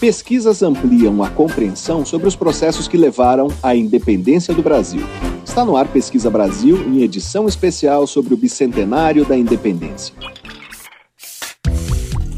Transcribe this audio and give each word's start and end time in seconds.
Pesquisas 0.00 0.62
ampliam 0.62 1.24
a 1.24 1.28
compreensão 1.28 2.06
sobre 2.06 2.28
os 2.28 2.36
processos 2.36 2.86
que 2.86 2.96
levaram 2.96 3.48
à 3.60 3.74
independência 3.74 4.54
do 4.54 4.62
Brasil. 4.62 5.02
Está 5.44 5.64
no 5.64 5.76
ar 5.76 5.88
Pesquisa 5.88 6.30
Brasil, 6.30 6.76
em 6.86 7.02
edição 7.02 7.48
especial 7.48 8.06
sobre 8.06 8.32
o 8.32 8.36
bicentenário 8.36 9.24
da 9.24 9.36
independência. 9.36 10.14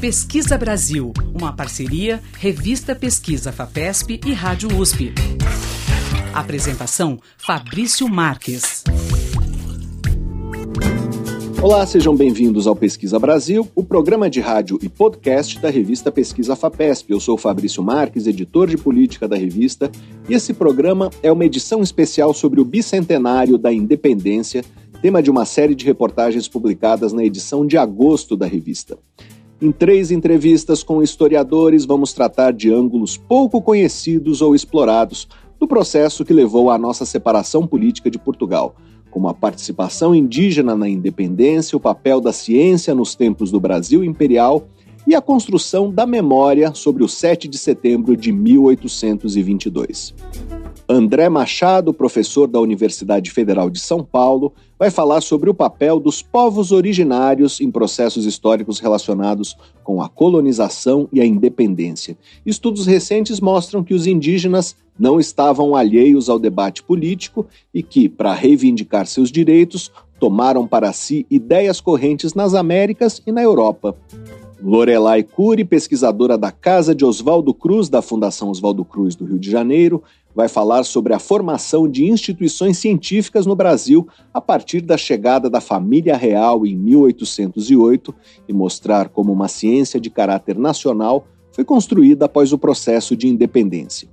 Pesquisa 0.01 0.57
Brasil, 0.57 1.13
uma 1.35 1.53
parceria 1.53 2.23
Revista 2.39 2.95
Pesquisa 2.95 3.53
FAPESP 3.53 4.23
e 4.25 4.33
Rádio 4.33 4.75
USP. 4.79 5.13
Apresentação 6.33 7.19
Fabrício 7.37 8.09
Marques. 8.09 8.85
Olá, 11.63 11.85
sejam 11.85 12.17
bem-vindos 12.17 12.67
ao 12.67 12.75
Pesquisa 12.75 13.19
Brasil, 13.19 13.69
o 13.75 13.85
programa 13.85 14.31
de 14.31 14.41
rádio 14.41 14.79
e 14.81 14.89
podcast 14.89 15.61
da 15.61 15.69
revista 15.69 16.11
Pesquisa 16.11 16.57
FAPESP. 16.57 17.13
Eu 17.13 17.21
sou 17.21 17.37
Fabrício 17.37 17.83
Marques, 17.83 18.27
editor 18.27 18.67
de 18.67 18.79
política 18.79 19.29
da 19.29 19.37
revista, 19.37 19.91
e 20.27 20.33
esse 20.33 20.55
programa 20.55 21.11
é 21.23 21.31
uma 21.31 21.45
edição 21.45 21.83
especial 21.83 22.33
sobre 22.33 22.63
o 22.63 22.65
bicentenário 22.65 23.59
da 23.59 23.71
independência, 23.71 24.65
tema 25.03 25.23
de 25.23 25.31
uma 25.31 25.45
série 25.45 25.75
de 25.75 25.85
reportagens 25.85 26.49
publicadas 26.49 27.13
na 27.13 27.23
edição 27.23 27.67
de 27.67 27.77
agosto 27.77 28.39
da 28.39 28.47
revista. 28.47 28.97
Em 29.61 29.71
três 29.71 30.11
entrevistas 30.11 30.83
com 30.83 31.03
historiadores, 31.03 31.85
vamos 31.85 32.15
tratar 32.15 32.55
de 32.55 32.73
ângulos 32.73 33.19
pouco 33.19 33.61
conhecidos 33.61 34.41
ou 34.41 34.55
explorados 34.55 35.29
do 35.59 35.69
processo 35.69 36.25
que 36.25 36.33
levou 36.33 36.71
à 36.71 36.79
nossa 36.79 37.05
separação 37.05 37.67
política 37.67 38.11
de 38.11 38.19
Portugal 38.19 38.75
como 39.11 39.29
a 39.29 39.35
participação 39.35 40.15
indígena 40.15 40.77
na 40.77 40.89
independência, 40.89 41.77
o 41.77 41.81
papel 41.81 42.21
da 42.21 42.33
ciência 42.33 42.95
nos 42.95 43.15
tempos 43.15 43.51
do 43.51 43.61
Brasil 43.61 44.05
imperial 44.05 44.69
e 45.07 45.15
a 45.15 45.21
construção 45.21 45.91
da 45.91 46.07
memória 46.07 46.75
sobre 46.75 47.03
o 47.03 47.09
7 47.09 47.49
de 47.49 47.59
setembro 47.59 48.17
de 48.17 48.31
1822. 48.31 50.15
André 50.93 51.29
Machado, 51.29 51.95
professor 51.95 52.49
da 52.49 52.59
Universidade 52.59 53.31
Federal 53.31 53.71
de 53.71 53.79
São 53.79 54.03
Paulo, 54.03 54.53
vai 54.77 54.91
falar 54.91 55.21
sobre 55.21 55.49
o 55.49 55.55
papel 55.55 56.01
dos 56.01 56.21
povos 56.21 56.73
originários 56.73 57.61
em 57.61 57.71
processos 57.71 58.27
históricos 58.27 58.81
relacionados 58.81 59.57
com 59.85 60.03
a 60.03 60.09
colonização 60.09 61.09
e 61.13 61.21
a 61.21 61.25
independência. 61.25 62.19
Estudos 62.45 62.87
recentes 62.87 63.39
mostram 63.39 63.85
que 63.85 63.95
os 63.95 64.05
indígenas 64.05 64.75
não 64.99 65.21
estavam 65.21 65.77
alheios 65.77 66.29
ao 66.29 66.41
debate 66.41 66.83
político 66.83 67.47
e 67.73 67.85
que, 67.85 68.09
para 68.09 68.35
reivindicar 68.35 69.07
seus 69.07 69.31
direitos, 69.31 69.93
tomaram 70.19 70.67
para 70.67 70.93
si 70.93 71.25
ideias 71.31 71.81
correntes 71.81 72.35
nas 72.35 72.53
Américas 72.53 73.23
e 73.25 73.31
na 73.31 73.41
Europa. 73.41 73.97
Lorelai 74.63 75.23
Cury, 75.23 75.65
pesquisadora 75.65 76.37
da 76.37 76.53
Casa 76.53 76.95
de 76.95 77.05
Oswaldo 77.05 77.55
Cruz, 77.55 77.89
da 77.89 78.03
Fundação 78.03 78.51
Oswaldo 78.51 78.85
Cruz 78.85 79.17
do 79.17 79.25
Rio 79.25 79.39
de 79.39 79.51
Janeiro, 79.51 80.03
vai 80.35 80.49
falar 80.49 80.85
sobre 80.85 81.13
a 81.13 81.19
formação 81.19 81.89
de 81.89 82.05
instituições 82.05 82.79
científicas 82.79 83.47
no 83.47 83.57
Brasil 83.57 84.07
a 84.33 84.41
partir 84.41 84.81
da 84.81 84.97
chegada 84.97 85.51
da 85.51 85.61
família 85.61 86.17
real 86.17 86.67
em 86.67 86.77
1808 86.77 88.15
e 88.49 88.53
mostrar 88.53 89.09
como 89.09 89.33
uma 89.33 89.49
ciência 89.49 90.01
de 90.01 90.11
caráter 90.11 90.59
nacional 90.59 91.27
foi 91.53 91.65
construída 91.65 92.27
após 92.27 92.53
o 92.53 92.59
processo 92.59 93.17
de 93.17 93.27
independência. 93.29 94.09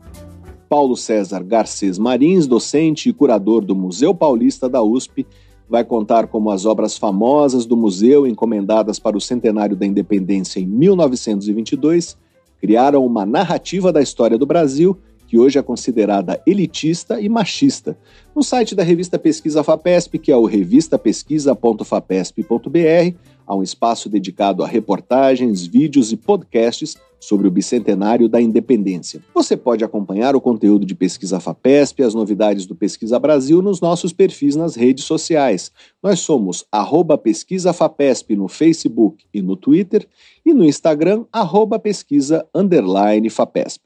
Paulo 0.67 0.97
César 0.97 1.43
Garcês 1.43 1.97
Marins, 1.97 2.45
docente 2.45 3.09
e 3.09 3.13
curador 3.13 3.63
do 3.63 3.75
Museu 3.75 4.13
Paulista 4.13 4.67
da 4.67 4.81
USP, 4.81 5.25
vai 5.69 5.83
contar 5.83 6.27
como 6.27 6.49
as 6.49 6.65
obras 6.65 6.97
famosas 6.97 7.65
do 7.65 7.75
museu, 7.75 8.25
encomendadas 8.25 8.99
para 8.99 9.17
o 9.17 9.21
centenário 9.21 9.75
da 9.75 9.85
independência 9.85 10.59
em 10.59 10.65
1922, 10.65 12.17
criaram 12.59 13.05
uma 13.05 13.25
narrativa 13.25 13.91
da 13.91 14.01
história 14.01 14.37
do 14.37 14.45
Brasil 14.45 14.97
que 15.27 15.37
hoje 15.37 15.59
é 15.59 15.61
considerada 15.61 16.41
elitista 16.47 17.21
e 17.21 17.29
machista. 17.29 17.95
No 18.35 18.41
site 18.41 18.73
da 18.73 18.81
revista 18.83 19.19
Pesquisa 19.19 19.63
FAPESP, 19.63 20.17
que 20.17 20.31
é 20.31 20.37
o 20.37 20.45
revistapesquisa.fapesp.br, 20.45 23.15
há 23.45 23.55
um 23.55 23.63
espaço 23.63 24.09
dedicado 24.09 24.63
a 24.63 24.67
reportagens, 24.67 25.67
vídeos 25.67 26.11
e 26.11 26.17
podcasts 26.17 26.97
sobre 27.19 27.47
o 27.47 27.51
bicentenário 27.51 28.29
da 28.29 28.39
independência. 28.39 29.21
Você 29.33 29.57
pode 29.57 29.83
acompanhar 29.83 30.35
o 30.35 30.41
conteúdo 30.41 30.85
de 30.85 30.93
Pesquisa 30.93 31.39
FAPESP 31.39 32.01
e 32.01 32.05
as 32.05 32.13
novidades 32.13 32.65
do 32.65 32.75
Pesquisa 32.75 33.19
Brasil 33.19 33.61
nos 33.61 33.81
nossos 33.81 34.13
perfis 34.13 34.55
nas 34.55 34.75
redes 34.75 35.05
sociais. 35.05 35.71
Nós 36.01 36.19
somos 36.19 36.65
arroba 36.71 37.17
Pesquisa 37.17 37.73
FAPESP 37.73 38.35
no 38.35 38.47
Facebook 38.47 39.25
e 39.33 39.41
no 39.41 39.55
Twitter 39.55 40.07
e 40.45 40.53
no 40.53 40.63
Instagram, 40.63 41.25
arroba 41.31 41.77
pesquisa 41.77 42.45
underline 42.55 43.29
FAPESP. 43.29 43.81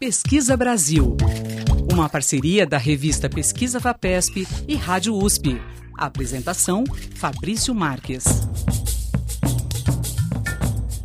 Pesquisa 0.00 0.56
Brasil, 0.56 1.14
uma 1.92 2.08
parceria 2.08 2.66
da 2.66 2.78
revista 2.78 3.28
Pesquisa 3.28 3.78
FAPESP 3.78 4.48
e 4.66 4.74
Rádio 4.74 5.14
USP. 5.14 5.60
Apresentação 5.94 6.84
Fabrício 7.16 7.74
Marques. 7.74 8.24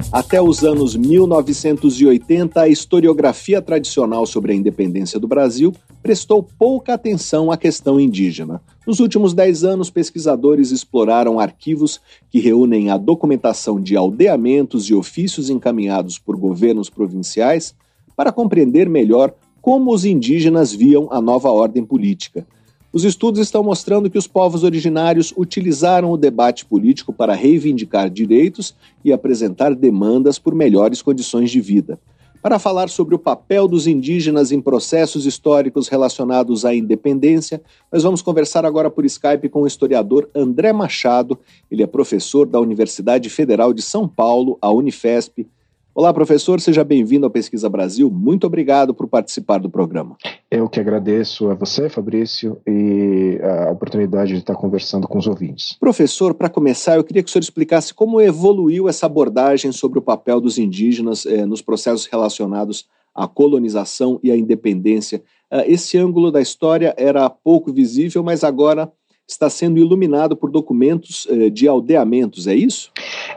Até 0.09 0.41
os 0.41 0.63
anos 0.63 0.95
1980, 0.95 2.61
a 2.61 2.69
historiografia 2.69 3.61
tradicional 3.61 4.25
sobre 4.25 4.53
a 4.53 4.56
independência 4.56 5.19
do 5.19 5.27
Brasil 5.27 5.73
prestou 6.01 6.41
pouca 6.41 6.94
atenção 6.94 7.51
à 7.51 7.57
questão 7.57 8.00
indígena. 8.00 8.62
Nos 8.88 9.01
últimos 9.01 9.33
dez 9.33 9.66
anos, 9.66 9.89
pesquisadores 9.89 10.72
exploraram 10.72 11.38
arquivos 11.38 12.00
que 12.29 12.39
reúnem 12.39 12.89
a 12.89 12.97
documentação 12.97 13.77
de 13.77 13.97
aldeamentos 13.97 14.89
e 14.89 14.94
ofícios 14.94 15.50
encaminhados 15.50 16.17
por 16.17 16.38
governos 16.38 16.89
provinciais 16.89 17.75
para 18.16 18.31
compreender 18.31 18.90
melhor 18.90 19.34
como 19.62 19.94
os 19.94 20.06
indígenas 20.06 20.74
viam 20.74 21.08
a 21.12 21.20
nova 21.20 21.50
ordem 21.50 21.84
política. 21.84 22.46
Os 22.94 23.03
estudos 23.03 23.42
estão 23.42 23.62
mostrando 23.62 24.09
que 24.09 24.18
os 24.18 24.26
povos 24.26 24.64
originários 24.64 25.34
utilizaram 25.36 26.12
o 26.12 26.18
debate 26.18 26.66
político 26.66 27.12
para 27.12 27.34
reivindicar 27.34 28.09
direitos 28.09 28.74
e 29.04 29.12
apresentar 29.12 29.75
demandas 29.75 30.40
por 30.40 30.56
melhores 30.56 31.02
condições 31.02 31.52
de 31.52 31.59
vida. 31.59 32.00
Para 32.46 32.59
falar 32.59 32.90
sobre 32.90 33.16
o 33.16 33.20
papel 33.20 33.68
dos 33.68 33.88
indígenas 33.88 34.52
em 34.52 34.62
processos 34.62 35.25
históricos 35.25 35.88
relacionados 35.88 36.64
à 36.64 36.75
independência, 36.75 37.59
nós 37.92 38.04
vamos 38.04 38.22
conversar 38.22 38.64
agora 38.66 38.88
por 38.88 39.04
Skype 39.04 39.50
com 39.50 39.64
o 39.64 39.68
historiador 39.68 40.30
André 40.36 40.72
Machado. 40.72 41.40
Ele 41.72 41.81
é 41.81 41.88
professor 41.88 42.46
da 42.46 42.59
Universidade 42.59 43.31
Federal 43.31 43.74
de 43.74 43.81
São 43.81 44.08
Paulo, 44.08 44.59
a 44.62 44.72
Unifesp, 44.72 45.48
Olá, 45.97 46.13
professor, 46.13 46.59
seja 46.59 46.83
bem-vindo 46.83 47.25
ao 47.25 47.31
Pesquisa 47.31 47.69
Brasil. 47.69 48.11
Muito 48.11 48.45
obrigado 48.45 48.94
por 48.94 49.07
participar 49.07 49.59
do 49.59 49.69
programa. 49.69 50.17
Eu 50.51 50.67
que 50.67 50.78
agradeço 50.78 51.50
a 51.50 51.53
você, 51.53 51.88
Fabrício, 51.88 52.59
e 52.67 53.39
a 53.41 53.72
oportunidade 53.72 54.33
de 54.33 54.39
estar 54.39 54.56
conversando 54.56 55.07
com 55.07 55.17
os 55.17 55.25
ouvintes. 55.25 55.78
Professor, 55.79 56.33
para 56.33 56.50
começar, 56.50 56.97
eu 56.97 57.03
queria 57.06 57.23
que 57.23 57.29
o 57.29 57.31
senhor 57.31 57.44
explicasse 57.44 57.94
como 57.94 58.19
evoluiu 58.19 58.89
essa 58.89 59.06
abordagem 59.06 59.72
sobre 59.72 59.97
o 59.97 60.01
papel 60.01 60.41
dos 60.41 60.57
indígenas 60.57 61.25
eh, 61.25 61.45
nos 61.45 61.61
processos 61.61 62.07
relacionados 62.07 62.85
à 63.16 63.25
colonização 63.25 64.19
e 64.22 64.29
à 64.31 64.35
independência. 64.35 65.23
Uh, 65.50 65.63
esse 65.66 65.97
ângulo 65.97 66.29
da 66.29 66.41
história 66.41 66.94
era 66.97 67.29
pouco 67.29 67.72
visível, 67.72 68.22
mas 68.22 68.44
agora 68.44 68.91
está 69.28 69.50
sendo 69.50 69.80
iluminado 69.80 70.36
por 70.36 70.52
documentos 70.52 71.28
eh, 71.30 71.50
de 71.50 71.68
aldeamentos, 71.68 72.47
é 72.47 72.56
isso? 72.56 72.91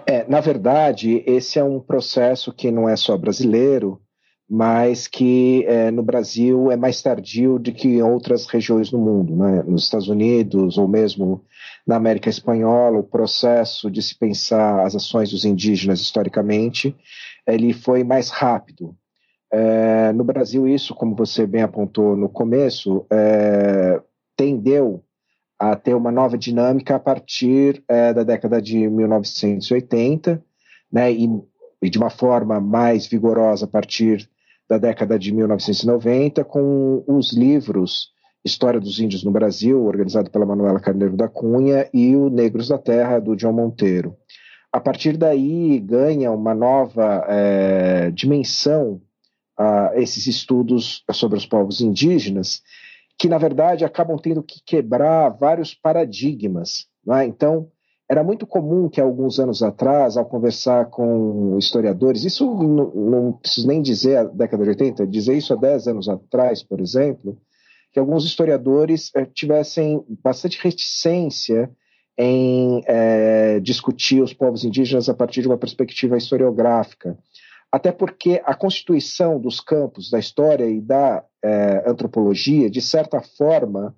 É, 0.07 0.27
na 0.29 0.41
verdade, 0.41 1.23
esse 1.27 1.59
é 1.59 1.65
um 1.65 1.81
processo 1.81 2.53
que 2.53 2.71
não 2.71 2.89
é 2.89 2.97
só 2.97 3.17
brasileiro, 3.17 4.01
mas 4.49 5.07
que 5.07 5.65
é, 5.67 5.91
no 5.91 6.03
Brasil 6.03 6.71
é 6.71 6.77
mais 6.77 7.03
tardio 7.03 7.59
do 7.59 7.71
que 7.71 7.89
em 7.89 8.03
outras 8.03 8.47
regiões 8.47 8.91
do 8.91 8.99
mundo, 8.99 9.37
né? 9.37 9.63
nos 9.67 9.85
Estados 9.85 10.09
Unidos 10.09 10.79
ou 10.79 10.89
mesmo 10.89 11.45
na 11.87 11.97
América 11.97 12.31
Espanhola, 12.31 12.99
o 12.99 13.05
processo 13.05 13.91
de 13.91 14.01
se 14.01 14.17
pensar 14.19 14.87
as 14.87 14.95
ações 14.95 15.31
dos 15.31 15.45
indígenas 15.45 16.01
historicamente, 16.01 16.97
ele 17.47 17.73
foi 17.73 18.05
mais 18.05 18.31
rápido. 18.31 18.95
É, 19.51 20.13
no 20.13 20.25
Brasil, 20.25 20.67
isso, 20.69 20.95
como 20.95 21.15
você 21.15 21.47
bem 21.47 21.63
apontou 21.63 22.15
no 22.17 22.29
começo, 22.29 23.07
é, 23.11 24.01
tendeu 24.37 25.03
a 25.59 25.75
ter 25.75 25.95
uma 25.95 26.13
nova 26.13 26.39
dinâmica 26.39 26.97
a 26.97 27.01
partir 27.01 27.83
é, 27.89 28.13
da 28.15 28.23
década 28.23 28.63
de 28.63 28.89
1980, 28.89 30.43
né, 30.91 31.13
e, 31.13 31.29
e, 31.83 31.91
de 31.91 31.99
uma 31.99 32.11
forma 32.11 32.61
mais 32.61 33.07
vigorosa 33.07 33.65
a 33.65 33.69
partir 33.69 34.29
da 34.69 34.79
década 34.79 35.19
de 35.19 35.33
1990, 35.33 36.45
com 36.45 37.03
os 37.07 37.33
livros 37.33 38.13
História 38.45 38.79
dos 38.79 39.01
Índios 39.01 39.25
no 39.25 39.33
Brasil, 39.33 39.85
organizado 39.85 40.31
pela 40.31 40.47
Manuela 40.47 40.79
Carneiro 40.79 41.17
da 41.17 41.29
Cunha, 41.29 41.89
e 41.93 42.15
o 42.15 42.31
Negros 42.31 42.69
da 42.69 42.79
Terra, 42.79 43.19
do 43.19 43.35
John 43.35 43.53
Monteiro. 43.53 44.17
A 44.73 44.79
partir 44.79 45.17
daí 45.17 45.79
ganha 45.81 46.31
uma 46.31 46.55
nova 46.55 47.25
é, 47.29 48.11
dimensão 48.13 49.01
a 49.59 49.93
esses 49.97 50.27
estudos 50.27 51.03
sobre 51.13 51.37
os 51.37 51.47
povos 51.47 51.81
indígenas, 51.81 52.63
que 53.19 53.29
na 53.29 53.37
verdade 53.37 53.85
acabam 53.85 54.17
tendo 54.17 54.43
que 54.43 54.61
quebrar 54.65 55.31
vários 55.31 55.75
paradigmas. 55.75 56.87
É? 57.11 57.25
Então, 57.25 57.69
era 58.09 58.25
muito 58.25 58.47
comum 58.47 58.89
que 58.89 59.01
alguns 59.01 59.39
anos 59.39 59.63
atrás, 59.63 60.17
ao 60.17 60.25
conversar 60.25 60.87
com 60.87 61.59
historiadores, 61.59 62.25
isso 62.25 62.47
não, 62.47 62.91
não 62.95 63.33
preciso 63.33 63.67
nem 63.67 63.83
dizer 63.83 64.17
a 64.17 64.25
década 64.25 64.63
de 64.63 64.71
80, 64.71 65.07
dizer 65.07 65.37
isso 65.37 65.53
há 65.53 65.57
10 65.57 65.89
anos 65.89 66.09
atrás, 66.09 66.63
por 66.63 66.81
exemplo, 66.81 67.39
que 67.93 67.99
alguns 67.99 68.25
historiadores 68.25 69.11
eh, 69.15 69.27
tivessem 69.27 70.03
bastante 70.23 70.59
reticência 70.63 71.71
em 72.17 72.83
eh, 72.87 73.61
discutir 73.61 74.23
os 74.23 74.33
povos 74.33 74.65
indígenas 74.65 75.09
a 75.09 75.15
partir 75.15 75.43
de 75.43 75.49
uma 75.49 75.59
perspectiva 75.59 76.17
historiográfica. 76.17 77.17
Até 77.71 77.93
porque 77.93 78.41
a 78.45 78.55
constituição 78.55 79.39
dos 79.39 79.61
campos 79.61 80.11
da 80.11 80.19
história 80.19 80.65
e 80.65 80.81
da 80.81 81.23
eh, 81.43 81.85
antropologia, 81.87 82.71
de 82.71 82.81
certa 82.81 83.21
forma, 83.21 83.95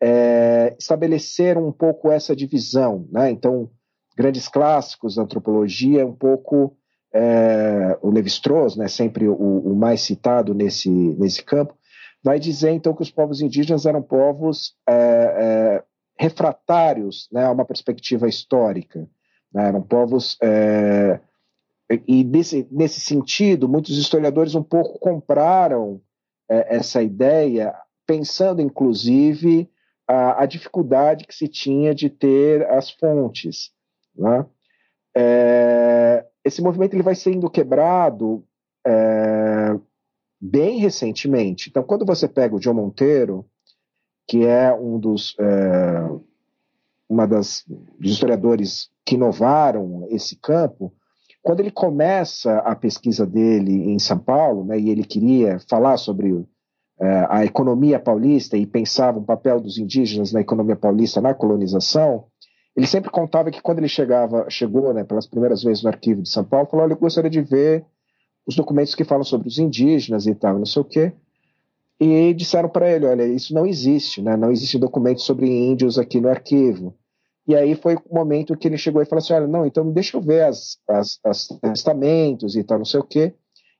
é, 0.00 0.76
estabeleceram 0.78 1.66
um 1.66 1.72
pouco 1.72 2.10
essa 2.10 2.36
divisão. 2.36 3.08
Né? 3.10 3.30
Então, 3.30 3.70
grandes 4.16 4.48
clássicos 4.48 5.16
da 5.16 5.22
antropologia, 5.22 6.06
um 6.06 6.14
pouco 6.14 6.76
é, 7.14 7.96
o 8.02 8.10
Levi-Strauss, 8.10 8.76
né, 8.76 8.88
sempre 8.88 9.28
o, 9.28 9.34
o, 9.34 9.74
mais 9.74 10.00
citado 10.00 10.52
nesse, 10.52 10.90
nesse 10.90 11.42
campo, 11.42 11.74
vai 12.22 12.40
dizer 12.40 12.70
então 12.70 12.94
que 12.94 13.02
os 13.02 13.10
povos 13.10 13.40
indígenas 13.40 13.86
eram 13.86 14.02
povos 14.02 14.74
é, 14.88 14.94
é 14.94 15.84
refratários 16.18 17.28
né, 17.32 17.44
a 17.44 17.50
uma 17.50 17.64
perspectiva 17.64 18.28
histórica, 18.28 19.08
né, 19.52 19.68
eram 19.68 19.82
povos 19.82 20.36
é, 20.42 21.20
e 22.06 22.24
nesse, 22.24 22.66
nesse 22.70 23.00
sentido 23.00 23.68
muitos 23.68 23.96
historiadores 23.96 24.54
um 24.54 24.62
pouco 24.62 24.98
compraram 24.98 26.00
é, 26.48 26.76
essa 26.76 27.02
ideia 27.02 27.74
pensando 28.06 28.60
inclusive 28.60 29.70
a, 30.06 30.42
a, 30.42 30.46
dificuldade 30.46 31.26
que 31.26 31.34
se 31.34 31.48
tinha 31.48 31.94
de 31.94 32.10
ter 32.10 32.66
as 32.70 32.90
fontes. 32.90 33.72
Né? 34.14 34.46
É, 35.16 36.26
esse 36.44 36.60
movimento 36.62 36.94
ele 36.94 37.02
vai 37.02 37.14
sendo 37.14 37.48
quebrado 37.48 38.44
é, 38.86 39.78
bem 40.40 40.78
recentemente. 40.78 41.70
Então, 41.70 41.82
quando 41.82 42.04
você 42.04 42.28
pega 42.28 42.54
o 42.54 42.60
John 42.60 42.74
Monteiro, 42.74 43.46
que 44.28 44.44
é 44.44 44.72
um 44.74 44.98
dos 44.98 45.34
é, 45.38 46.08
uma 47.08 47.26
das 47.26 47.64
dos 47.98 48.12
historiadores 48.12 48.90
que 49.04 49.14
inovaram 49.14 50.06
esse 50.10 50.36
campo, 50.36 50.92
quando 51.44 51.60
ele 51.60 51.70
começa 51.70 52.56
a 52.60 52.74
pesquisa 52.74 53.26
dele 53.26 53.90
em 53.90 53.98
São 53.98 54.18
Paulo, 54.18 54.64
né, 54.64 54.80
e 54.80 54.88
ele 54.88 55.04
queria 55.04 55.58
falar 55.68 55.98
sobre 55.98 56.42
é, 56.98 57.26
a 57.28 57.44
economia 57.44 58.00
paulista 58.00 58.56
e 58.56 58.64
pensava 58.64 59.18
o 59.18 59.24
papel 59.24 59.60
dos 59.60 59.76
indígenas 59.76 60.32
na 60.32 60.40
economia 60.40 60.74
paulista 60.74 61.20
na 61.20 61.34
colonização, 61.34 62.24
ele 62.74 62.86
sempre 62.86 63.10
contava 63.10 63.50
que 63.50 63.60
quando 63.60 63.78
ele 63.78 63.88
chegava, 63.88 64.48
chegou 64.48 64.94
né, 64.94 65.04
pelas 65.04 65.26
primeiras 65.26 65.62
vezes 65.62 65.82
no 65.82 65.90
arquivo 65.90 66.22
de 66.22 66.30
São 66.30 66.42
Paulo, 66.42 66.66
falou: 66.66 66.86
Olha, 66.86 66.94
eu 66.94 66.98
gostaria 66.98 67.30
de 67.30 67.42
ver 67.42 67.84
os 68.46 68.56
documentos 68.56 68.94
que 68.94 69.04
falam 69.04 69.22
sobre 69.22 69.46
os 69.46 69.58
indígenas 69.58 70.26
e 70.26 70.34
tal, 70.34 70.58
não 70.58 70.64
sei 70.64 70.80
o 70.80 70.84
quê. 70.84 71.12
E 72.00 72.32
disseram 72.32 72.70
para 72.70 72.90
ele: 72.90 73.04
Olha, 73.04 73.26
isso 73.26 73.52
não 73.52 73.66
existe, 73.66 74.22
né? 74.22 74.34
não 74.34 74.50
existe 74.50 74.78
documento 74.78 75.20
sobre 75.20 75.46
índios 75.46 75.98
aqui 75.98 76.22
no 76.22 76.30
arquivo. 76.30 76.96
E 77.46 77.54
aí 77.54 77.74
foi 77.74 77.94
o 77.96 78.14
momento 78.14 78.56
que 78.56 78.66
ele 78.66 78.78
chegou 78.78 79.02
e 79.02 79.06
falou 79.06 79.22
assim: 79.22 79.34
Olha, 79.34 79.46
não, 79.46 79.66
então 79.66 79.90
deixa 79.92 80.16
eu 80.16 80.20
ver 80.20 80.44
as, 80.44 80.78
as, 80.88 81.18
as 81.24 81.48
testamentos 81.60 82.56
e 82.56 82.64
tal, 82.64 82.78
não 82.78 82.84
sei 82.84 83.00
o 83.00 83.04
quê. 83.04 83.34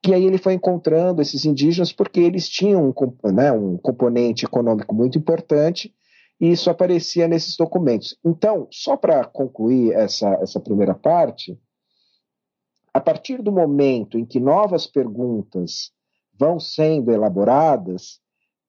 E 0.06 0.12
aí 0.12 0.24
ele 0.24 0.36
foi 0.36 0.52
encontrando 0.52 1.22
esses 1.22 1.46
indígenas 1.46 1.90
porque 1.90 2.20
eles 2.20 2.46
tinham 2.46 2.88
um, 2.90 3.32
né, 3.32 3.50
um 3.52 3.78
componente 3.78 4.44
econômico 4.44 4.94
muito 4.94 5.16
importante 5.16 5.94
e 6.38 6.50
isso 6.50 6.68
aparecia 6.68 7.26
nesses 7.26 7.56
documentos. 7.56 8.18
Então, 8.22 8.68
só 8.70 8.98
para 8.98 9.24
concluir 9.24 9.92
essa, 9.94 10.28
essa 10.42 10.60
primeira 10.60 10.94
parte, 10.94 11.58
a 12.92 13.00
partir 13.00 13.40
do 13.40 13.50
momento 13.50 14.18
em 14.18 14.26
que 14.26 14.38
novas 14.38 14.86
perguntas 14.86 15.90
vão 16.38 16.60
sendo 16.60 17.10
elaboradas, 17.10 18.20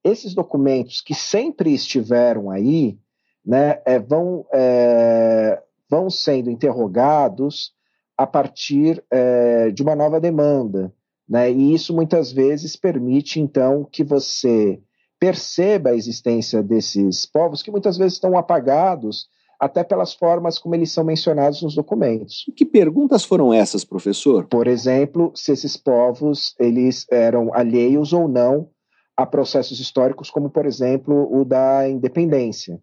esses 0.03 0.33
documentos 0.33 1.01
que 1.01 1.13
sempre 1.13 1.74
estiveram 1.74 2.50
aí 2.50 2.97
né, 3.45 3.81
é, 3.86 4.00
vão, 4.00 4.45
é, 4.53 5.62
vão 5.89 6.09
sendo 6.09 6.50
interrogados 6.50 7.74
a 8.18 8.25
partir 8.25 9.03
é, 9.12 9.71
de 9.71 9.83
uma 9.83 9.95
nova 9.95 10.19
demanda. 10.19 10.94
Né? 11.27 11.51
E 11.51 11.74
isso 11.74 11.94
muitas 11.94 12.31
vezes 12.31 12.75
permite, 12.75 13.39
então, 13.39 13.88
que 13.92 14.03
você 14.03 14.81
perceba 15.19 15.89
a 15.89 15.95
existência 15.95 16.62
desses 16.62 17.25
povos 17.25 17.62
que 17.62 17.71
muitas 17.71 17.97
vezes 17.97 18.13
estão 18.13 18.38
apagados 18.38 19.27
até 19.59 19.83
pelas 19.83 20.13
formas 20.13 20.59
como 20.59 20.75
eles 20.75 20.92
são 20.92 21.03
mencionados 21.03 21.62
nos 21.62 21.75
documentos. 21.75 22.44
Que 22.56 22.65
perguntas 22.65 23.24
foram 23.24 23.53
essas, 23.53 23.86
professor? 23.86 24.47
Por 24.47 24.68
exemplo, 24.68 25.31
se 25.33 25.51
esses 25.51 25.77
povos 25.77 26.53
eles 26.59 27.06
eram 27.09 27.53
alheios 27.53 28.12
ou 28.12 28.27
não 28.27 28.69
a 29.15 29.25
processos 29.25 29.80
históricos, 29.80 30.30
como 30.30 30.50
por 30.50 30.65
exemplo 30.65 31.30
o 31.33 31.45
da 31.45 31.88
independência. 31.88 32.80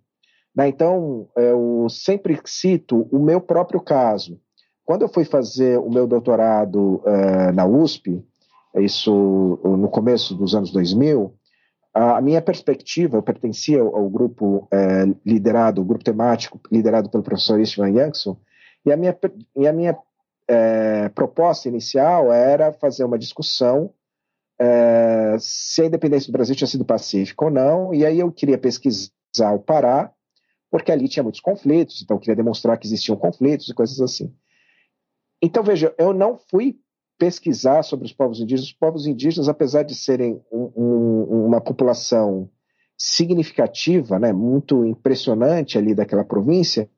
Né? 0.54 0.68
Então, 0.68 1.28
eu 1.36 1.86
sempre 1.88 2.38
cito 2.44 3.08
o 3.10 3.18
meu 3.18 3.40
próprio 3.40 3.80
caso. 3.80 4.40
Quando 4.84 5.02
eu 5.02 5.08
fui 5.08 5.24
fazer 5.24 5.78
o 5.78 5.90
meu 5.90 6.06
doutorado 6.06 7.02
uh, 7.04 7.52
na 7.54 7.64
USP, 7.64 8.22
isso 8.76 9.60
no 9.64 9.88
começo 9.88 10.34
dos 10.34 10.54
anos 10.54 10.72
2000, 10.72 11.34
a 11.94 12.22
minha 12.22 12.40
perspectiva, 12.40 13.18
eu 13.18 13.22
pertencia 13.22 13.80
ao, 13.80 14.08
grupo 14.08 14.66
é, 14.72 15.04
liderado, 15.26 15.82
o 15.82 15.84
grupo 15.84 16.02
temático 16.02 16.58
liderado 16.70 17.10
pelo 17.10 17.22
professor 17.22 17.60
Istvan 17.60 17.92
Jansson, 17.92 18.38
e 18.84 18.90
a 18.90 18.96
minha, 18.96 19.16
e 19.54 19.68
a 19.68 19.72
minha 19.74 19.98
é, 20.48 21.10
proposta 21.10 21.68
inicial 21.68 22.32
era 22.32 22.72
fazer 22.72 23.04
uma 23.04 23.18
discussão 23.18 23.92
é, 24.58 25.36
se 25.38 25.82
a 25.82 25.86
independência 25.86 26.28
do 26.28 26.32
Brasil 26.32 26.54
tinha 26.54 26.68
sido 26.68 26.84
pacífica 26.84 27.44
ou 27.44 27.50
não, 27.50 27.92
e 27.92 28.06
aí 28.06 28.20
eu 28.20 28.32
queria 28.32 28.56
pesquisar 28.56 29.52
o 29.54 29.58
Pará, 29.58 30.10
porque 30.72 30.90
ali 30.90 31.06
tinha 31.06 31.22
muitos 31.22 31.42
conflitos, 31.42 32.00
então 32.00 32.18
queria 32.18 32.34
demonstrar 32.34 32.78
que 32.78 32.86
existiam 32.86 33.14
conflitos 33.14 33.68
e 33.68 33.74
coisas 33.74 34.00
assim. 34.00 34.34
Então, 35.42 35.62
veja, 35.62 35.94
eu 35.98 36.14
não 36.14 36.38
fui 36.50 36.80
pesquisar 37.18 37.82
sobre 37.82 38.06
os 38.06 38.12
povos 38.14 38.40
indígenas. 38.40 38.68
Os 38.68 38.72
povos 38.72 39.06
indígenas, 39.06 39.50
apesar 39.50 39.82
de 39.82 39.94
serem 39.94 40.42
um, 40.50 40.72
um, 40.74 41.46
uma 41.46 41.60
população 41.60 42.48
significativa, 42.96 44.18
né, 44.18 44.32
muito 44.32 44.86
impressionante 44.86 45.76
ali 45.76 45.94
daquela 45.94 46.24
província, 46.24 46.88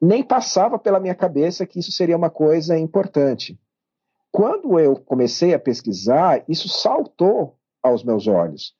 nem 0.00 0.24
passava 0.24 0.78
pela 0.78 0.98
minha 0.98 1.14
cabeça 1.14 1.66
que 1.66 1.78
isso 1.78 1.92
seria 1.92 2.16
uma 2.16 2.30
coisa 2.30 2.78
importante. 2.78 3.60
Quando 4.32 4.80
eu 4.80 4.96
comecei 4.96 5.52
a 5.52 5.58
pesquisar, 5.58 6.42
isso 6.48 6.70
saltou 6.70 7.58
aos 7.82 8.02
meus 8.02 8.26
olhos. 8.26 8.74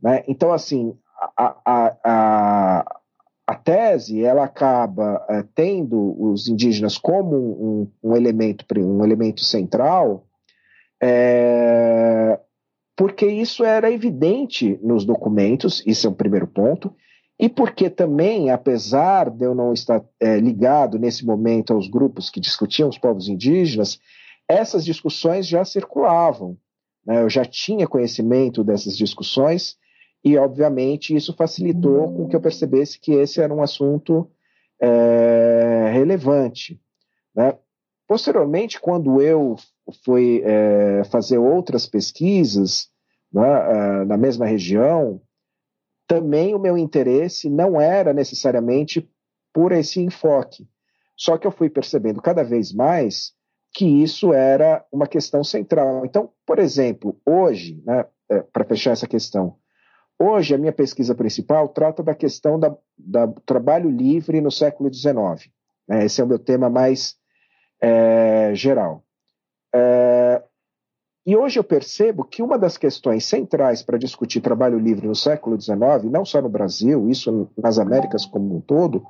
Né? 0.00 0.24
Então, 0.26 0.50
assim, 0.50 0.96
a, 1.36 1.56
a, 1.64 2.97
a 3.48 3.54
tese 3.54 4.22
ela 4.22 4.44
acaba 4.44 5.24
é, 5.26 5.42
tendo 5.54 6.14
os 6.22 6.48
indígenas 6.48 6.98
como 6.98 7.34
um, 7.34 7.90
um, 8.10 8.14
elemento 8.14 8.66
um 8.76 9.02
elemento 9.02 9.42
central 9.42 10.26
é, 11.02 12.38
porque 12.94 13.24
isso 13.24 13.64
era 13.64 13.90
evidente 13.90 14.78
nos 14.82 15.06
documentos 15.06 15.82
isso 15.86 16.06
é 16.06 16.10
um 16.10 16.14
primeiro 16.14 16.46
ponto 16.46 16.94
e 17.40 17.48
porque 17.48 17.88
também 17.88 18.50
apesar 18.50 19.30
de 19.30 19.46
eu 19.46 19.54
não 19.54 19.72
estar 19.72 20.04
é, 20.20 20.38
ligado 20.38 20.98
nesse 20.98 21.24
momento 21.24 21.72
aos 21.72 21.88
grupos 21.88 22.28
que 22.28 22.40
discutiam 22.40 22.90
os 22.90 22.98
povos 22.98 23.28
indígenas 23.28 23.98
essas 24.46 24.84
discussões 24.84 25.48
já 25.48 25.64
circulavam 25.64 26.54
né? 27.06 27.22
eu 27.22 27.30
já 27.30 27.46
tinha 27.46 27.88
conhecimento 27.88 28.62
dessas 28.62 28.94
discussões 28.94 29.78
e, 30.28 30.36
obviamente, 30.36 31.14
isso 31.14 31.34
facilitou 31.34 32.12
com 32.14 32.28
que 32.28 32.36
eu 32.36 32.40
percebesse 32.40 32.98
que 32.98 33.12
esse 33.12 33.40
era 33.40 33.54
um 33.54 33.62
assunto 33.62 34.30
é, 34.80 35.90
relevante. 35.92 36.80
Né? 37.34 37.56
Posteriormente, 38.06 38.80
quando 38.80 39.22
eu 39.22 39.56
fui 40.04 40.42
é, 40.44 41.02
fazer 41.04 41.38
outras 41.38 41.86
pesquisas 41.86 42.88
né, 43.32 43.42
é, 43.42 44.04
na 44.04 44.16
mesma 44.16 44.44
região, 44.44 45.20
também 46.06 46.54
o 46.54 46.58
meu 46.58 46.76
interesse 46.76 47.48
não 47.48 47.80
era 47.80 48.12
necessariamente 48.12 49.08
por 49.52 49.72
esse 49.72 50.00
enfoque. 50.00 50.68
Só 51.16 51.38
que 51.38 51.46
eu 51.46 51.50
fui 51.50 51.70
percebendo 51.70 52.20
cada 52.20 52.42
vez 52.42 52.72
mais 52.72 53.32
que 53.74 53.86
isso 54.02 54.32
era 54.32 54.84
uma 54.92 55.06
questão 55.06 55.42
central. 55.42 56.04
Então, 56.04 56.30
por 56.46 56.58
exemplo, 56.58 57.20
hoje, 57.26 57.82
né, 57.86 58.04
é, 58.30 58.40
para 58.40 58.64
fechar 58.64 58.92
essa 58.92 59.06
questão, 59.06 59.56
Hoje, 60.18 60.54
a 60.54 60.58
minha 60.58 60.72
pesquisa 60.72 61.14
principal 61.14 61.68
trata 61.68 62.02
da 62.02 62.14
questão 62.14 62.58
da, 62.58 62.76
da 62.98 63.28
trabalho 63.46 63.88
livre 63.88 64.40
no 64.40 64.50
século 64.50 64.92
XIX. 64.92 65.14
Né? 65.86 66.04
Esse 66.04 66.20
é 66.20 66.24
o 66.24 66.26
meu 66.26 66.40
tema 66.40 66.68
mais 66.68 67.16
é, 67.80 68.52
geral. 68.52 69.04
É, 69.72 70.42
e 71.24 71.36
hoje 71.36 71.60
eu 71.60 71.64
percebo 71.64 72.24
que 72.24 72.42
uma 72.42 72.58
das 72.58 72.76
questões 72.76 73.26
centrais 73.26 73.82
para 73.82 73.98
discutir 73.98 74.40
trabalho 74.40 74.78
livre 74.78 75.06
no 75.06 75.14
século 75.14 75.60
XIX, 75.60 75.78
não 76.10 76.24
só 76.24 76.42
no 76.42 76.48
Brasil, 76.48 77.08
isso 77.08 77.48
nas 77.56 77.78
Américas 77.78 78.26
como 78.26 78.56
um 78.56 78.60
todo, 78.60 79.06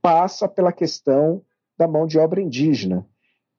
passa 0.00 0.48
pela 0.48 0.72
questão 0.72 1.42
da 1.76 1.86
mão 1.86 2.06
de 2.06 2.18
obra 2.18 2.40
indígena. 2.40 3.04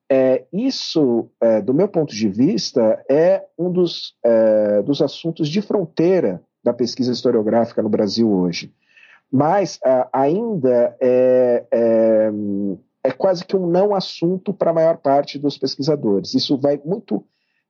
É, 0.09 0.45
isso, 0.51 1.29
é, 1.39 1.61
do 1.61 1.73
meu 1.73 1.87
ponto 1.87 2.13
de 2.13 2.27
vista, 2.27 3.03
é 3.09 3.45
um 3.57 3.71
dos, 3.71 4.15
é, 4.23 4.81
dos 4.81 5.01
assuntos 5.01 5.47
de 5.47 5.61
fronteira 5.61 6.41
da 6.63 6.73
pesquisa 6.73 7.11
historiográfica 7.11 7.81
no 7.81 7.89
Brasil 7.89 8.29
hoje. 8.29 8.73
Mas 9.31 9.79
ainda 10.11 10.95
é, 10.99 11.65
é, 11.71 12.31
é, 13.03 13.11
quase 13.11 13.45
que 13.45 13.55
um 13.55 13.65
não 13.65 13.95
assunto 13.95 14.53
para 14.53 14.71
a 14.71 14.73
maior 14.73 14.97
parte 14.97 15.39
dos 15.39 15.57
pesquisadores. 15.57 16.33
Isso 16.33 16.57
vai 16.57 16.79
muito 16.83 17.23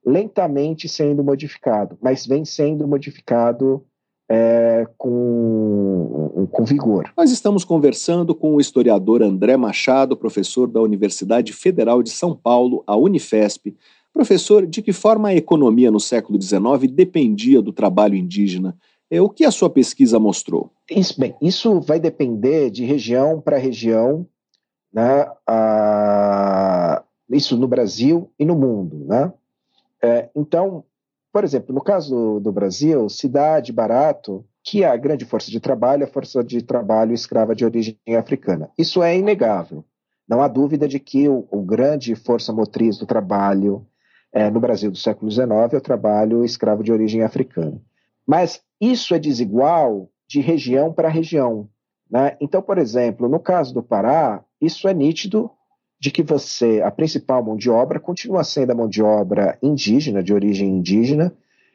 lentamente 0.03 0.89
sendo 0.89 1.23
modificado, 1.23 1.97
mas 2.01 2.25
vem 2.25 2.43
sendo 2.43 2.87
modificado 2.87 3.85
é, 4.27 4.87
com, 4.97 6.47
com 6.51 6.63
vigor. 6.63 7.11
Nós 7.15 7.31
estamos 7.31 7.63
conversando 7.63 8.33
com 8.33 8.55
o 8.55 8.61
historiador 8.61 9.21
André 9.21 9.57
Machado, 9.57 10.17
professor 10.17 10.67
da 10.67 10.81
Universidade 10.81 11.53
Federal 11.53 12.01
de 12.01 12.09
São 12.09 12.35
Paulo, 12.35 12.83
a 12.87 12.95
Unifesp. 12.95 13.75
Professor, 14.13 14.67
de 14.67 14.81
que 14.81 14.91
forma 14.91 15.29
a 15.29 15.35
economia 15.35 15.89
no 15.89 15.99
século 15.99 16.41
XIX 16.41 16.91
dependia 16.91 17.61
do 17.61 17.71
trabalho 17.71 18.15
indígena? 18.15 18.77
É, 19.09 19.21
o 19.21 19.29
que 19.29 19.45
a 19.45 19.51
sua 19.51 19.69
pesquisa 19.69 20.19
mostrou? 20.19 20.71
Isso, 20.89 21.19
bem, 21.19 21.35
isso 21.41 21.81
vai 21.81 21.99
depender 21.99 22.69
de 22.69 22.85
região 22.85 23.41
para 23.41 23.57
região, 23.57 24.25
né? 24.93 25.25
Ah, 25.47 27.03
isso 27.29 27.57
no 27.57 27.67
Brasil 27.67 28.29
e 28.37 28.45
no 28.45 28.55
mundo. 28.55 29.05
Né? 29.05 29.33
É, 30.01 30.29
então, 30.35 30.83
por 31.31 31.43
exemplo, 31.43 31.73
no 31.73 31.81
caso 31.81 32.39
do, 32.39 32.51
Brasil, 32.51 33.07
cidade 33.09 33.71
barato, 33.71 34.45
que 34.63 34.83
a 34.83 34.95
grande 34.95 35.25
força 35.25 35.49
de 35.49 35.59
trabalho 35.59 36.03
é 36.03 36.05
a 36.05 36.11
força 36.11 36.43
de 36.43 36.61
trabalho 36.61 37.13
escrava 37.13 37.55
de 37.55 37.65
origem 37.65 37.97
africana. 38.17 38.69
Isso 38.77 39.01
é 39.01 39.17
inegável. 39.17 39.83
Não 40.27 40.41
há 40.41 40.47
dúvida 40.47 40.87
de 40.87 40.99
que 40.99 41.27
o, 41.27 41.47
o 41.49 41.61
grande 41.61 42.15
força 42.15 42.53
motriz 42.53 42.97
do 42.97 43.05
trabalho 43.05 43.85
é, 44.33 44.49
no 44.49 44.59
Brasil 44.59 44.89
do 44.89 44.97
século 44.97 45.29
XIX 45.29 45.49
é 45.73 45.77
o 45.77 45.81
trabalho 45.81 46.45
escravo 46.45 46.83
de 46.83 46.91
origem 46.91 47.23
africana. 47.23 47.79
Mas 48.25 48.61
isso 48.79 49.13
é 49.13 49.19
desigual 49.19 50.09
de 50.27 50.39
região 50.39 50.93
para 50.93 51.09
região. 51.09 51.67
Né? 52.09 52.37
Então, 52.39 52.61
por 52.61 52.77
exemplo, 52.77 53.27
no 53.27 53.39
caso 53.39 53.73
do 53.73 53.83
Pará, 53.83 54.43
isso 54.59 54.87
é 54.87 54.93
nítido 54.93 55.51
de 55.99 56.09
que 56.09 56.23
você, 56.23 56.81
a 56.81 56.89
principal 56.89 57.43
mão 57.43 57.55
de 57.55 57.69
obra, 57.69 57.99
continua 57.99 58.43
sendo 58.43 58.71
a 58.71 58.75
mão 58.75 58.87
de 58.87 59.03
obra 59.03 59.57
indígena, 59.61 60.23
de 60.23 60.33
origem 60.33 60.69
indígena, 60.69 61.33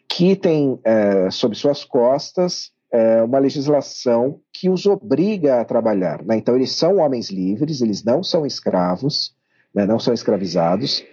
que 0.08 0.34
tem 0.34 0.78
é, 0.82 1.30
sob 1.30 1.54
suas 1.54 1.84
costas 1.84 2.72
é, 2.90 3.22
uma 3.22 3.38
legislação 3.38 4.40
que 4.52 4.68
os 4.68 4.86
obriga 4.86 5.60
a 5.60 5.64
trabalhar. 5.64 6.24
Né? 6.24 6.36
Então, 6.36 6.56
eles 6.56 6.72
são 6.72 6.96
homens 6.96 7.30
livres, 7.30 7.80
eles 7.80 8.02
não 8.02 8.22
são 8.22 8.46
escravos, 8.46 9.34
né? 9.74 9.86
não 9.86 9.98
são 9.98 10.14
escravizados, 10.14 11.04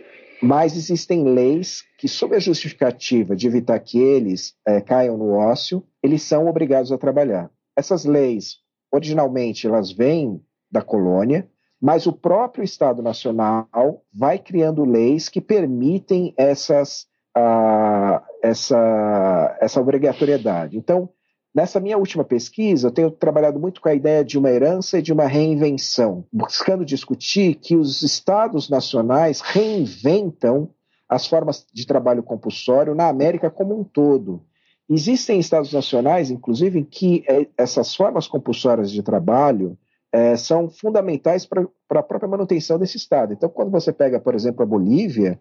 mas 0.42 0.76
existem 0.76 1.24
leis 1.24 1.84
que, 1.98 2.08
sob 2.08 2.36
a 2.36 2.40
justificativa 2.40 3.36
de 3.36 3.48
evitar 3.48 3.80
que 3.80 4.00
eles 4.00 4.56
é, 4.68 4.82
caiam 4.82 5.18
no 5.18 5.32
ócio, 5.32 5.84
eles 6.02 6.22
são 6.24 6.48
obrigados 6.48 6.92
a 6.92 6.98
trabalhar. 6.98 7.50
Essas 7.76 8.06
leis, 8.06 8.58
originalmente, 8.92 9.68
elas 9.68 9.92
vêm 9.92 10.42
da 10.72 10.82
colônia, 10.82 11.50
mas 11.82 12.08
o 12.08 12.14
próprio 12.14 12.64
Estado 12.64 13.02
Nacional 13.02 13.68
vai 14.14 14.40
criando 14.40 14.86
leis 14.86 15.28
que 15.28 15.42
permitem 15.42 16.34
essas, 16.38 17.08
uh, 17.38 18.22
essa, 18.42 19.58
essa 19.60 19.82
obrigatoriedade. 19.82 20.78
Então, 20.78 21.10
nessa 21.54 21.80
minha 21.80 21.98
última 21.98 22.24
pesquisa, 22.24 22.88
eu 22.88 22.92
tenho 22.92 23.12
trabalhado 23.12 23.60
muito 23.60 23.82
com 23.82 23.90
a 23.90 23.94
ideia 23.94 24.24
de 24.24 24.38
uma 24.38 24.50
herança 24.50 25.00
e 25.00 25.02
de 25.02 25.14
uma 25.14 25.28
reinvenção, 25.28 26.26
buscando 26.32 26.86
discutir 26.86 27.56
que 27.56 27.76
os 27.76 28.02
Estados 28.02 28.70
nacionais 28.70 29.42
reinventam 29.42 30.70
as 31.08 31.28
formas 31.28 31.66
de 31.72 31.86
trabalho 31.86 32.24
compulsório 32.24 32.96
na 32.96 33.08
América 33.08 33.50
como 33.50 33.80
um 33.80 33.84
todo. 33.84 34.44
Existem 34.90 35.40
estados 35.40 35.72
nacionais, 35.72 36.30
inclusive, 36.30 36.80
em 36.80 36.84
que 36.84 37.24
eh, 37.28 37.48
essas 37.58 37.96
formas 37.96 38.28
compulsórias 38.28 38.92
de 38.92 39.02
trabalho 39.02 39.78
é, 40.12 40.36
são 40.36 40.70
fundamentais 40.70 41.46
para 41.46 41.68
a 41.90 42.04
própria 42.04 42.30
manutenção 42.30 42.78
desse 42.78 42.98
Estado. 42.98 43.34
Então, 43.34 43.50
quando 43.50 43.72
você 43.72 43.92
pega, 43.92 44.20
por 44.20 44.36
exemplo, 44.36 44.62
a 44.62 44.66
Bolívia, 44.66 45.40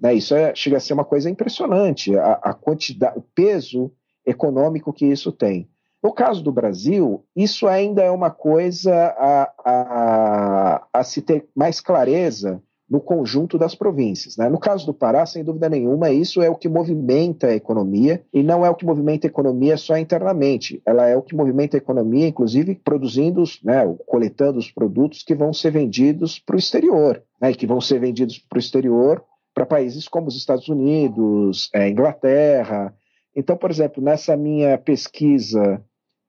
né, 0.00 0.14
isso 0.14 0.34
é, 0.34 0.54
chega 0.54 0.78
a 0.78 0.80
ser 0.80 0.94
uma 0.94 1.04
coisa 1.04 1.28
impressionante, 1.28 2.16
a, 2.16 2.32
a 2.34 2.54
quantidade, 2.54 3.18
o 3.18 3.22
peso 3.34 3.92
econômico 4.26 4.92
que 4.92 5.06
isso 5.06 5.32
tem. 5.32 5.68
No 6.02 6.12
caso 6.12 6.42
do 6.42 6.52
Brasil, 6.52 7.24
isso 7.34 7.66
ainda 7.66 8.02
é 8.02 8.10
uma 8.10 8.30
coisa 8.30 8.94
a, 8.94 9.52
a, 9.64 10.86
a 10.92 11.04
se 11.04 11.22
ter 11.22 11.48
mais 11.56 11.80
clareza 11.80 12.62
no 12.88 13.00
conjunto 13.00 13.56
das 13.56 13.74
províncias. 13.74 14.36
Né? 14.36 14.48
No 14.48 14.58
caso 14.58 14.84
do 14.84 14.92
Pará, 14.92 15.24
sem 15.24 15.42
dúvida 15.42 15.68
nenhuma, 15.68 16.10
isso 16.10 16.42
é 16.42 16.50
o 16.50 16.56
que 16.56 16.68
movimenta 16.68 17.46
a 17.46 17.54
economia 17.54 18.22
e 18.32 18.42
não 18.42 18.64
é 18.64 18.70
o 18.70 18.74
que 18.74 18.84
movimenta 18.84 19.26
a 19.26 19.30
economia 19.30 19.76
só 19.76 19.96
internamente. 19.96 20.82
Ela 20.84 21.08
é 21.08 21.16
o 21.16 21.22
que 21.22 21.34
movimenta 21.34 21.76
a 21.76 21.78
economia, 21.78 22.28
inclusive 22.28 22.74
produzindo, 22.74 23.42
né, 23.62 23.82
coletando 24.06 24.58
os 24.58 24.70
produtos 24.70 25.22
que 25.22 25.34
vão 25.34 25.52
ser 25.52 25.70
vendidos 25.70 26.38
para 26.38 26.56
o 26.56 26.58
exterior, 26.58 27.22
né, 27.40 27.54
que 27.54 27.66
vão 27.66 27.80
ser 27.80 27.98
vendidos 27.98 28.38
para 28.38 28.56
o 28.56 28.60
exterior 28.60 29.24
para 29.54 29.64
países 29.64 30.08
como 30.08 30.26
os 30.26 30.36
Estados 30.36 30.68
Unidos, 30.68 31.70
é, 31.72 31.88
Inglaterra. 31.88 32.92
Então, 33.34 33.56
por 33.56 33.70
exemplo, 33.70 34.02
nessa 34.02 34.36
minha 34.36 34.78
pesquisa 34.78 35.82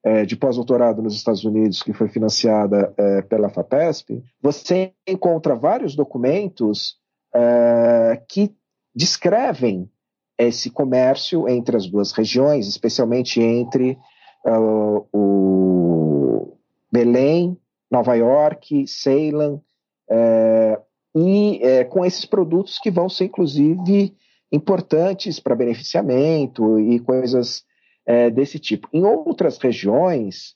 é, 0.03 0.25
de 0.25 0.35
pós-doutorado 0.35 1.01
nos 1.01 1.15
Estados 1.15 1.43
Unidos, 1.43 1.81
que 1.81 1.93
foi 1.93 2.07
financiada 2.07 2.93
é, 2.97 3.21
pela 3.23 3.49
FAPESP, 3.49 4.23
você 4.41 4.93
encontra 5.07 5.55
vários 5.55 5.95
documentos 5.95 6.97
é, 7.33 8.21
que 8.27 8.55
descrevem 8.95 9.89
esse 10.37 10.69
comércio 10.69 11.47
entre 11.47 11.77
as 11.77 11.87
duas 11.87 12.11
regiões, 12.11 12.67
especialmente 12.67 13.41
entre 13.41 13.97
uh, 14.45 15.07
o 15.13 16.57
Belém, 16.91 17.57
Nova 17.89 18.15
York, 18.15 18.87
Ceilão, 18.87 19.61
é, 20.09 20.79
e 21.15 21.59
é, 21.63 21.83
com 21.85 22.05
esses 22.05 22.25
produtos 22.25 22.77
que 22.77 22.91
vão 22.91 23.07
ser, 23.07 23.25
inclusive, 23.25 24.15
importantes 24.55 25.39
para 25.39 25.55
beneficiamento 25.55 26.79
e 26.79 26.99
coisas 26.99 27.63
é, 28.05 28.29
desse 28.29 28.59
tipo. 28.59 28.87
Em 28.93 29.03
outras 29.03 29.57
regiões, 29.57 30.55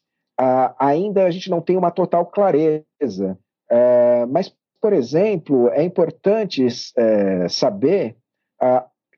ainda 0.79 1.25
a 1.25 1.31
gente 1.31 1.49
não 1.49 1.61
tem 1.61 1.75
uma 1.77 1.91
total 1.91 2.25
clareza, 2.25 3.37
é, 3.69 4.25
mas, 4.27 4.53
por 4.81 4.93
exemplo, 4.93 5.69
é 5.69 5.83
importante 5.83 6.65
é, 6.97 7.47
saber 7.49 8.15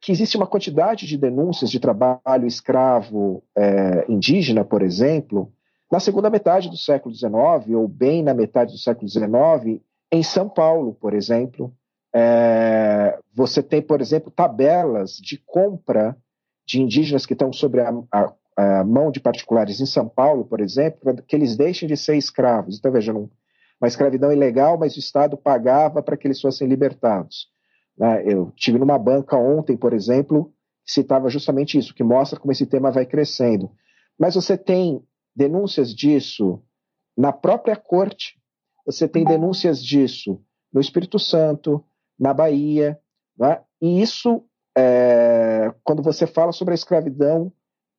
que 0.01 0.11
existe 0.11 0.35
uma 0.35 0.47
quantidade 0.47 1.05
de 1.05 1.15
denúncias 1.15 1.69
de 1.69 1.79
trabalho 1.79 2.47
escravo 2.47 3.43
é, 3.55 4.05
indígena, 4.09 4.65
por 4.65 4.81
exemplo, 4.81 5.53
na 5.91 5.99
segunda 5.99 6.29
metade 6.29 6.69
do 6.69 6.77
século 6.77 7.13
XIX, 7.13 7.75
ou 7.75 7.87
bem 7.87 8.23
na 8.23 8.33
metade 8.33 8.71
do 8.71 8.79
século 8.79 9.07
XIX, 9.07 9.81
em 10.11 10.23
São 10.23 10.49
Paulo, 10.49 10.95
por 10.99 11.13
exemplo. 11.13 11.71
É, 12.13 13.17
você 13.33 13.63
tem, 13.63 13.81
por 13.81 14.01
exemplo, 14.01 14.31
tabelas 14.31 15.13
de 15.15 15.37
compra 15.37 16.17
de 16.65 16.81
indígenas 16.81 17.25
que 17.25 17.33
estão 17.33 17.51
sobre 17.51 17.81
a, 17.81 17.91
a, 18.11 18.33
a, 18.57 18.83
mão 18.83 19.11
de 19.11 19.19
particulares 19.19 19.79
em 19.79 19.85
São 19.85 20.07
Paulo, 20.07 20.45
por 20.45 20.59
exemplo, 20.59 20.99
para 21.01 21.21
que 21.21 21.35
eles 21.35 21.55
deixem 21.55 21.87
de 21.87 21.97
ser 21.97 22.17
escravos. 22.17 22.77
Então, 22.77 22.91
veja, 22.91 23.13
uma 23.13 23.87
escravidão 23.87 24.31
ilegal, 24.31 24.77
mas 24.77 24.95
o 24.95 24.99
Estado 24.99 25.35
pagava 25.37 26.03
para 26.03 26.15
que 26.15 26.27
eles 26.27 26.39
fossem 26.39 26.67
libertados. 26.67 27.49
Né? 27.97 28.23
Eu 28.25 28.51
tive 28.55 28.77
numa 28.77 28.97
banca 28.97 29.37
ontem, 29.37 29.75
por 29.75 29.93
exemplo, 29.93 30.53
que 30.85 30.91
citava 30.91 31.29
justamente 31.29 31.77
isso, 31.77 31.95
que 31.95 32.03
mostra 32.03 32.39
como 32.39 32.51
esse 32.51 32.65
tema 32.65 32.91
vai 32.91 33.05
crescendo. 33.05 33.71
Mas 34.19 34.35
você 34.35 34.57
tem 34.57 35.03
denúncias 35.35 35.95
disso 35.95 36.61
na 37.17 37.31
própria 37.31 37.75
corte, 37.75 38.39
você 38.85 39.07
tem 39.07 39.23
denúncias 39.23 39.83
disso 39.83 40.41
no 40.73 40.79
Espírito 40.79 41.19
Santo, 41.19 41.83
na 42.21 42.35
Bahia, 42.35 42.99
né? 43.35 43.61
e 43.81 43.99
isso 43.99 44.43
é, 44.77 45.73
quando 45.83 46.03
você 46.03 46.27
fala 46.27 46.51
sobre 46.51 46.73
a 46.73 46.75
escravidão 46.75 47.51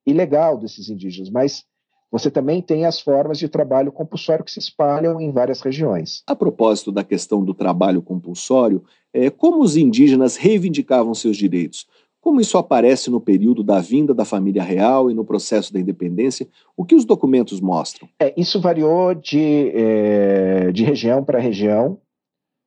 ilegal 0.06 0.56
desses 0.56 0.88
indígenas, 0.88 1.28
mas 1.28 1.64
você 2.08 2.30
também 2.30 2.62
tem 2.62 2.84
as 2.84 3.00
formas 3.00 3.36
de 3.38 3.48
trabalho 3.48 3.90
compulsório 3.90 4.44
que 4.44 4.52
se 4.52 4.60
espalham 4.60 5.20
em 5.20 5.32
várias 5.32 5.60
regiões. 5.60 6.22
A 6.26 6.36
propósito 6.36 6.92
da 6.92 7.02
questão 7.02 7.44
do 7.44 7.52
trabalho 7.52 8.00
compulsório, 8.00 8.84
é, 9.12 9.28
como 9.28 9.60
os 9.60 9.76
indígenas 9.76 10.36
reivindicavam 10.36 11.14
seus 11.14 11.36
direitos? 11.36 11.86
Como 12.20 12.40
isso 12.40 12.56
aparece 12.56 13.10
no 13.10 13.20
período 13.20 13.64
da 13.64 13.80
vinda 13.80 14.14
da 14.14 14.24
família 14.24 14.62
real 14.62 15.10
e 15.10 15.14
no 15.14 15.24
processo 15.24 15.72
da 15.72 15.80
independência? 15.80 16.46
O 16.76 16.84
que 16.84 16.94
os 16.94 17.04
documentos 17.04 17.60
mostram? 17.60 18.08
É, 18.20 18.32
isso 18.36 18.60
variou 18.60 19.14
de, 19.14 19.72
é, 19.74 20.70
de 20.70 20.84
região 20.84 21.24
para 21.24 21.40
região 21.40 21.98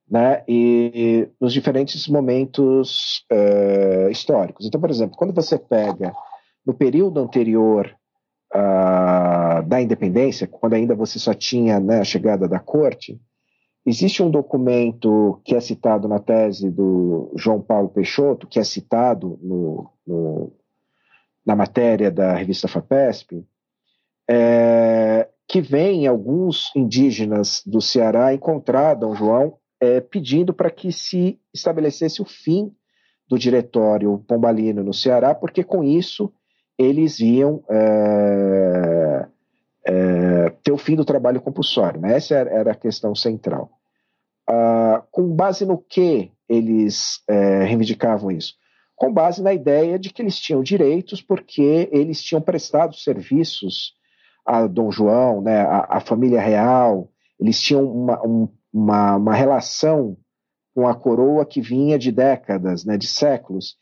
né, 0.09 0.43
e 0.47 1.27
nos 1.41 1.51
diferentes 1.51 2.07
momentos 2.07 3.25
uh, 3.31 4.09
históricos. 4.09 4.65
Então, 4.65 4.79
por 4.79 4.89
exemplo, 4.89 5.17
quando 5.17 5.33
você 5.33 5.57
pega 5.57 6.13
no 6.65 6.73
período 6.73 7.19
anterior 7.19 7.95
uh, 8.53 9.63
da 9.67 9.81
independência, 9.81 10.47
quando 10.47 10.73
ainda 10.73 10.95
você 10.95 11.17
só 11.17 11.33
tinha 11.33 11.79
né, 11.79 11.99
a 11.99 12.03
chegada 12.03 12.47
da 12.47 12.59
corte, 12.59 13.19
existe 13.85 14.21
um 14.21 14.29
documento 14.29 15.41
que 15.43 15.55
é 15.55 15.59
citado 15.59 16.07
na 16.07 16.19
tese 16.19 16.69
do 16.69 17.31
João 17.35 17.61
Paulo 17.61 17.89
Peixoto, 17.89 18.47
que 18.47 18.59
é 18.59 18.63
citado 18.63 19.39
no, 19.41 19.89
no, 20.05 20.53
na 21.45 21.55
matéria 21.55 22.11
da 22.11 22.33
revista 22.35 22.67
FAPESP, 22.67 23.43
é, 24.27 25.29
que 25.47 25.61
vem 25.61 26.07
alguns 26.07 26.71
indígenas 26.75 27.61
do 27.65 27.79
Ceará 27.79 28.33
encontrar 28.33 28.95
Dom 28.95 29.15
João 29.15 29.57
é, 29.79 29.99
pedindo 29.99 30.53
para 30.53 30.69
que 30.69 30.91
se 30.91 31.39
estabelecesse 31.53 32.21
o 32.21 32.25
fim 32.25 32.71
do 33.27 33.37
diretório 33.37 34.23
pombalino 34.27 34.83
no 34.83 34.93
Ceará, 34.93 35.33
porque 35.33 35.63
com 35.63 35.83
isso 35.83 36.31
eles 36.77 37.19
iam 37.19 37.63
é, 37.69 39.27
é, 39.85 40.49
ter 40.63 40.71
o 40.71 40.77
fim 40.77 40.95
do 40.95 41.05
trabalho 41.05 41.41
compulsório. 41.41 41.99
Né? 42.01 42.15
Essa 42.15 42.35
era 42.35 42.71
a 42.71 42.75
questão 42.75 43.15
central. 43.15 43.71
Ah, 44.47 45.03
com 45.11 45.27
base 45.27 45.65
no 45.65 45.77
que 45.77 46.31
eles 46.47 47.21
é, 47.27 47.63
reivindicavam 47.63 48.29
isso? 48.31 48.53
Com 48.95 49.11
base 49.11 49.41
na 49.41 49.53
ideia 49.53 49.97
de 49.97 50.11
que 50.11 50.21
eles 50.21 50.39
tinham 50.39 50.61
direitos 50.61 51.21
porque 51.21 51.89
eles 51.91 52.21
tinham 52.21 52.41
prestado 52.41 52.95
serviços 52.95 53.93
a 54.45 54.67
Dom 54.67 54.91
João, 54.91 55.41
né, 55.41 55.61
a, 55.61 55.97
a 55.97 55.99
família 55.99 56.39
real, 56.39 57.09
eles 57.39 57.59
tinham 57.59 57.83
uma, 57.83 58.23
um, 58.25 58.47
uma, 58.75 59.15
uma 59.15 59.33
relação 59.33 60.17
com 60.75 60.85
a 60.85 60.93
coroa 60.93 61.45
que 61.45 61.61
vinha 61.61 61.97
de 61.97 62.11
décadas, 62.11 62.83
né, 62.83 62.97
de 62.97 63.07
séculos. 63.07 63.77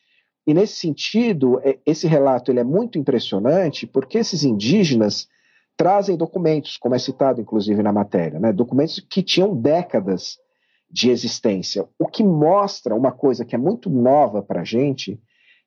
E 0.46 0.54
nesse 0.54 0.76
sentido, 0.76 1.60
é, 1.64 1.80
esse 1.84 2.06
relato 2.06 2.52
ele 2.52 2.60
é 2.60 2.64
muito 2.64 3.00
impressionante 3.00 3.88
porque 3.88 4.20
esses 4.20 4.44
indígenas 4.44 5.28
trazem 5.76 6.16
documentos, 6.16 6.78
como 6.78 6.94
é 6.94 7.00
citado 7.00 7.42
inclusive 7.42 7.82
na 7.82 7.92
matéria, 7.92 8.40
né, 8.40 8.54
documentos 8.54 9.00
que 9.00 9.24
tinham 9.24 9.60
décadas 9.60 10.38
de 10.88 11.10
existência, 11.10 11.90
o 11.98 12.06
que 12.06 12.24
mostra 12.24 12.94
uma 12.94 13.12
coisa 13.12 13.44
que 13.44 13.56
é 13.56 13.58
muito 13.58 13.90
nova 13.90 14.44
para 14.44 14.62
a 14.62 14.64
gente, 14.64 15.20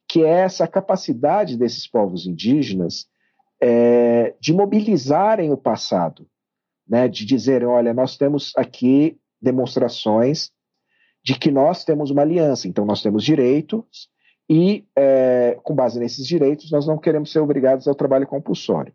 que 0.08 0.22
é 0.22 0.42
essa 0.42 0.68
capacidade 0.68 1.56
desses 1.56 1.88
povos 1.88 2.28
indígenas 2.28 3.08
é, 3.60 4.36
de 4.40 4.52
mobilizarem 4.52 5.50
o 5.50 5.56
passado, 5.56 6.28
né, 6.88 7.08
de 7.08 7.24
dizerem, 7.24 7.66
olha, 7.66 7.92
nós 7.92 8.16
temos 8.16 8.52
aqui 8.56 9.18
demonstrações 9.40 10.50
de 11.22 11.38
que 11.38 11.50
nós 11.50 11.84
temos 11.84 12.10
uma 12.10 12.22
aliança, 12.22 12.68
então 12.68 12.84
nós 12.84 13.02
temos 13.02 13.24
direitos 13.24 14.08
e, 14.48 14.86
é, 14.94 15.58
com 15.62 15.74
base 15.74 15.98
nesses 15.98 16.26
direitos, 16.26 16.70
nós 16.70 16.86
não 16.86 16.98
queremos 16.98 17.32
ser 17.32 17.40
obrigados 17.40 17.88
ao 17.88 17.94
trabalho 17.94 18.26
compulsório. 18.26 18.94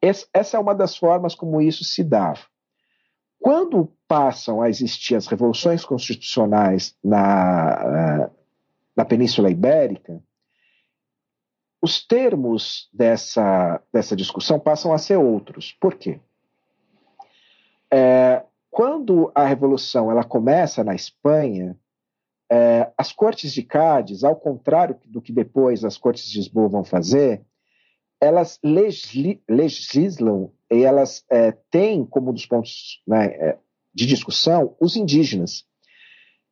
Essa 0.00 0.56
é 0.56 0.60
uma 0.60 0.74
das 0.74 0.96
formas 0.96 1.34
como 1.34 1.60
isso 1.60 1.82
se 1.82 2.04
dá. 2.04 2.34
Quando 3.40 3.92
passam 4.06 4.62
a 4.62 4.68
existir 4.68 5.16
as 5.16 5.26
revoluções 5.26 5.84
constitucionais 5.84 6.94
na, 7.02 8.30
na 8.96 9.04
Península 9.04 9.50
Ibérica, 9.50 10.22
os 11.82 12.06
termos 12.06 12.88
dessa, 12.92 13.82
dessa 13.92 14.14
discussão 14.14 14.58
passam 14.58 14.92
a 14.92 14.98
ser 14.98 15.16
outros. 15.16 15.76
Por 15.80 15.94
quê? 15.96 16.20
É, 17.96 18.42
quando 18.72 19.30
a 19.36 19.44
revolução 19.44 20.10
ela 20.10 20.24
começa 20.24 20.82
na 20.82 20.96
Espanha, 20.96 21.78
é, 22.50 22.90
as 22.98 23.12
cortes 23.12 23.52
de 23.52 23.62
Cádiz, 23.62 24.24
ao 24.24 24.34
contrário 24.34 24.98
do 25.04 25.22
que 25.22 25.32
depois 25.32 25.84
as 25.84 25.96
cortes 25.96 26.28
de 26.28 26.38
Lisboa 26.38 26.68
vão 26.68 26.82
fazer, 26.82 27.44
elas 28.20 28.58
legislam 29.48 30.50
e 30.72 30.82
elas 30.82 31.24
é, 31.30 31.52
têm 31.70 32.04
como 32.04 32.30
um 32.30 32.34
dos 32.34 32.46
pontos 32.46 33.00
né, 33.06 33.26
é, 33.26 33.58
de 33.94 34.06
discussão 34.06 34.74
os 34.80 34.96
indígenas. 34.96 35.64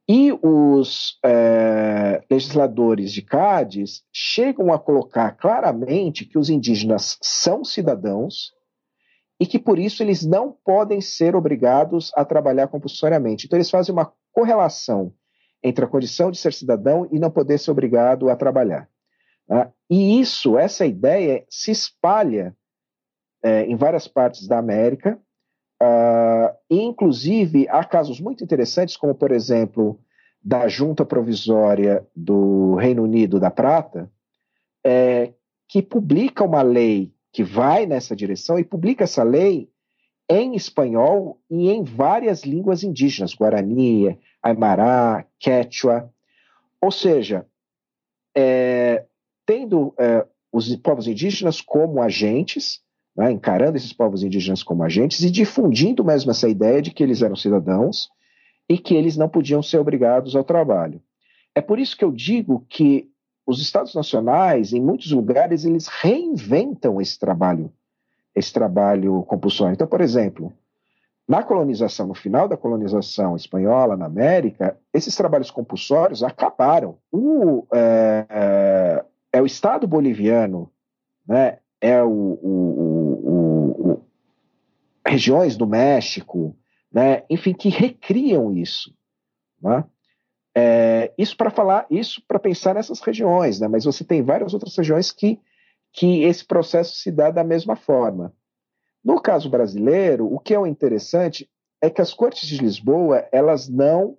E 0.09 0.33
os 0.43 1.19
é, 1.25 2.23
legisladores 2.31 3.13
de 3.13 3.23
Cádiz 3.23 4.05
chegam 4.13 4.73
a 4.73 4.79
colocar 4.79 5.33
claramente 5.33 6.25
que 6.25 6.39
os 6.39 6.49
indígenas 6.49 7.19
são 7.21 7.65
cidadãos 7.65 8.53
e 9.43 9.47
que 9.47 9.59
por 9.59 9.77
isso 9.77 10.03
eles 10.03 10.25
não 10.25 10.57
podem 10.65 11.01
ser 11.01 11.35
obrigados 11.35 12.13
a 12.15 12.25
trabalhar 12.25 12.69
compulsoriamente. 12.69 13.47
Então 13.47 13.57
eles 13.57 13.71
fazem 13.71 13.93
uma 13.93 14.13
correlação 14.31 15.13
entre 15.61 15.85
a 15.85 15.89
condição 15.89 16.31
de 16.31 16.39
ser 16.39 16.53
cidadão 16.53 17.09
e 17.11 17.19
não 17.19 17.31
poder 17.31 17.59
ser 17.59 17.73
obrigado 17.73 18.31
a 18.31 18.37
trabalhar. 18.37 18.89
Né? 19.49 19.69
E 19.91 20.21
isso, 20.21 20.57
essa 20.57 20.87
ideia, 20.87 21.45
se 21.51 21.73
espalha 21.73 22.57
é, 23.43 23.65
em 23.65 23.75
várias 23.75 24.07
partes 24.07 24.47
da 24.47 24.59
América 24.59 25.21
Uh, 25.83 26.55
inclusive, 26.71 27.67
há 27.69 27.83
casos 27.83 28.21
muito 28.21 28.45
interessantes, 28.45 28.97
como, 28.97 29.17
por 29.17 29.33
exemplo, 29.33 29.99
da 30.41 30.69
Junta 30.69 31.05
Provisória 31.05 32.07
do 32.15 32.77
Reino 32.77 33.03
Unido 33.03 33.41
da 33.41 33.51
Prata, 33.51 34.09
é, 34.87 35.33
que 35.69 35.83
publica 35.83 36.45
uma 36.45 36.63
lei 36.63 37.13
que 37.33 37.43
vai 37.43 37.87
nessa 37.87 38.15
direção 38.15 38.59
e 38.59 38.65
publica 38.65 39.05
essa 39.05 39.23
lei 39.23 39.71
em 40.29 40.55
espanhol 40.55 41.41
e 41.51 41.71
em 41.71 41.83
várias 41.83 42.43
línguas 42.43 42.83
indígenas, 42.85 43.35
Guarani, 43.35 44.19
Aimará, 44.43 45.25
Quechua. 45.39 46.11
Ou 46.81 46.91
seja, 46.91 47.47
é, 48.35 49.05
tendo 49.47 49.95
é, 49.99 50.27
os 50.53 50.75
povos 50.77 51.07
indígenas 51.07 51.61
como 51.61 52.03
agentes, 52.03 52.81
né, 53.17 53.31
encarando 53.31 53.77
esses 53.77 53.93
povos 53.93 54.23
indígenas 54.23 54.63
como 54.63 54.83
agentes 54.83 55.23
e 55.23 55.31
difundindo 55.31 56.05
mesmo 56.05 56.31
essa 56.31 56.49
ideia 56.49 56.81
de 56.81 56.91
que 56.91 57.03
eles 57.03 57.23
eram 57.23 57.37
cidadãos 57.37 58.11
e 58.69 58.79
que 58.79 58.95
eles 58.95 59.17
não 59.17 59.29
podiam 59.29 59.63
ser 59.63 59.79
obrigados 59.79 60.37
ao 60.37 60.45
trabalho. 60.45 61.03
É 61.55 61.61
por 61.61 61.79
isso 61.79 61.97
que 61.97 62.05
eu 62.05 62.11
digo 62.11 62.65
que 62.69 63.12
os 63.47 63.61
estados 63.61 63.95
nacionais, 63.95 64.73
em 64.73 64.81
muitos 64.81 65.11
lugares, 65.11 65.65
eles 65.65 65.89
reinventam 65.89 67.01
esse 67.01 67.19
trabalho, 67.19 67.73
esse 68.35 68.53
trabalho 68.53 69.23
compulsório. 69.25 69.75
Então, 69.75 69.87
por 69.87 70.01
exemplo, 70.01 70.53
na 71.29 71.43
colonização, 71.43 72.07
no 72.07 72.15
final 72.15 72.49
da 72.49 72.57
colonização 72.57 73.37
espanhola 73.37 73.97
na 73.97 74.07
América, 74.07 74.79
esses 74.93 75.15
trabalhos 75.15 75.51
compulsórios 75.51 76.23
acabaram. 76.23 76.99
O, 77.11 77.67
é, 77.73 79.05
é, 79.33 79.43
o 79.43 79.47
Estado 79.47 79.87
boliviano, 79.87 80.71
né, 81.27 81.59
é 81.81 82.03
o, 82.03 82.09
o, 82.09 83.19
o, 83.25 83.93
o 83.93 84.05
regiões 85.07 85.57
do 85.57 85.67
México, 85.67 86.57
né, 86.93 87.23
enfim, 87.31 87.55
que 87.55 87.69
recriam 87.69 88.53
isso. 88.53 88.95
Né? 89.61 89.85
É, 90.55 91.13
isso 91.17 91.37
para 91.37 91.51
falar, 91.51 91.87
isso 91.91 92.23
para 92.27 92.39
pensar 92.39 92.75
nessas 92.75 93.01
regiões, 93.01 93.59
né, 93.59 93.69
mas 93.69 93.85
você 93.85 94.05
tem 94.05 94.23
várias 94.23 94.53
outras 94.53 94.77
regiões 94.77 95.11
que, 95.11 95.41
que 95.93 96.23
esse 96.25 96.45
processo 96.45 96.97
se 96.97 97.11
dá 97.11 97.31
da 97.31 97.43
mesma 97.43 97.75
forma. 97.75 98.35
No 99.03 99.21
caso 99.21 99.49
brasileiro, 99.49 100.33
o 100.33 100.39
que 100.39 100.55
é 100.55 100.59
o 100.59 100.67
interessante 100.67 101.49
é 101.81 101.89
que 101.89 102.03
as 102.03 102.13
cortes 102.13 102.47
de 102.47 102.59
Lisboa 102.59 103.27
elas 103.33 103.69
não 103.69 104.17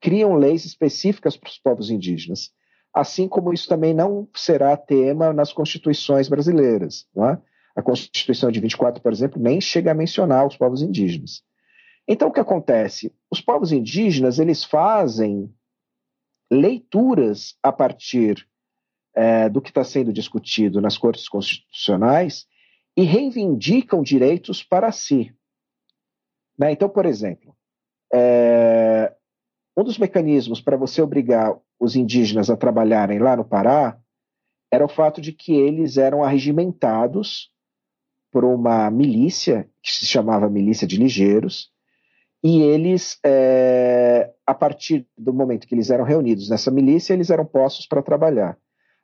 criam 0.00 0.34
leis 0.34 0.64
específicas 0.64 1.36
para 1.36 1.50
os 1.50 1.58
povos 1.58 1.90
indígenas 1.90 2.50
assim 2.92 3.26
como 3.26 3.52
isso 3.52 3.68
também 3.68 3.94
não 3.94 4.28
será 4.34 4.76
tema 4.76 5.32
nas 5.32 5.52
constituições 5.52 6.28
brasileiras. 6.28 7.06
É? 7.16 7.38
A 7.74 7.82
Constituição 7.82 8.50
de 8.50 8.60
24, 8.60 9.02
por 9.02 9.12
exemplo, 9.12 9.40
nem 9.40 9.60
chega 9.60 9.92
a 9.92 9.94
mencionar 9.94 10.46
os 10.46 10.56
povos 10.56 10.82
indígenas. 10.82 11.42
Então, 12.06 12.28
o 12.28 12.32
que 12.32 12.40
acontece? 12.40 13.14
Os 13.32 13.40
povos 13.40 13.72
indígenas 13.72 14.38
eles 14.38 14.62
fazem 14.62 15.50
leituras 16.52 17.56
a 17.62 17.72
partir 17.72 18.46
é, 19.14 19.48
do 19.48 19.62
que 19.62 19.70
está 19.70 19.82
sendo 19.82 20.12
discutido 20.12 20.82
nas 20.82 20.98
cortes 20.98 21.30
constitucionais 21.30 22.46
e 22.94 23.04
reivindicam 23.04 24.02
direitos 24.02 24.62
para 24.62 24.92
si. 24.92 25.34
Né? 26.58 26.72
Então, 26.72 26.90
por 26.90 27.06
exemplo, 27.06 27.56
é, 28.12 29.16
um 29.74 29.82
dos 29.82 29.96
mecanismos 29.96 30.60
para 30.60 30.76
você 30.76 31.00
obrigar 31.00 31.58
os 31.80 31.96
indígenas 31.96 32.50
a 32.50 32.56
trabalharem 32.56 33.18
lá 33.18 33.34
no 33.34 33.46
Pará 33.46 33.98
era 34.70 34.84
o 34.84 34.88
fato 34.88 35.22
de 35.22 35.32
que 35.32 35.54
eles 35.54 35.96
eram 35.96 36.22
arregimentados 36.22 37.50
por 38.30 38.44
uma 38.44 38.90
milícia 38.90 39.70
que 39.82 39.90
se 39.90 40.04
chamava 40.04 40.50
Milícia 40.50 40.86
de 40.86 40.98
Ligeiros, 40.98 41.71
e 42.42 42.60
eles, 42.60 43.18
é, 43.24 44.32
a 44.44 44.52
partir 44.52 45.06
do 45.16 45.32
momento 45.32 45.66
que 45.66 45.74
eles 45.74 45.90
eram 45.90 46.04
reunidos 46.04 46.48
nessa 46.50 46.70
milícia, 46.70 47.14
eles 47.14 47.30
eram 47.30 47.46
postos 47.46 47.86
para 47.86 48.02
trabalhar. 48.02 48.58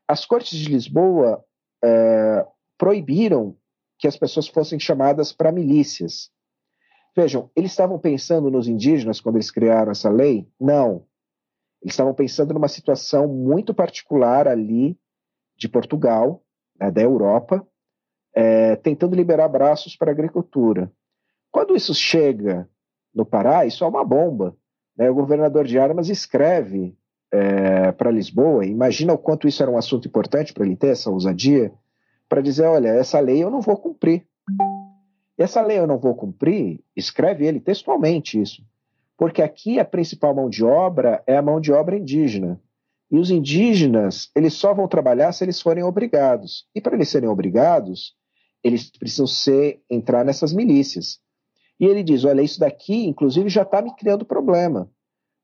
As 0.08 0.26
cortes 0.26 0.58
de 0.58 0.68
Lisboa 0.68 1.44
é, 1.84 2.44
proibiram 2.76 3.56
que 3.96 4.08
as 4.08 4.16
pessoas 4.16 4.48
fossem 4.48 4.78
chamadas 4.80 5.32
para 5.32 5.52
milícias. 5.52 6.30
Vejam, 7.16 7.50
eles 7.54 7.70
estavam 7.70 7.98
pensando 7.98 8.50
nos 8.50 8.66
indígenas 8.66 9.20
quando 9.20 9.36
eles 9.36 9.50
criaram 9.50 9.92
essa 9.92 10.10
lei? 10.10 10.48
Não. 10.58 11.04
Eles 11.80 11.92
estavam 11.92 12.14
pensando 12.14 12.54
numa 12.54 12.68
situação 12.68 13.28
muito 13.28 13.72
particular 13.72 14.48
ali 14.48 14.98
de 15.56 15.68
Portugal, 15.68 16.42
né, 16.78 16.90
da 16.90 17.02
Europa, 17.02 17.66
é, 18.34 18.76
tentando 18.76 19.14
liberar 19.14 19.48
braços 19.48 19.96
para 19.96 20.10
a 20.10 20.14
agricultura. 20.14 20.90
Quando 21.50 21.74
isso 21.74 21.94
chega 21.94 22.68
no 23.18 23.26
Pará, 23.26 23.66
isso 23.66 23.82
é 23.82 23.86
uma 23.88 24.04
bomba. 24.04 24.56
Né? 24.96 25.10
O 25.10 25.14
governador 25.14 25.66
de 25.66 25.76
Armas 25.76 26.08
escreve 26.08 26.96
é, 27.32 27.90
para 27.90 28.12
Lisboa, 28.12 28.64
imagina 28.64 29.12
o 29.12 29.18
quanto 29.18 29.48
isso 29.48 29.60
era 29.60 29.70
um 29.70 29.76
assunto 29.76 30.06
importante 30.06 30.54
para 30.54 30.64
ele 30.64 30.76
ter 30.76 30.88
essa 30.88 31.10
ousadia, 31.10 31.72
para 32.28 32.40
dizer: 32.40 32.64
olha, 32.64 32.88
essa 32.88 33.18
lei 33.18 33.42
eu 33.42 33.50
não 33.50 33.60
vou 33.60 33.76
cumprir. 33.76 34.24
Essa 35.36 35.60
lei 35.60 35.78
eu 35.78 35.86
não 35.86 35.98
vou 35.98 36.14
cumprir, 36.14 36.80
escreve 36.96 37.44
ele 37.44 37.60
textualmente 37.60 38.40
isso, 38.40 38.62
porque 39.16 39.42
aqui 39.42 39.78
a 39.78 39.84
principal 39.84 40.34
mão 40.34 40.48
de 40.48 40.64
obra 40.64 41.22
é 41.26 41.36
a 41.36 41.42
mão 41.42 41.60
de 41.60 41.72
obra 41.72 41.96
indígena. 41.96 42.60
E 43.10 43.18
os 43.18 43.30
indígenas, 43.30 44.30
eles 44.34 44.54
só 44.54 44.74
vão 44.74 44.86
trabalhar 44.86 45.32
se 45.32 45.44
eles 45.44 45.60
forem 45.62 45.82
obrigados. 45.82 46.66
E 46.74 46.80
para 46.80 46.94
eles 46.94 47.08
serem 47.08 47.28
obrigados, 47.28 48.14
eles 48.62 48.90
precisam 48.90 49.26
ser, 49.26 49.80
entrar 49.88 50.24
nessas 50.24 50.52
milícias. 50.52 51.18
E 51.80 51.86
ele 51.86 52.02
diz: 52.02 52.24
olha, 52.24 52.42
isso 52.42 52.58
daqui, 52.58 53.06
inclusive, 53.06 53.48
já 53.48 53.62
está 53.62 53.80
me 53.80 53.94
criando 53.94 54.24
problema, 54.24 54.90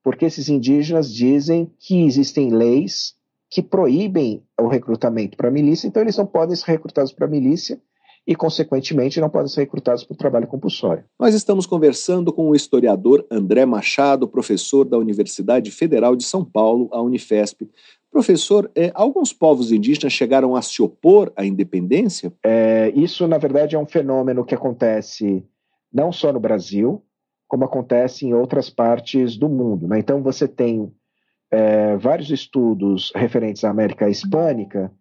porque 0.02 0.24
esses 0.24 0.48
indígenas 0.48 1.12
dizem 1.12 1.70
que 1.78 2.04
existem 2.04 2.50
leis 2.50 3.14
que 3.50 3.62
proíbem 3.62 4.42
o 4.60 4.66
recrutamento 4.66 5.36
para 5.36 5.48
a 5.48 5.50
milícia, 5.50 5.86
então 5.86 6.02
eles 6.02 6.16
não 6.16 6.26
podem 6.26 6.56
ser 6.56 6.72
recrutados 6.72 7.12
para 7.12 7.26
a 7.26 7.30
milícia 7.30 7.80
e, 8.26 8.34
consequentemente, 8.34 9.20
não 9.20 9.30
podem 9.30 9.48
ser 9.48 9.60
recrutados 9.60 10.02
para 10.02 10.14
o 10.14 10.16
trabalho 10.16 10.46
compulsório. 10.46 11.04
Nós 11.20 11.34
estamos 11.34 11.66
conversando 11.66 12.32
com 12.32 12.48
o 12.48 12.56
historiador 12.56 13.24
André 13.30 13.64
Machado, 13.64 14.26
professor 14.26 14.84
da 14.84 14.98
Universidade 14.98 15.70
Federal 15.70 16.16
de 16.16 16.24
São 16.24 16.44
Paulo, 16.44 16.88
a 16.90 17.00
Unifesp. 17.00 17.68
Professor, 18.10 18.70
é, 18.74 18.90
alguns 18.94 19.32
povos 19.32 19.70
indígenas 19.70 20.12
chegaram 20.12 20.56
a 20.56 20.62
se 20.62 20.80
opor 20.82 21.32
à 21.36 21.44
independência? 21.44 22.32
É, 22.42 22.92
isso, 22.94 23.26
na 23.28 23.38
verdade, 23.38 23.76
é 23.76 23.78
um 23.78 23.86
fenômeno 23.86 24.44
que 24.44 24.54
acontece 24.54 25.44
não 25.94 26.10
só 26.10 26.32
no 26.32 26.40
Brasil, 26.40 27.04
como 27.46 27.64
acontece 27.64 28.26
em 28.26 28.34
outras 28.34 28.68
partes 28.68 29.36
do 29.36 29.48
mundo. 29.48 29.86
Né? 29.86 30.00
Então, 30.00 30.20
você 30.20 30.48
tem 30.48 30.92
é, 31.50 31.96
vários 31.96 32.30
estudos 32.30 33.12
referentes 33.14 33.62
à 33.62 33.70
América 33.70 34.08
Hispânica 34.08 34.92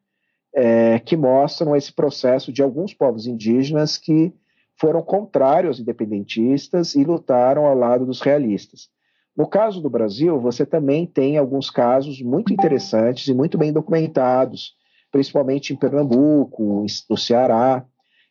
é, 0.54 1.00
que 1.00 1.18
mostram 1.18 1.76
esse 1.76 1.92
processo 1.92 2.54
de 2.54 2.62
alguns 2.62 2.94
povos 2.94 3.26
indígenas 3.26 3.98
que 3.98 4.32
foram 4.80 5.02
contrários 5.02 5.70
aos 5.70 5.80
independentistas 5.80 6.94
e 6.94 7.04
lutaram 7.04 7.66
ao 7.66 7.76
lado 7.76 8.06
dos 8.06 8.22
realistas. 8.22 8.90
No 9.36 9.48
caso 9.48 9.82
do 9.82 9.90
Brasil, 9.90 10.40
você 10.40 10.64
também 10.64 11.08
tem 11.08 11.38
alguns 11.38 11.72
casos 11.72 12.22
muito 12.22 12.54
interessantes 12.54 13.28
e 13.28 13.34
muito 13.34 13.58
bem 13.58 13.74
documentados, 13.74 14.76
principalmente 15.12 15.74
em 15.74 15.76
Pernambuco, 15.76 16.86
no 17.10 17.18
Ceará, 17.18 17.84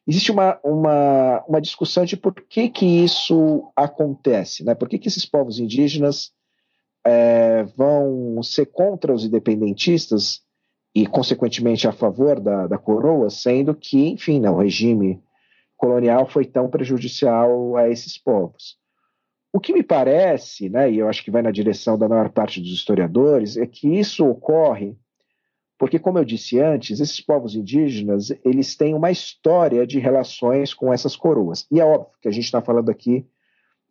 existe 0.06 0.32
uma, 0.32 0.58
uma, 0.64 1.44
uma 1.46 1.60
discussão 1.60 2.04
de 2.04 2.16
por 2.16 2.34
que, 2.34 2.68
que 2.68 2.86
isso 2.86 3.70
acontece, 3.76 4.64
né? 4.64 4.74
por 4.74 4.88
que, 4.88 4.98
que 4.98 5.08
esses 5.08 5.24
povos 5.24 5.58
indígenas 5.58 6.32
é, 7.04 7.64
vão 7.76 8.42
ser 8.42 8.66
contra 8.66 9.14
os 9.14 9.24
independentistas 9.24 10.40
e, 10.94 11.06
consequentemente, 11.06 11.88
a 11.88 11.92
favor 11.92 12.38
da, 12.40 12.66
da 12.66 12.78
coroa, 12.78 13.30
sendo 13.30 13.74
que, 13.74 14.08
enfim, 14.10 14.40
não, 14.40 14.56
o 14.56 14.60
regime 14.60 15.22
colonial 15.76 16.28
foi 16.28 16.44
tão 16.44 16.68
prejudicial 16.68 17.76
a 17.76 17.88
esses 17.88 18.18
povos. 18.18 18.76
O 19.52 19.60
que 19.60 19.72
me 19.72 19.82
parece, 19.82 20.68
né, 20.68 20.90
e 20.90 20.98
eu 20.98 21.08
acho 21.08 21.24
que 21.24 21.30
vai 21.30 21.42
na 21.42 21.50
direção 21.50 21.98
da 21.98 22.08
maior 22.08 22.30
parte 22.30 22.60
dos 22.60 22.70
historiadores, 22.70 23.56
é 23.56 23.66
que 23.66 23.88
isso 23.98 24.26
ocorre 24.26 24.96
porque, 25.82 25.98
como 25.98 26.16
eu 26.16 26.24
disse 26.24 26.60
antes, 26.60 27.00
esses 27.00 27.20
povos 27.20 27.56
indígenas 27.56 28.30
eles 28.44 28.76
têm 28.76 28.94
uma 28.94 29.10
história 29.10 29.84
de 29.84 29.98
relações 29.98 30.72
com 30.72 30.92
essas 30.92 31.16
coroas. 31.16 31.66
E 31.72 31.80
é 31.80 31.84
óbvio 31.84 32.12
que 32.22 32.28
a 32.28 32.30
gente 32.30 32.44
está 32.44 32.62
falando 32.62 32.88
aqui 32.88 33.26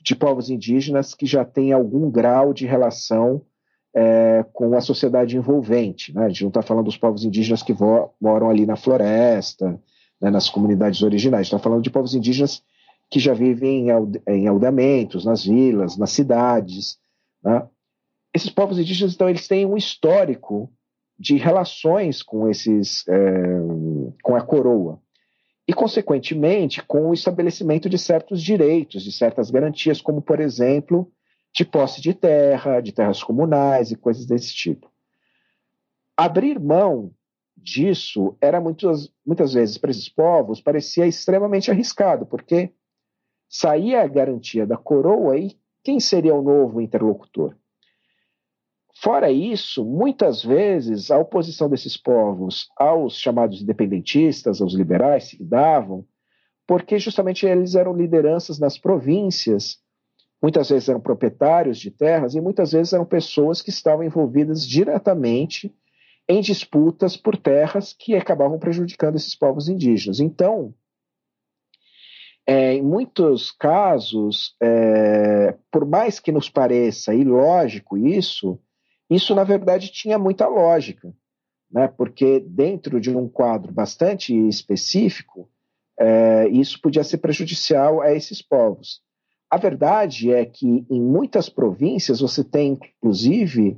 de 0.02 0.16
povos 0.16 0.50
indígenas 0.50 1.14
que 1.14 1.26
já 1.26 1.44
têm 1.44 1.74
algum 1.74 2.10
grau 2.10 2.54
de 2.54 2.66
relação 2.66 3.42
é, 3.94 4.46
com 4.54 4.74
a 4.74 4.80
sociedade 4.80 5.36
envolvente. 5.36 6.16
Né? 6.16 6.24
A 6.24 6.30
gente 6.30 6.44
não 6.44 6.48
está 6.48 6.62
falando 6.62 6.86
dos 6.86 6.96
povos 6.96 7.26
indígenas 7.26 7.62
que 7.62 7.76
moram 8.22 8.50
ali 8.50 8.66
na 8.66 8.78
floresta, 8.78 9.78
né, 10.22 10.30
nas 10.30 10.48
comunidades 10.48 11.04
originais. 11.04 11.48
está 11.48 11.60
falando 11.60 11.84
de 11.84 11.92
povos 11.92 12.16
indígenas 12.16 12.64
que 13.10 13.20
já 13.20 13.34
vivem 13.34 13.90
em, 13.90 14.34
em 14.34 14.48
aldeamentos, 14.48 15.26
nas 15.26 15.44
vilas, 15.44 15.98
nas 15.98 16.12
cidades. 16.12 16.98
Né? 17.44 17.68
Esses 18.34 18.50
povos 18.50 18.80
indígenas, 18.80 19.14
então, 19.14 19.28
eles 19.28 19.46
têm 19.46 19.66
um 19.66 19.76
histórico 19.76 20.72
de 21.22 21.38
relações 21.38 22.24
com 22.24 22.50
esses 22.50 23.08
é, 23.08 23.14
com 24.24 24.36
a 24.36 24.42
coroa 24.42 25.00
e 25.68 25.74
consequentemente 25.74 26.82
com 26.82 27.10
o 27.10 27.14
estabelecimento 27.14 27.88
de 27.88 28.00
certos 28.00 28.42
direitos, 28.42 29.04
de 29.04 29.12
certas 29.12 29.52
garantias, 29.52 30.02
como 30.02 30.20
por 30.20 30.40
exemplo 30.40 31.12
de 31.54 31.64
posse 31.64 32.02
de 32.02 32.16
terra, 32.16 32.82
de 32.82 32.92
terras 32.92 33.24
comunais 33.24 33.92
e 33.92 33.96
coisas 33.96 34.26
desse 34.26 34.52
tipo. 34.56 34.92
Abrir 36.18 36.60
mão 36.60 37.12
disso 37.56 38.36
era 38.42 38.60
muitas, 38.60 39.14
muitas 39.24 39.54
vezes 39.54 39.78
para 39.78 39.92
esses 39.92 40.10
povos 40.10 40.60
parecia 40.60 41.06
extremamente 41.06 41.70
arriscado, 41.70 42.26
porque 42.26 42.74
saía 43.48 44.02
a 44.02 44.08
garantia 44.08 44.66
da 44.66 44.76
coroa 44.76 45.38
e 45.38 45.56
quem 45.84 46.00
seria 46.00 46.34
o 46.34 46.42
novo 46.42 46.82
interlocutor? 46.82 47.56
Fora 49.02 49.32
isso, 49.32 49.84
muitas 49.84 50.44
vezes 50.44 51.10
a 51.10 51.18
oposição 51.18 51.68
desses 51.68 51.98
povos 51.98 52.70
aos 52.78 53.18
chamados 53.18 53.60
independentistas, 53.60 54.62
aos 54.62 54.76
liberais, 54.76 55.30
se 55.30 55.44
davam, 55.44 56.06
porque 56.68 57.00
justamente 57.00 57.48
eles 57.48 57.74
eram 57.74 57.96
lideranças 57.96 58.60
nas 58.60 58.78
províncias, 58.78 59.80
muitas 60.40 60.70
vezes 60.70 60.88
eram 60.88 61.02
proprietários 61.02 61.80
de 61.80 61.90
terras 61.90 62.36
e 62.36 62.42
muitas 62.42 62.74
vezes 62.74 62.94
eram 62.94 63.04
pessoas 63.04 63.60
que 63.60 63.72
estavam 63.72 64.04
envolvidas 64.04 64.68
diretamente 64.68 65.76
em 66.30 66.40
disputas 66.40 67.18
por 67.18 67.36
terras 67.36 67.94
que 67.94 68.16
acabavam 68.16 68.60
prejudicando 68.60 69.16
esses 69.16 69.34
povos 69.34 69.68
indígenas. 69.68 70.20
Então, 70.20 70.76
é, 72.46 72.76
em 72.76 72.84
muitos 72.84 73.50
casos, 73.50 74.56
é, 74.62 75.58
por 75.72 75.88
mais 75.88 76.20
que 76.20 76.32
nos 76.32 76.52
pareça 76.52 77.16
ilógico 77.16 77.98
isso, 77.98 78.60
isso, 79.12 79.36
na 79.36 79.44
verdade, 79.44 79.92
tinha 79.92 80.18
muita 80.18 80.48
lógica, 80.48 81.14
né? 81.70 81.90
porque 81.90 82.40
dentro 82.40 83.00
de 83.00 83.14
um 83.14 83.28
quadro 83.28 83.74
bastante 83.74 84.34
específico, 84.48 85.50
é, 86.00 86.48
isso 86.48 86.80
podia 86.82 87.04
ser 87.04 87.18
prejudicial 87.18 88.02
a 88.02 88.14
esses 88.14 88.42
povos. 88.42 89.02
A 89.50 89.58
verdade 89.58 90.32
é 90.32 90.46
que 90.46 90.86
em 90.90 91.02
muitas 91.02 91.50
províncias 91.50 92.22
você 92.22 92.42
tem, 92.42 92.80
inclusive, 92.98 93.78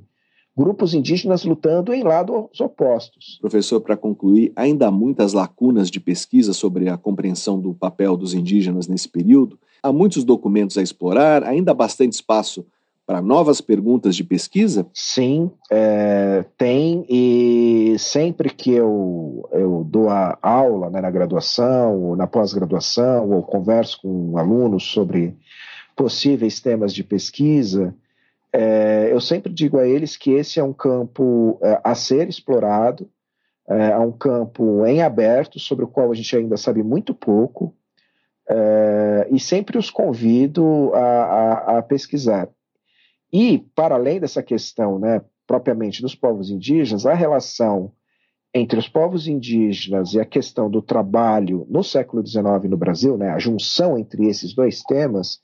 grupos 0.55 0.93
indígenas 0.93 1.43
lutando 1.43 1.91
em 1.91 2.03
lados 2.03 2.61
opostos. 2.61 3.39
Professor, 3.41 3.81
para 3.81 3.97
concluir, 3.97 4.53
ainda 4.55 4.87
há 4.87 4.91
muitas 4.91 5.33
lacunas 5.33 5.89
de 5.89 5.99
pesquisa 5.99 6.53
sobre 6.53 6.89
a 6.89 6.95
compreensão 6.95 7.59
do 7.59 7.73
papel 7.73 8.15
dos 8.15 8.35
indígenas 8.35 8.87
nesse 8.87 9.09
período. 9.09 9.57
Há 9.81 9.91
muitos 9.91 10.23
documentos 10.23 10.77
a 10.77 10.83
explorar, 10.83 11.43
ainda 11.43 11.71
há 11.71 11.75
bastante 11.75 12.13
espaço 12.13 12.63
para 13.05 13.21
novas 13.21 13.59
perguntas 13.59 14.15
de 14.15 14.23
pesquisa? 14.23 14.85
Sim, 14.93 15.51
é, 15.69 16.45
tem, 16.57 17.05
e 17.09 17.95
sempre 17.99 18.49
que 18.49 18.71
eu, 18.71 19.47
eu 19.51 19.83
dou 19.83 20.09
a 20.09 20.37
aula 20.41 20.89
né, 20.89 21.01
na 21.01 21.11
graduação, 21.11 22.01
ou 22.01 22.15
na 22.15 22.27
pós-graduação, 22.27 23.29
ou 23.31 23.43
converso 23.43 24.01
com 24.01 24.37
alunos 24.37 24.83
sobre 24.83 25.35
possíveis 25.95 26.59
temas 26.59 26.93
de 26.93 27.03
pesquisa, 27.03 27.93
é, 28.53 29.09
eu 29.11 29.19
sempre 29.19 29.51
digo 29.51 29.79
a 29.79 29.87
eles 29.87 30.15
que 30.15 30.31
esse 30.31 30.59
é 30.59 30.63
um 30.63 30.73
campo 30.73 31.59
é, 31.61 31.81
a 31.83 31.95
ser 31.95 32.29
explorado, 32.29 33.09
é, 33.67 33.91
é 33.91 33.97
um 33.97 34.11
campo 34.11 34.85
em 34.85 35.01
aberto, 35.01 35.59
sobre 35.59 35.83
o 35.83 35.87
qual 35.87 36.11
a 36.11 36.15
gente 36.15 36.35
ainda 36.35 36.55
sabe 36.55 36.83
muito 36.83 37.13
pouco, 37.15 37.75
é, 38.47 39.27
e 39.31 39.39
sempre 39.39 39.77
os 39.77 39.89
convido 39.89 40.93
a, 40.93 40.99
a, 40.99 41.77
a 41.79 41.81
pesquisar. 41.81 42.47
E, 43.33 43.57
para 43.73 43.95
além 43.95 44.19
dessa 44.19 44.43
questão 44.43 44.99
né, 44.99 45.21
propriamente 45.47 46.03
dos 46.03 46.13
povos 46.13 46.51
indígenas, 46.51 47.07
a 47.07 47.15
relação 47.15 47.91
entre 48.53 48.77
os 48.77 48.87
povos 48.87 49.27
indígenas 49.27 50.13
e 50.13 50.19
a 50.19 50.25
questão 50.25 50.69
do 50.69 50.83
trabalho 50.83 51.65
no 51.67 51.83
século 51.83 52.25
XIX 52.25 52.69
no 52.69 52.77
Brasil, 52.77 53.17
né, 53.17 53.31
a 53.31 53.39
junção 53.39 53.97
entre 53.97 54.27
esses 54.27 54.53
dois 54.53 54.83
temas, 54.83 55.39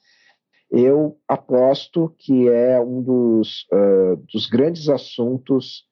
eu 0.69 1.17
aposto 1.27 2.13
que 2.19 2.47
é 2.47 2.79
um 2.79 3.01
dos, 3.01 3.65
uh, 3.73 4.17
dos 4.31 4.45
grandes 4.45 4.87
assuntos 4.87 5.88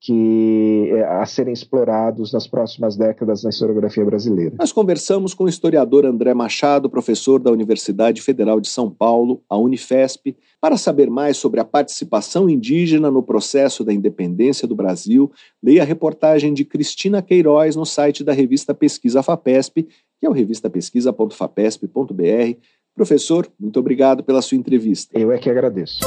que 0.00 0.90
é, 0.92 1.02
a 1.02 1.26
serem 1.26 1.52
explorados 1.52 2.32
nas 2.32 2.46
próximas 2.46 2.96
décadas 2.96 3.42
na 3.42 3.50
historiografia 3.50 4.04
brasileira. 4.04 4.54
Nós 4.58 4.70
conversamos 4.70 5.34
com 5.34 5.42
o 5.44 5.48
historiador 5.48 6.06
André 6.06 6.32
Machado, 6.34 6.88
professor 6.88 7.40
da 7.40 7.50
Universidade 7.50 8.22
Federal 8.22 8.60
de 8.60 8.68
São 8.68 8.88
Paulo, 8.90 9.42
a 9.48 9.56
Unifesp, 9.56 10.36
para 10.60 10.76
saber 10.76 11.10
mais 11.10 11.36
sobre 11.36 11.58
a 11.58 11.64
participação 11.64 12.48
indígena 12.48 13.10
no 13.10 13.20
processo 13.22 13.82
da 13.82 13.92
independência 13.92 14.68
do 14.68 14.76
Brasil. 14.76 15.32
Leia 15.62 15.82
a 15.82 15.86
reportagem 15.86 16.54
de 16.54 16.64
Cristina 16.64 17.20
Queiroz 17.20 17.74
no 17.74 17.84
site 17.84 18.22
da 18.22 18.32
revista 18.32 18.72
Pesquisa 18.72 19.20
FAPESP, 19.22 19.88
que 20.18 20.26
é 20.26 20.28
o 20.28 20.32
revistapesquisa.fapesp.br. 20.32 22.56
Professor, 22.94 23.48
muito 23.58 23.80
obrigado 23.80 24.22
pela 24.22 24.42
sua 24.42 24.58
entrevista. 24.58 25.18
Eu 25.18 25.32
é 25.32 25.38
que 25.38 25.50
agradeço. 25.50 25.98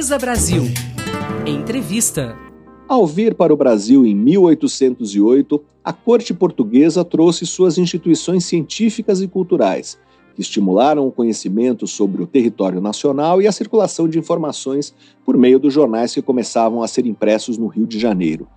Pesquisa 0.00 0.18
Brasil. 0.18 0.62
Entrevista. 1.46 2.34
Ao 2.88 3.06
vir 3.06 3.34
para 3.34 3.52
o 3.52 3.56
Brasil 3.56 4.06
em 4.06 4.14
1808, 4.14 5.62
a 5.84 5.92
corte 5.92 6.32
portuguesa 6.32 7.04
trouxe 7.04 7.44
suas 7.44 7.76
instituições 7.76 8.46
científicas 8.46 9.20
e 9.20 9.28
culturais, 9.28 9.98
que 10.34 10.40
estimularam 10.40 11.06
o 11.06 11.12
conhecimento 11.12 11.86
sobre 11.86 12.22
o 12.22 12.26
território 12.26 12.80
nacional 12.80 13.42
e 13.42 13.46
a 13.46 13.52
circulação 13.52 14.08
de 14.08 14.18
informações 14.18 14.94
por 15.22 15.36
meio 15.36 15.58
dos 15.58 15.74
jornais 15.74 16.14
que 16.14 16.22
começavam 16.22 16.82
a 16.82 16.88
ser 16.88 17.04
impressos 17.04 17.58
no 17.58 17.66
Rio 17.66 17.86
de 17.86 17.98
Janeiro. 17.98 18.48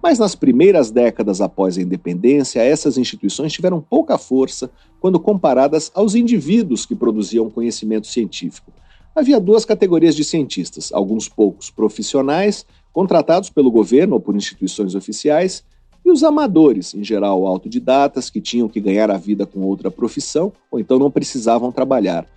Mas 0.00 0.20
nas 0.20 0.36
primeiras 0.36 0.92
décadas 0.92 1.40
após 1.40 1.76
a 1.76 1.82
independência, 1.82 2.60
essas 2.60 2.96
instituições 2.96 3.52
tiveram 3.52 3.80
pouca 3.80 4.16
força 4.16 4.70
quando 5.00 5.18
comparadas 5.18 5.90
aos 5.96 6.14
indivíduos 6.14 6.86
que 6.86 6.94
produziam 6.94 7.50
conhecimento 7.50 8.06
científico 8.06 8.70
havia 9.16 9.40
duas 9.40 9.64
categorias 9.64 10.14
de 10.14 10.22
cientistas: 10.22 10.92
alguns 10.92 11.28
poucos 11.28 11.70
profissionais, 11.70 12.66
contratados 12.92 13.48
pelo 13.48 13.70
governo 13.70 14.14
ou 14.14 14.20
por 14.20 14.36
instituições 14.36 14.94
oficiais, 14.94 15.64
e 16.04 16.10
os 16.10 16.22
amadores, 16.22 16.94
em 16.94 17.02
geral 17.02 17.46
autodidatas, 17.46 18.30
que 18.30 18.40
tinham 18.40 18.68
que 18.68 18.80
ganhar 18.80 19.10
a 19.10 19.16
vida 19.16 19.44
com 19.44 19.60
outra 19.62 19.90
profissão 19.90 20.52
ou 20.70 20.78
então 20.78 20.98
não 20.98 21.10
precisavam 21.10 21.72
trabalhar. 21.72 22.28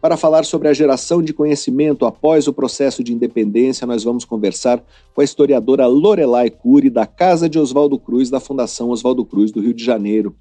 Para 0.00 0.16
falar 0.16 0.44
sobre 0.44 0.68
a 0.68 0.72
geração 0.72 1.20
de 1.20 1.34
conhecimento 1.34 2.06
após 2.06 2.46
o 2.46 2.52
processo 2.52 3.02
de 3.02 3.12
independência, 3.12 3.84
nós 3.84 4.04
vamos 4.04 4.24
conversar 4.24 4.80
com 5.12 5.20
a 5.20 5.24
historiadora 5.24 5.86
Lorelai 5.86 6.50
Cury, 6.50 6.88
da 6.88 7.04
Casa 7.04 7.48
de 7.48 7.58
Oswaldo 7.58 7.98
Cruz, 7.98 8.30
da 8.30 8.38
Fundação 8.38 8.90
Oswaldo 8.90 9.24
Cruz, 9.24 9.50
do 9.50 9.60
Rio 9.60 9.74
de 9.74 9.84
Janeiro. 9.84 10.36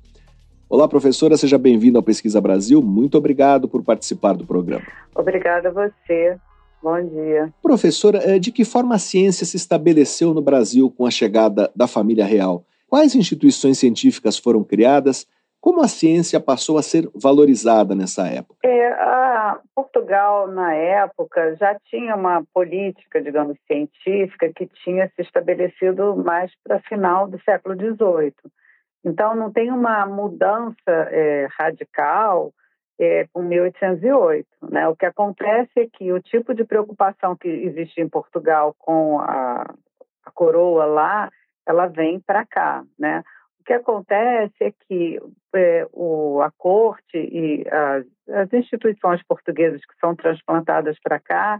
Olá, 0.69 0.85
professora, 0.85 1.37
seja 1.37 1.57
bem-vinda 1.57 1.97
ao 1.97 2.03
Pesquisa 2.03 2.41
Brasil. 2.41 2.81
Muito 2.81 3.17
obrigado 3.17 3.69
por 3.69 3.81
participar 3.81 4.33
do 4.33 4.45
programa. 4.45 4.85
Obrigada 5.15 5.69
a 5.69 5.71
você. 5.71 6.37
Bom 6.83 7.01
dia. 7.07 7.53
Professora, 7.61 8.17
eh, 8.17 8.37
de 8.37 8.51
que 8.51 8.65
forma 8.65 8.95
a 8.95 8.99
ciência 8.99 9.45
se 9.45 9.55
estabeleceu 9.55 10.33
no 10.33 10.41
Brasil 10.41 10.91
com 10.91 11.05
a 11.05 11.09
chegada 11.09 11.71
da 11.73 11.87
família 11.87 12.25
real? 12.25 12.65
Quais 12.89 13.15
instituições 13.15 13.79
científicas 13.79 14.37
foram 14.37 14.61
criadas? 14.61 15.25
Como 15.61 15.81
a 15.81 15.87
ciência 15.87 16.37
passou 16.37 16.77
a 16.77 16.83
ser 16.83 17.09
valorizada 17.15 17.95
nessa 17.95 18.27
época? 18.27 18.59
É, 18.65 18.87
a 18.91 19.59
Portugal, 19.73 20.49
na 20.49 20.73
época, 20.73 21.55
já 21.55 21.77
tinha 21.89 22.13
uma 22.13 22.43
política, 22.53 23.21
digamos, 23.21 23.57
científica 23.65 24.51
que 24.53 24.69
tinha 24.83 25.09
se 25.15 25.21
estabelecido 25.21 26.13
mais 26.17 26.51
para 26.61 26.81
final 26.81 27.25
do 27.29 27.41
século 27.43 27.73
XVIII. 27.73 28.33
Então, 29.03 29.35
não 29.35 29.51
tem 29.51 29.71
uma 29.71 30.05
mudança 30.05 30.75
é, 30.87 31.47
radical 31.57 32.53
é, 32.99 33.27
com 33.31 33.41
1808. 33.43 34.47
Né? 34.69 34.87
O 34.87 34.95
que 34.95 35.05
acontece 35.05 35.71
é 35.77 35.87
que 35.87 36.11
o 36.11 36.21
tipo 36.21 36.53
de 36.53 36.63
preocupação 36.63 37.35
que 37.35 37.47
existe 37.47 38.01
em 38.01 38.09
Portugal 38.09 38.75
com 38.77 39.19
a, 39.19 39.73
a 40.25 40.31
coroa 40.31 40.85
lá, 40.85 41.29
ela 41.65 41.87
vem 41.87 42.19
para 42.19 42.45
cá. 42.45 42.83
Né? 42.97 43.23
O 43.59 43.63
que 43.63 43.73
acontece 43.73 44.55
é 44.61 44.71
que 44.71 45.19
é, 45.55 45.87
o, 45.93 46.41
a 46.41 46.51
corte 46.57 47.17
e 47.17 47.65
as, 47.69 48.05
as 48.29 48.53
instituições 48.53 49.21
portuguesas 49.23 49.81
que 49.81 49.97
são 49.99 50.15
transplantadas 50.15 50.97
para 51.01 51.19
cá, 51.19 51.57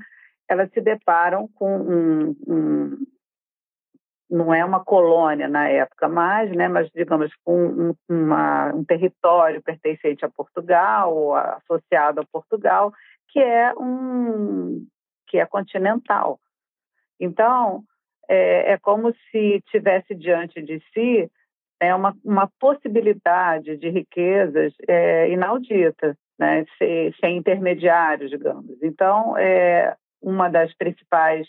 elas 0.50 0.72
se 0.72 0.82
deparam 0.82 1.48
com 1.56 1.78
um, 1.78 2.36
um 2.48 2.98
não 4.30 4.54
é 4.54 4.64
uma 4.64 4.84
colônia 4.84 5.48
na 5.48 5.70
época 5.70 6.08
mais, 6.10 6.52
né, 6.52 6.68
mas 6.68 6.90
digamos 6.92 7.32
um, 7.46 7.94
uma, 8.10 8.74
um 8.74 8.84
território 8.84 9.62
pertencente 9.62 10.26
a 10.26 10.30
Portugal 10.30 11.16
ou 11.16 11.36
associado 11.36 12.22
a 12.22 12.26
Portugal, 12.26 12.94
que 13.30 13.40
é 13.40 13.74
um 13.76 14.86
que 15.28 15.38
é 15.38 15.46
continental. 15.46 16.40
Então 17.20 17.84
é, 18.28 18.74
é 18.74 18.78
como 18.78 19.14
se 19.32 19.62
tivesse 19.70 20.14
diante 20.14 20.62
de 20.62 20.82
si 20.94 21.30
é 21.80 21.94
uma, 21.94 22.16
uma 22.24 22.50
possibilidade 22.60 23.78
de 23.78 23.90
riquezas 23.90 24.74
é, 24.88 25.30
inaudita, 25.30 26.18
né, 26.38 26.66
sem, 26.78 27.14
sem 27.20 27.38
intermediários, 27.38 28.32
digamos. 28.32 28.82
Então 28.82 29.38
é 29.38 29.96
uma 30.22 30.50
das 30.50 30.74
principais 30.76 31.48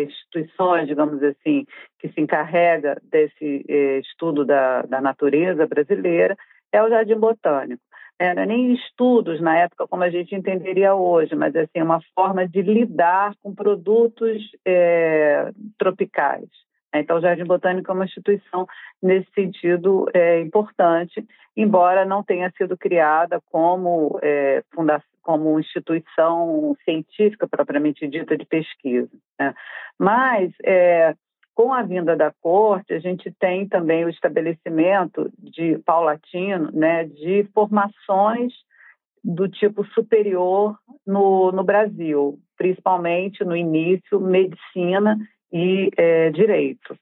instituições, 0.00 0.86
digamos 0.86 1.22
assim, 1.22 1.66
que 1.98 2.08
se 2.08 2.20
encarrega 2.20 3.00
desse 3.10 3.64
eh, 3.68 3.98
estudo 3.98 4.44
da, 4.44 4.82
da 4.82 5.00
natureza 5.00 5.66
brasileira 5.66 6.36
é 6.72 6.82
o 6.82 6.88
Jardim 6.88 7.16
Botânico. 7.16 7.82
É, 8.18 8.34
não 8.34 8.42
é 8.42 8.46
nem 8.46 8.72
estudos 8.74 9.40
na 9.40 9.58
época 9.58 9.86
como 9.88 10.04
a 10.04 10.10
gente 10.10 10.34
entenderia 10.34 10.94
hoje, 10.94 11.34
mas 11.34 11.54
assim 11.56 11.82
uma 11.82 12.00
forma 12.14 12.46
de 12.46 12.62
lidar 12.62 13.34
com 13.42 13.54
produtos 13.54 14.40
é, 14.64 15.50
tropicais. 15.76 16.48
Então, 16.94 17.16
o 17.16 17.20
Jardim 17.20 17.44
Botânico 17.44 17.90
é 17.90 17.94
uma 17.94 18.04
instituição 18.04 18.66
nesse 19.02 19.30
sentido 19.32 20.06
é, 20.12 20.40
importante, 20.40 21.26
embora 21.56 22.04
não 22.04 22.22
tenha 22.22 22.50
sido 22.56 22.76
criada 22.76 23.40
como 23.50 24.18
é, 24.22 24.62
como 25.22 25.58
instituição 25.58 26.76
científica 26.84 27.46
propriamente 27.46 28.06
dita 28.08 28.36
de 28.36 28.44
pesquisa. 28.44 29.10
Né? 29.38 29.54
Mas, 29.98 30.52
é, 30.64 31.14
com 31.54 31.72
a 31.72 31.82
vinda 31.82 32.16
da 32.16 32.32
corte, 32.40 32.92
a 32.92 32.98
gente 32.98 33.30
tem 33.38 33.68
também 33.68 34.04
o 34.04 34.08
estabelecimento 34.08 35.30
de 35.38 35.78
paulatino 35.78 36.70
né, 36.72 37.04
de 37.04 37.48
formações 37.54 38.52
do 39.22 39.48
tipo 39.48 39.84
superior 39.88 40.76
no, 41.06 41.52
no 41.52 41.62
Brasil, 41.62 42.38
principalmente 42.56 43.44
no 43.44 43.56
início, 43.56 44.20
medicina 44.20 45.16
e 45.52 45.90
é, 45.96 46.30
direito. 46.30 46.96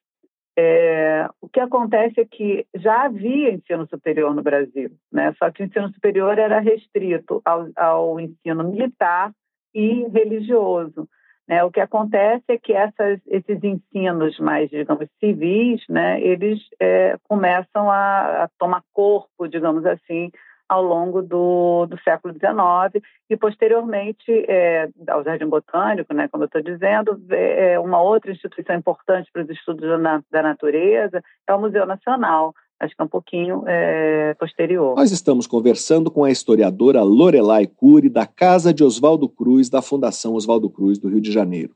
É, 0.59 1.27
o 1.41 1.49
que 1.49 1.61
acontece 1.61 2.21
é 2.21 2.25
que 2.25 2.67
já 2.75 3.05
havia 3.05 3.53
ensino 3.53 3.87
superior 3.89 4.35
no 4.35 4.43
Brasil, 4.43 4.91
né? 5.11 5.33
só 5.39 5.51
que 5.51 5.63
o 5.63 5.67
ensino 5.67 5.91
superior 5.93 6.39
era 6.39 6.61
restrito 6.61 7.41
ao, 7.45 7.69
ao 7.77 8.21
ensino 8.21 8.65
militar 8.65 9.33
e 9.75 10.07
religioso. 10.09 11.09
Né? 11.49 11.65
O 11.65 11.71
que 11.71 11.81
acontece 11.81 12.45
é 12.49 12.59
que 12.59 12.73
essas, 12.73 13.21
esses 13.27 13.63
ensinos 13.63 14.39
mais, 14.39 14.69
digamos, 14.71 15.09
civis, 15.19 15.83
né, 15.89 16.21
eles 16.21 16.61
é, 16.79 17.17
começam 17.29 17.91
a, 17.91 18.45
a 18.45 18.49
tomar 18.59 18.83
corpo, 18.93 19.49
digamos 19.49 19.85
assim, 19.87 20.31
ao 20.71 20.85
longo 20.85 21.21
do, 21.21 21.85
do 21.87 21.99
século 22.01 22.33
XIX 22.33 23.05
e, 23.29 23.37
posteriormente, 23.37 24.31
é, 24.49 24.89
ao 25.09 25.25
Jardim 25.25 25.47
Botânico, 25.47 26.15
né, 26.15 26.29
como 26.29 26.45
eu 26.45 26.47
estou 26.47 26.63
dizendo, 26.63 27.21
é 27.29 27.77
uma 27.81 28.01
outra 28.01 28.31
instituição 28.31 28.77
importante 28.77 29.29
para 29.33 29.43
os 29.43 29.51
estudos 29.51 29.89
da, 30.01 30.23
da 30.31 30.43
natureza 30.43 31.21
é 31.45 31.53
o 31.53 31.61
Museu 31.61 31.85
Nacional, 31.85 32.55
acho 32.79 32.95
que 32.95 33.03
é 33.03 33.05
um 33.05 33.09
pouquinho 33.09 33.65
é, 33.67 34.33
posterior. 34.35 34.95
Nós 34.95 35.11
estamos 35.11 35.45
conversando 35.49 36.09
com 36.09 36.23
a 36.23 36.31
historiadora 36.31 37.03
Lorelai 37.03 37.67
Cury, 37.67 38.09
da 38.09 38.25
Casa 38.25 38.73
de 38.73 38.85
Oswaldo 38.85 39.29
Cruz, 39.29 39.69
da 39.69 39.83
Fundação 39.83 40.35
Oswaldo 40.35 40.71
Cruz, 40.71 41.01
do 41.01 41.09
Rio 41.09 41.21
de 41.21 41.33
Janeiro. 41.33 41.75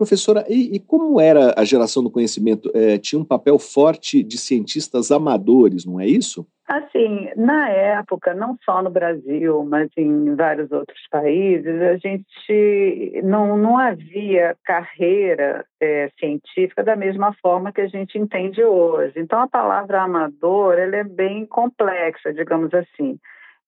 Professora, 0.00 0.46
e, 0.48 0.76
e 0.76 0.80
como 0.80 1.20
era 1.20 1.52
a 1.58 1.62
geração 1.62 2.02
do 2.02 2.10
conhecimento? 2.10 2.70
É, 2.74 2.96
tinha 2.96 3.20
um 3.20 3.24
papel 3.24 3.58
forte 3.58 4.22
de 4.22 4.38
cientistas 4.38 5.10
amadores, 5.10 5.84
não 5.84 6.00
é 6.00 6.06
isso? 6.06 6.46
Assim, 6.66 7.28
na 7.36 7.68
época, 7.68 8.32
não 8.32 8.56
só 8.64 8.82
no 8.82 8.88
Brasil, 8.88 9.62
mas 9.62 9.90
em 9.98 10.34
vários 10.34 10.72
outros 10.72 10.98
países, 11.10 11.82
a 11.82 11.98
gente 11.98 13.20
não, 13.24 13.58
não 13.58 13.76
havia 13.76 14.56
carreira 14.64 15.66
é, 15.78 16.10
científica 16.18 16.82
da 16.82 16.96
mesma 16.96 17.34
forma 17.34 17.70
que 17.70 17.82
a 17.82 17.88
gente 17.88 18.16
entende 18.16 18.64
hoje. 18.64 19.12
Então, 19.18 19.38
a 19.42 19.48
palavra 19.48 20.00
amador 20.00 20.78
ela 20.78 20.96
é 20.96 21.04
bem 21.04 21.44
complexa, 21.44 22.32
digamos 22.32 22.72
assim. 22.72 23.18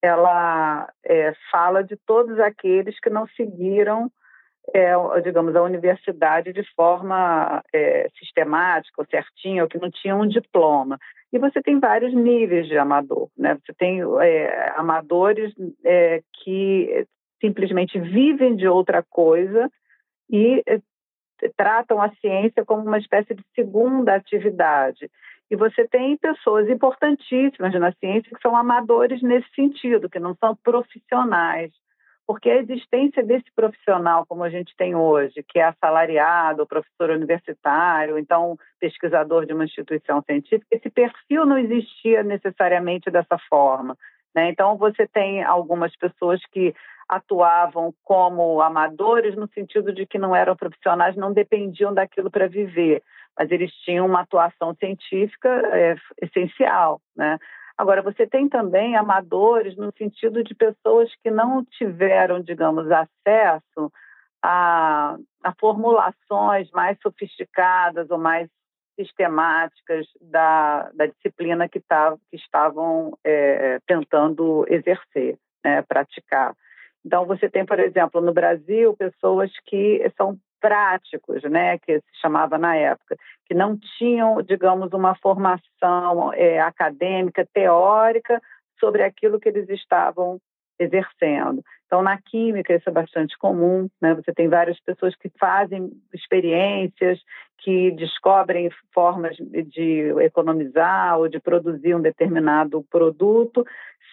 Ela 0.00 0.88
é, 1.04 1.34
fala 1.50 1.84
de 1.84 1.94
todos 2.06 2.40
aqueles 2.40 2.98
que 3.00 3.10
não 3.10 3.26
seguiram 3.36 4.10
é, 4.74 4.94
digamos, 5.22 5.54
a 5.56 5.62
universidade 5.62 6.52
de 6.52 6.62
forma 6.74 7.62
é, 7.72 8.08
sistemática 8.18 9.00
ou 9.00 9.06
certinha, 9.06 9.62
ou 9.62 9.68
que 9.68 9.78
não 9.78 9.90
tinham 9.90 10.20
um 10.20 10.28
diploma. 10.28 10.98
E 11.32 11.38
você 11.38 11.62
tem 11.62 11.80
vários 11.80 12.14
níveis 12.14 12.66
de 12.66 12.76
amador, 12.76 13.28
né? 13.36 13.58
Você 13.64 13.72
tem 13.74 14.00
é, 14.20 14.72
amadores 14.76 15.52
é, 15.84 16.22
que 16.42 17.06
simplesmente 17.40 17.98
vivem 17.98 18.54
de 18.54 18.68
outra 18.68 19.02
coisa 19.02 19.70
e 20.30 20.62
é, 20.66 20.80
tratam 21.56 22.00
a 22.00 22.10
ciência 22.16 22.64
como 22.64 22.82
uma 22.82 22.98
espécie 22.98 23.34
de 23.34 23.42
segunda 23.54 24.14
atividade. 24.14 25.10
E 25.50 25.56
você 25.56 25.86
tem 25.86 26.16
pessoas 26.16 26.68
importantíssimas 26.68 27.74
na 27.74 27.92
ciência 27.92 28.30
que 28.34 28.40
são 28.40 28.56
amadores 28.56 29.20
nesse 29.22 29.48
sentido, 29.54 30.08
que 30.08 30.18
não 30.18 30.34
são 30.36 30.56
profissionais. 30.56 31.72
Porque 32.26 32.48
a 32.48 32.56
existência 32.56 33.22
desse 33.22 33.50
profissional, 33.54 34.24
como 34.26 34.44
a 34.44 34.50
gente 34.50 34.74
tem 34.76 34.94
hoje, 34.94 35.44
que 35.48 35.58
é 35.58 35.64
assalariado, 35.64 36.66
professor 36.66 37.10
universitário, 37.10 38.18
então 38.18 38.56
pesquisador 38.78 39.44
de 39.44 39.52
uma 39.52 39.64
instituição 39.64 40.22
científica, 40.22 40.66
esse 40.70 40.88
perfil 40.88 41.44
não 41.44 41.58
existia 41.58 42.22
necessariamente 42.22 43.10
dessa 43.10 43.36
forma. 43.48 43.96
Né? 44.34 44.48
Então, 44.48 44.78
você 44.78 45.06
tem 45.06 45.42
algumas 45.42 45.94
pessoas 45.96 46.40
que 46.50 46.74
atuavam 47.08 47.92
como 48.02 48.62
amadores, 48.62 49.36
no 49.36 49.46
sentido 49.48 49.92
de 49.92 50.06
que 50.06 50.18
não 50.18 50.34
eram 50.34 50.56
profissionais, 50.56 51.16
não 51.16 51.32
dependiam 51.32 51.92
daquilo 51.92 52.30
para 52.30 52.48
viver 52.48 53.02
mas 53.38 53.50
eles 53.50 53.72
tinham 53.84 54.06
uma 54.06 54.20
atuação 54.20 54.74
científica 54.74 55.48
é, 55.48 55.96
essencial, 56.20 57.00
né? 57.16 57.38
Agora, 57.76 58.02
você 58.02 58.26
tem 58.26 58.48
também 58.48 58.96
amadores 58.96 59.76
no 59.76 59.92
sentido 59.96 60.42
de 60.42 60.54
pessoas 60.54 61.10
que 61.22 61.30
não 61.30 61.64
tiveram, 61.64 62.40
digamos, 62.40 62.90
acesso 62.90 63.90
a, 64.42 65.16
a 65.42 65.54
formulações 65.58 66.70
mais 66.72 66.98
sofisticadas 67.00 68.10
ou 68.10 68.18
mais 68.18 68.48
sistemáticas 68.98 70.06
da, 70.20 70.90
da 70.94 71.06
disciplina 71.06 71.68
que, 71.68 71.80
tá, 71.80 72.16
que 72.30 72.36
estavam 72.36 73.16
é, 73.24 73.78
tentando 73.86 74.66
exercer, 74.68 75.38
né, 75.64 75.82
praticar. 75.82 76.54
Então, 77.04 77.24
você 77.26 77.48
tem, 77.48 77.64
por 77.64 77.80
exemplo, 77.80 78.20
no 78.20 78.32
Brasil, 78.32 78.94
pessoas 78.96 79.50
que 79.66 80.08
são 80.16 80.38
práticos, 80.62 81.42
né, 81.42 81.76
que 81.78 81.98
se 81.98 82.20
chamava 82.20 82.56
na 82.56 82.76
época, 82.76 83.16
que 83.46 83.52
não 83.52 83.76
tinham, 83.98 84.40
digamos, 84.40 84.92
uma 84.92 85.16
formação 85.16 86.32
é, 86.32 86.60
acadêmica, 86.60 87.46
teórica 87.52 88.40
sobre 88.78 89.02
aquilo 89.02 89.40
que 89.40 89.48
eles 89.48 89.68
estavam 89.68 90.40
exercendo. 90.78 91.62
Então, 91.86 92.00
na 92.00 92.16
química, 92.16 92.74
isso 92.74 92.88
é 92.88 92.92
bastante 92.92 93.36
comum, 93.36 93.88
né? 94.00 94.14
Você 94.14 94.32
tem 94.32 94.48
várias 94.48 94.80
pessoas 94.80 95.14
que 95.16 95.30
fazem 95.38 95.90
experiências, 96.14 97.20
que 97.58 97.90
descobrem 97.90 98.70
formas 98.94 99.36
de 99.36 100.12
economizar 100.20 101.18
ou 101.18 101.28
de 101.28 101.38
produzir 101.38 101.94
um 101.94 102.00
determinado 102.00 102.82
produto, 102.90 103.64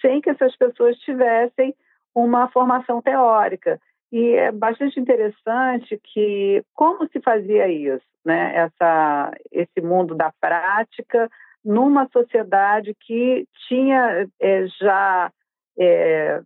sem 0.01 0.19
que 0.19 0.29
essas 0.29 0.55
pessoas 0.57 0.97
tivessem 0.97 1.73
uma 2.13 2.49
formação 2.49 3.01
teórica. 3.01 3.79
E 4.11 4.33
é 4.33 4.51
bastante 4.51 4.99
interessante 4.99 5.99
que 6.03 6.63
como 6.73 7.07
se 7.09 7.21
fazia 7.21 7.67
isso, 7.67 8.05
né? 8.25 8.55
Essa, 8.55 9.31
esse 9.51 9.81
mundo 9.81 10.15
da 10.15 10.31
prática 10.41 11.29
numa 11.63 12.07
sociedade 12.09 12.95
que 12.99 13.45
tinha 13.67 14.27
é, 14.39 14.67
já 14.79 15.31
é, 15.77 16.41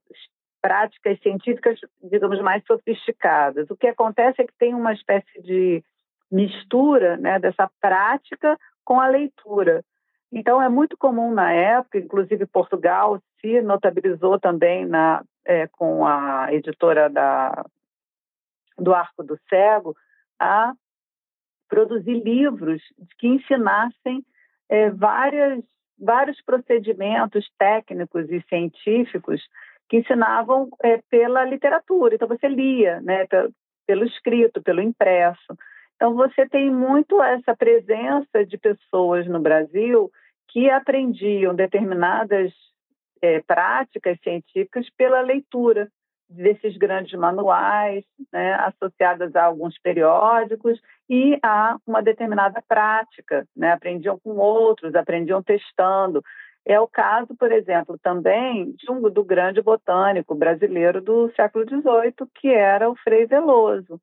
práticas 0.62 1.20
científicas, 1.22 1.80
digamos, 2.02 2.42
mais 2.42 2.64
sofisticadas. 2.66 3.70
O 3.70 3.76
que 3.76 3.88
acontece 3.88 4.42
é 4.42 4.46
que 4.46 4.58
tem 4.58 4.74
uma 4.74 4.94
espécie 4.94 5.42
de 5.42 5.84
mistura 6.32 7.18
né, 7.18 7.38
dessa 7.40 7.70
prática 7.80 8.58
com 8.84 9.00
a 9.00 9.08
leitura. 9.08 9.84
Então, 10.32 10.62
é 10.62 10.68
muito 10.68 10.98
comum 10.98 11.32
na 11.32 11.52
época, 11.52 12.00
inclusive 12.00 12.46
Portugal 12.48 13.22
se 13.40 13.62
notabilizou 13.62 14.40
também 14.40 14.86
na, 14.86 15.24
é, 15.46 15.68
com 15.68 16.06
a 16.06 16.54
editora 16.54 17.10
da, 17.10 17.66
do 18.78 18.94
Arco 18.94 19.24
do 19.24 19.40
Cego, 19.50 19.96
a 20.40 20.74
produzir 21.68 22.24
livros 22.24 22.82
que 23.18 23.28
ensinassem 23.28 24.24
é, 24.70 24.90
várias, 24.90 25.64
vários 26.00 26.42
procedimentos 26.42 27.50
técnicos 27.58 28.30
e 28.30 28.42
científicos 28.48 29.42
que 29.90 29.98
ensinavam 29.98 30.70
é, 30.82 31.02
pela 31.10 31.44
literatura. 31.44 32.16
Então, 32.16 32.28
você 32.28 32.48
lia 32.48 33.02
né, 33.02 33.26
pelo, 33.86 34.06
escrito, 34.06 34.62
pelo 34.62 34.82
impresso. 34.82 35.58
Então, 35.96 36.14
você 36.14 36.48
tem 36.48 36.70
muito 36.70 37.22
essa 37.22 37.56
presença 37.56 38.46
de 38.46 38.58
pessoas 38.58 39.28
no 39.28 39.40
Brasil 39.40 40.12
que 40.50 40.70
aprendiam 40.70 41.56
determinadas 41.56 42.52
é, 43.24 43.42
práticas 43.42 44.20
científicas 44.22 44.86
pela 44.98 45.22
leitura 45.22 45.90
desses 46.30 46.76
grandes 46.78 47.18
manuais, 47.18 48.04
né, 48.32 48.54
associadas 48.56 49.34
a 49.36 49.46
alguns 49.46 49.80
periódicos 49.80 50.78
e 51.10 51.40
a 51.42 51.78
uma 51.88 52.02
determinada 52.02 52.62
prática. 52.68 53.48
Né, 53.56 53.72
aprendiam 53.72 54.20
com 54.20 54.32
outros, 54.32 54.94
aprendiam 54.94 55.42
testando. 55.42 56.22
É 56.66 56.78
o 56.80 56.88
caso, 56.88 57.34
por 57.38 57.52
exemplo, 57.52 57.98
também 58.02 58.74
de 58.74 58.92
um, 58.92 59.02
do 59.10 59.24
grande 59.24 59.62
botânico 59.62 60.36
brasileiro 60.36 61.02
do 61.02 61.32
século 61.34 61.66
XVIII, 61.66 62.28
que 62.36 62.50
era 62.50 62.90
o 62.90 62.96
Frei 62.96 63.26
Veloso, 63.26 64.02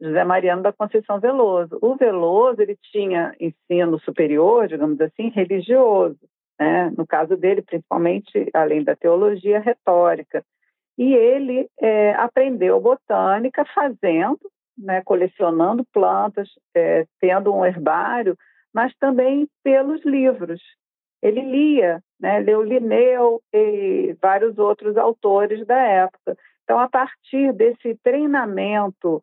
José 0.00 0.24
Mariano 0.24 0.62
da 0.62 0.72
Conceição 0.72 1.20
Veloso. 1.20 1.78
O 1.80 1.94
Veloso 1.94 2.60
ele 2.62 2.76
tinha 2.90 3.32
ensino 3.38 4.00
superior, 4.00 4.66
digamos 4.66 5.00
assim, 5.00 5.28
religioso 5.30 6.18
né? 6.58 6.90
no 6.96 7.06
caso 7.06 7.36
dele, 7.36 7.62
principalmente, 7.62 8.50
além 8.54 8.82
da 8.82 8.96
teologia, 8.96 9.60
retórica. 9.60 10.44
E 10.98 11.14
ele 11.14 11.68
é, 11.80 12.12
aprendeu 12.14 12.80
botânica 12.80 13.64
fazendo, 13.74 14.40
né, 14.78 15.02
colecionando 15.04 15.84
plantas, 15.92 16.48
é, 16.74 17.06
tendo 17.20 17.54
um 17.54 17.64
herbário, 17.64 18.36
mas 18.72 18.94
também 18.98 19.48
pelos 19.62 20.04
livros. 20.04 20.60
Ele 21.22 21.42
lia, 21.42 22.02
né, 22.20 22.38
leu 22.38 22.62
Linneu 22.62 23.42
e 23.52 24.16
vários 24.20 24.58
outros 24.58 24.96
autores 24.96 25.66
da 25.66 25.78
época. 25.78 26.36
Então, 26.64 26.78
a 26.78 26.88
partir 26.88 27.52
desse 27.52 27.94
treinamento, 28.02 29.22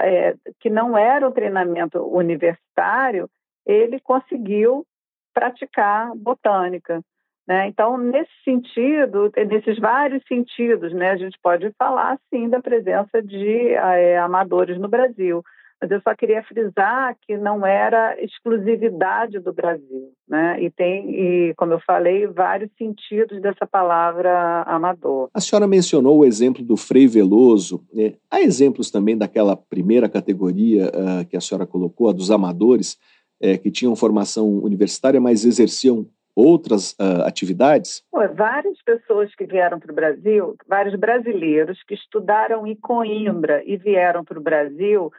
é, 0.00 0.34
que 0.58 0.70
não 0.70 0.96
era 0.96 1.28
um 1.28 1.32
treinamento 1.32 2.02
universitário, 2.02 3.28
ele 3.66 4.00
conseguiu 4.00 4.86
praticar 5.32 6.14
botânica. 6.16 7.00
Né? 7.46 7.66
Então, 7.66 7.98
nesse 7.98 8.30
sentido, 8.44 9.32
nesses 9.48 9.78
vários 9.78 10.22
sentidos, 10.28 10.92
né, 10.92 11.10
a 11.10 11.16
gente 11.16 11.36
pode 11.42 11.72
falar, 11.78 12.18
sim, 12.32 12.48
da 12.48 12.60
presença 12.60 13.20
de 13.20 13.70
é, 13.70 14.18
amadores 14.18 14.78
no 14.78 14.88
Brasil. 14.88 15.42
Mas 15.80 15.90
eu 15.90 16.00
só 16.02 16.14
queria 16.14 16.42
frisar 16.42 17.16
que 17.22 17.38
não 17.38 17.64
era 17.64 18.14
exclusividade 18.22 19.38
do 19.38 19.50
Brasil, 19.50 20.12
né? 20.28 20.62
E 20.62 20.70
tem, 20.70 21.10
e, 21.10 21.54
como 21.54 21.72
eu 21.72 21.80
falei, 21.80 22.26
vários 22.26 22.70
sentidos 22.76 23.40
dessa 23.40 23.66
palavra 23.66 24.62
amador. 24.64 25.30
A 25.32 25.40
senhora 25.40 25.66
mencionou 25.66 26.18
o 26.18 26.24
exemplo 26.24 26.62
do 26.62 26.76
Frei 26.76 27.06
Veloso. 27.06 27.82
Né? 27.94 28.12
Há 28.30 28.42
exemplos 28.42 28.90
também 28.90 29.16
daquela 29.16 29.56
primeira 29.56 30.06
categoria 30.06 30.88
uh, 30.88 31.26
que 31.26 31.36
a 31.36 31.40
senhora 31.40 31.66
colocou, 31.66 32.10
a 32.10 32.12
dos 32.12 32.30
amadores 32.30 32.98
é, 33.40 33.56
que 33.56 33.70
tinham 33.70 33.96
formação 33.96 34.48
universitária, 34.48 35.20
mas 35.20 35.44
exerciam 35.44 36.06
outras 36.34 36.92
uh, 36.92 37.24
atividades? 37.24 38.02
Várias 38.34 38.80
pessoas 38.82 39.34
que 39.34 39.44
vieram 39.44 39.78
para 39.80 39.92
o 39.92 39.94
Brasil, 39.94 40.56
vários 40.68 40.98
brasileiros 40.98 41.82
que 41.82 41.94
estudaram 41.94 42.66
em 42.66 42.74
Coimbra 42.76 43.62
e 43.64 43.76
vieram 43.76 44.24
para 44.24 44.38
o 44.38 44.42
Brasil 44.42 45.10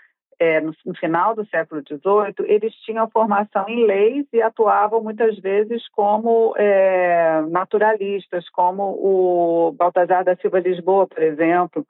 é, 0.41 0.59
no, 0.59 0.73
no, 0.83 0.95
final 0.95 1.35
do 1.35 1.45
século 1.45 1.83
XVIII, 1.87 2.51
eles 2.51 2.73
tinham 2.83 3.07
formação 3.11 3.69
em 3.69 3.85
leis 3.85 4.25
e 4.33 4.41
atuavam 4.41 5.03
muitas 5.03 5.37
vezes 5.37 5.87
como 5.89 6.55
é, 6.57 7.43
naturalistas, 7.51 8.49
como 8.49 8.81
o 8.83 9.71
Baltazar 9.73 10.25
da 10.25 10.35
Silva 10.37 10.59
Lisboa, 10.59 11.05
por 11.05 11.21
exemplo, 11.21 11.85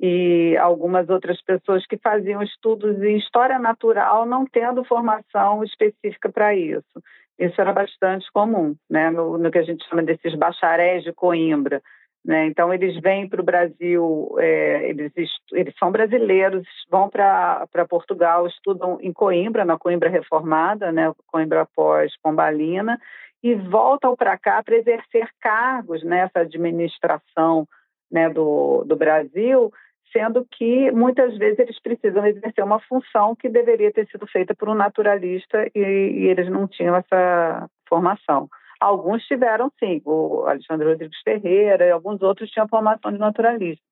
e 0.00 0.56
algumas 0.56 1.10
outras 1.10 1.42
pessoas 1.42 1.84
que 1.86 1.98
faziam 1.98 2.42
estudos 2.42 3.02
em 3.02 3.18
história 3.18 3.58
natural, 3.58 4.24
não 4.24 4.46
tendo 4.46 4.82
formação 4.82 5.62
específica 5.62 6.30
para 6.30 6.54
isso. 6.54 7.02
Isso 7.38 7.60
era 7.60 7.72
bastante 7.72 8.26
comum, 8.32 8.74
né, 8.88 9.10
no, 9.10 9.36
no, 9.36 9.50
que 9.50 9.58
a 9.58 9.62
gente 9.62 9.86
chama 9.86 10.02
desses 10.02 10.34
bacharéis 10.34 11.04
de 11.04 11.12
Coimbra. 11.12 11.82
Né? 12.24 12.46
Então, 12.46 12.72
eles 12.72 12.98
vêm 13.00 13.28
para 13.28 13.42
o 13.42 13.44
Brasil, 13.44 14.34
é, 14.38 14.88
eles, 14.88 15.12
eles 15.52 15.74
são 15.78 15.92
brasileiros, 15.92 16.66
vão 16.90 17.08
para 17.08 17.66
Portugal, 17.88 18.46
estudam 18.46 18.98
em 19.02 19.12
Coimbra, 19.12 19.66
na 19.66 19.78
Coimbra 19.78 20.08
reformada, 20.08 20.90
né, 20.90 21.12
Coimbra 21.26 21.66
pós-Pombalina, 21.74 22.98
e 23.42 23.54
voltam 23.54 24.16
para 24.16 24.36
cá 24.38 24.62
para 24.62 24.76
exercer 24.76 25.28
cargos 25.40 26.02
nessa 26.02 26.40
administração 26.40 27.66
né, 28.10 28.28
do, 28.28 28.84
do 28.84 28.96
Brasil, 28.96 29.72
sendo 30.12 30.46
que 30.50 30.90
muitas 30.90 31.36
vezes 31.36 31.58
eles 31.58 31.80
precisam 31.80 32.26
exercer 32.26 32.64
uma 32.64 32.80
função 32.80 33.34
que 33.34 33.48
deveria 33.48 33.92
ter 33.92 34.06
sido 34.08 34.26
feita 34.26 34.54
por 34.54 34.68
um 34.68 34.74
naturalista 34.74 35.68
e, 35.74 35.80
e 35.80 36.26
eles 36.26 36.50
não 36.50 36.66
tinham 36.66 36.96
essa 36.96 37.68
formação. 37.88 38.48
Alguns 38.80 39.22
tiveram, 39.24 39.70
sim, 39.78 40.00
o 40.04 40.44
Alexandre 40.46 40.88
Rodrigues 40.88 41.20
Ferreira 41.22 41.86
e 41.86 41.90
alguns 41.90 42.22
outros 42.22 42.50
tinham 42.50 42.68
formação 42.68 43.12
de 43.12 43.18
naturalista, 43.18 43.84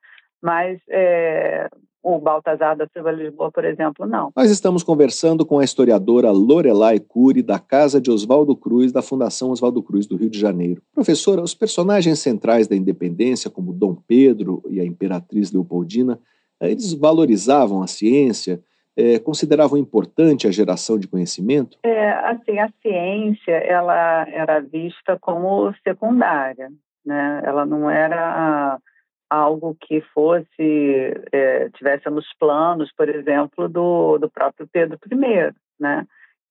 mas 0.43 0.81
é, 0.89 1.69
o, 2.03 2.19
Baltazar 2.19 2.77
da 2.77 2.87
Silva 2.89 3.11
Lisboa, 3.11 3.51
por 3.51 3.65
exemplo, 3.65 4.07
não. 4.07 4.33
Nós 4.37 4.51
estamos 4.51 4.83
conversando 4.83 5.45
com 5.45 5.59
a 5.59 5.65
historiadora 5.65 6.31
Lorelai 6.31 6.99
Cury, 6.99 7.43
da 7.43 7.59
Casa 7.59 8.01
de 8.01 8.11
Oswaldo 8.11 8.57
Cruz, 8.57 8.93
da 8.93 9.03
Fundação 9.03 9.51
Oswaldo 9.51 9.83
Cruz, 9.83 10.07
do 10.07 10.17
Rio 10.17 10.31
de 10.31 10.39
Janeiro. 10.39 10.83
Professora, 10.95 11.43
os 11.43 11.55
personagens 11.55 12.19
centrais 12.21 12.67
da 12.67 12.77
independência, 12.77 13.51
como 13.51 13.73
Dom 13.73 13.95
Pedro 13.95 14.63
e 14.69 14.81
a 14.81 14.85
Imperatriz 14.85 15.53
Leopoldina, 15.53 16.19
eles 16.61 16.93
valorizavam 16.93 17.83
a 17.83 17.87
ciência, 17.87 18.61
é, 18.97 19.19
consideravam 19.19 19.79
importante 19.79 20.49
a 20.49 20.51
geração 20.51 20.99
de 20.99 21.07
conhecimento? 21.07 21.79
É, 21.85 22.11
assim, 22.11 22.59
a 22.59 22.69
ciência 22.83 23.53
ela 23.53 24.27
era 24.29 24.61
vista 24.61 25.17
como 25.21 25.73
secundária, 25.85 26.69
né? 27.07 27.43
Ela 27.45 27.65
não 27.65 27.89
era 27.89 28.79
algo 29.29 29.77
que 29.81 30.01
fosse 30.13 31.15
é, 31.33 31.69
tivesse 31.71 32.09
nos 32.11 32.27
planos, 32.39 32.91
por 32.93 33.09
exemplo, 33.09 33.69
do, 33.69 34.19
do 34.19 34.31
próprio 34.31 34.67
Pedro 34.67 34.99
I, 35.11 35.55
né? 35.79 36.07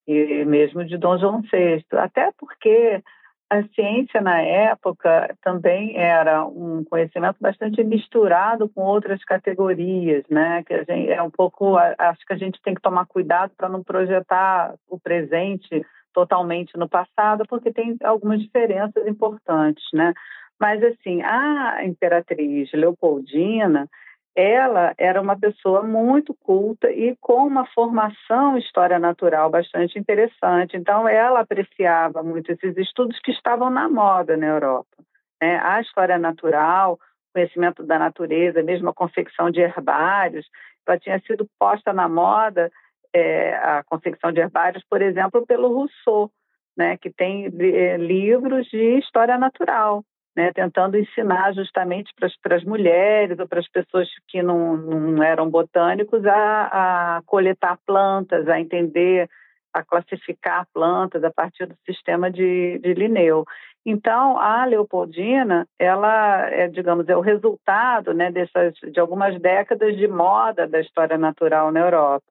E 0.07 0.45
mesmo 0.45 0.85
de 0.85 0.97
Dom 0.97 1.17
João 1.17 1.41
VI, 1.41 1.83
até 1.91 2.31
porque 2.37 3.03
a 3.49 3.63
ciência 3.69 4.21
na 4.21 4.41
época 4.41 5.35
também 5.41 5.97
era 5.97 6.45
um 6.45 6.83
conhecimento 6.83 7.37
bastante 7.39 7.81
misturado 7.83 8.67
com 8.69 8.81
outras 8.81 9.23
categorias, 9.23 10.23
né? 10.29 10.63
Que 10.63 10.73
a 10.73 10.83
gente 10.83 11.09
é 11.11 11.21
um 11.21 11.31
pouco, 11.31 11.77
acho 11.77 12.25
que 12.25 12.33
a 12.33 12.37
gente 12.37 12.61
tem 12.61 12.73
que 12.73 12.81
tomar 12.81 13.05
cuidado 13.05 13.53
para 13.57 13.69
não 13.69 13.83
projetar 13.83 14.75
o 14.89 14.99
presente 14.99 15.85
totalmente 16.13 16.77
no 16.77 16.89
passado, 16.89 17.45
porque 17.47 17.71
tem 17.71 17.95
algumas 18.03 18.41
diferenças 18.41 19.07
importantes, 19.07 19.85
né? 19.93 20.13
Mas, 20.59 20.83
assim, 20.83 21.21
a 21.21 21.85
imperatriz 21.85 22.71
Leopoldina, 22.73 23.87
ela 24.35 24.93
era 24.97 25.19
uma 25.21 25.37
pessoa 25.37 25.81
muito 25.81 26.33
culta 26.33 26.91
e 26.91 27.15
com 27.19 27.45
uma 27.45 27.65
formação 27.73 28.57
história 28.57 28.99
natural 28.99 29.49
bastante 29.49 29.97
interessante. 29.97 30.77
Então, 30.77 31.07
ela 31.07 31.39
apreciava 31.39 32.21
muito 32.21 32.51
esses 32.51 32.75
estudos 32.77 33.19
que 33.19 33.31
estavam 33.31 33.69
na 33.69 33.89
moda 33.89 34.37
na 34.37 34.45
Europa. 34.45 34.95
Né? 35.41 35.59
A 35.63 35.81
história 35.81 36.17
natural, 36.17 36.99
conhecimento 37.33 37.83
da 37.83 37.97
natureza, 37.97 38.61
mesmo 38.61 38.89
a 38.89 38.93
confecção 38.93 39.49
de 39.49 39.59
herbários, 39.59 40.47
ela 40.87 40.99
tinha 40.99 41.19
sido 41.21 41.47
posta 41.59 41.91
na 41.91 42.07
moda, 42.07 42.71
é, 43.13 43.55
a 43.55 43.83
confecção 43.83 44.31
de 44.31 44.39
herbários, 44.39 44.83
por 44.89 45.01
exemplo, 45.01 45.45
pelo 45.45 45.73
Rousseau, 45.73 46.31
né? 46.77 46.97
que 46.97 47.11
tem 47.11 47.45
é, 47.45 47.97
livros 47.97 48.67
de 48.67 48.99
história 48.99 49.37
natural 49.37 50.03
né, 50.37 50.51
tentando 50.53 50.99
ensinar 50.99 51.51
justamente 51.55 52.13
para 52.15 52.55
as 52.55 52.63
mulheres 52.63 53.39
ou 53.39 53.47
para 53.47 53.59
as 53.59 53.67
pessoas 53.67 54.07
que 54.27 54.43
não, 54.43 54.77
não 54.77 55.23
eram 55.23 55.49
botânicos 55.49 56.23
a, 56.27 57.17
a, 57.17 57.21
coletar 57.25 57.79
plantas, 57.87 58.47
a 58.47 58.59
entender, 58.59 59.27
a 59.73 59.83
classificar 59.83 60.67
plantas 60.71 61.23
a 61.23 61.31
partir 61.31 61.65
do 61.65 61.75
sistema 61.87 62.29
de, 62.29 62.77
de 62.77 62.93
Linneu. 62.93 63.45
Então, 63.83 64.37
a 64.37 64.63
Leopoldina, 64.65 65.65
ela 65.79 66.47
é, 66.51 66.67
digamos, 66.67 67.09
é 67.09 67.17
o 67.17 67.21
resultado 67.21 68.13
né, 68.13 68.31
dessas, 68.31 68.75
de 68.75 68.99
algumas 68.99 69.41
décadas 69.41 69.97
de 69.97 70.07
moda 70.07 70.67
da 70.67 70.79
história 70.79 71.17
natural 71.17 71.71
na 71.71 71.79
Europa. 71.79 72.25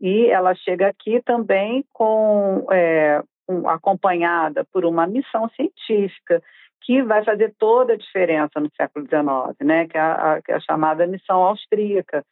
E 0.00 0.26
ela 0.26 0.52
chega 0.56 0.88
aqui 0.88 1.22
também 1.24 1.84
com, 1.92 2.66
é, 2.72 3.22
um, 3.48 3.68
acompanhada 3.68 4.66
por 4.72 4.84
uma 4.84 5.06
missão 5.06 5.48
científica 5.50 6.42
que 6.84 7.02
vai 7.02 7.24
fazer 7.24 7.54
toda 7.58 7.94
a 7.94 7.96
diferença 7.96 8.60
no 8.60 8.70
século 8.76 9.06
XIX, 9.06 9.56
né? 9.66 9.86
que, 9.86 9.96
é 9.96 10.00
a, 10.00 10.40
que 10.44 10.52
é 10.52 10.56
a 10.56 10.60
chamada 10.60 11.06
missão 11.06 11.42
austríaca. 11.42 12.24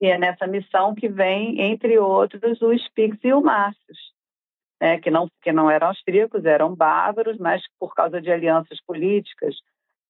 E 0.00 0.06
é 0.06 0.18
nessa 0.18 0.46
missão 0.46 0.94
que 0.94 1.08
vem, 1.08 1.60
entre 1.60 1.98
outros, 1.98 2.60
o 2.60 2.76
Spix 2.76 3.18
e 3.24 3.32
o 3.32 3.40
Márcios, 3.40 3.98
né? 4.80 4.98
que, 4.98 5.10
não, 5.10 5.28
que 5.42 5.52
não 5.52 5.70
eram 5.70 5.88
austríacos, 5.88 6.44
eram 6.44 6.74
bárbaros, 6.74 7.38
mas 7.38 7.62
por 7.78 7.94
causa 7.94 8.20
de 8.20 8.30
alianças 8.30 8.78
políticas 8.86 9.54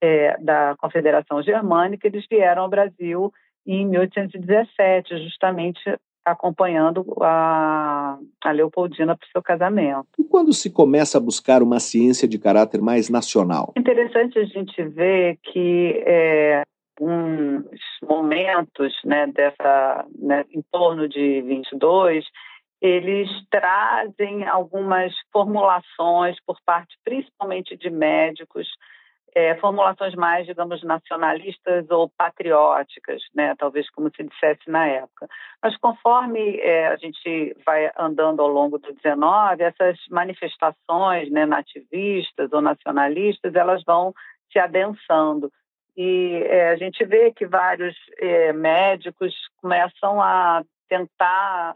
é, 0.01 0.37
da 0.39 0.75
Confederação 0.79 1.43
Germânica, 1.43 2.07
eles 2.07 2.27
vieram 2.29 2.63
ao 2.63 2.69
Brasil 2.69 3.33
em 3.67 3.87
1817, 3.87 5.17
justamente 5.25 5.81
acompanhando 6.25 7.05
a, 7.21 8.19
a 8.43 8.51
Leopoldina 8.51 9.17
para 9.17 9.27
o 9.27 9.31
seu 9.31 9.43
casamento. 9.43 10.09
E 10.19 10.25
quando 10.25 10.53
se 10.53 10.71
começa 10.71 11.19
a 11.19 11.21
buscar 11.21 11.63
uma 11.63 11.79
ciência 11.79 12.27
de 12.27 12.39
caráter 12.39 12.81
mais 12.81 13.11
nacional? 13.11 13.73
Interessante 13.77 14.39
a 14.39 14.45
gente 14.45 14.83
ver 14.83 15.39
que 15.43 16.03
é, 16.07 16.63
uns 17.01 17.65
momentos 18.03 18.93
né, 19.05 19.27
dessa, 19.27 20.07
né, 20.19 20.45
em 20.51 20.63
torno 20.73 21.09
de 21.09 21.43
22, 21.43 22.25
eles 22.81 23.29
trazem 23.51 24.47
algumas 24.47 25.13
formulações 25.33 26.37
por 26.47 26.57
parte 26.65 26.97
principalmente 27.05 27.77
de 27.77 27.91
médicos 27.91 28.69
é, 29.35 29.57
formulações 29.57 30.15
mais, 30.15 30.47
digamos, 30.47 30.83
nacionalistas 30.85 31.91
ou 31.91 32.09
patrióticas, 32.17 33.21
né? 33.35 33.55
talvez 33.59 33.91
como 33.91 34.11
se 34.15 34.23
dissesse 34.23 34.69
na 34.69 34.87
época. 34.87 35.29
Mas 35.63 35.77
conforme 35.77 36.57
é, 36.59 36.87
a 36.87 36.97
gente 36.97 37.57
vai 37.67 37.91
andando 37.99 38.41
ao 38.41 38.49
longo 38.49 38.79
do 38.79 38.93
19, 38.93 39.63
essas 39.63 39.99
manifestações 40.09 41.31
né, 41.31 41.47
nativistas 41.47 42.53
ou 42.53 42.61
nacionalistas, 42.61 43.55
elas 43.55 43.83
vão 43.85 44.15
se 44.53 44.59
adensando. 44.59 45.51
E 45.97 46.43
é, 46.47 46.71
a 46.71 46.77
gente 46.77 47.05
vê 47.05 47.33
que 47.33 47.47
vários 47.47 47.97
é, 48.19 48.53
médicos 48.53 49.35
começam 49.61 50.23
a 50.23 50.63
tentar 50.89 51.75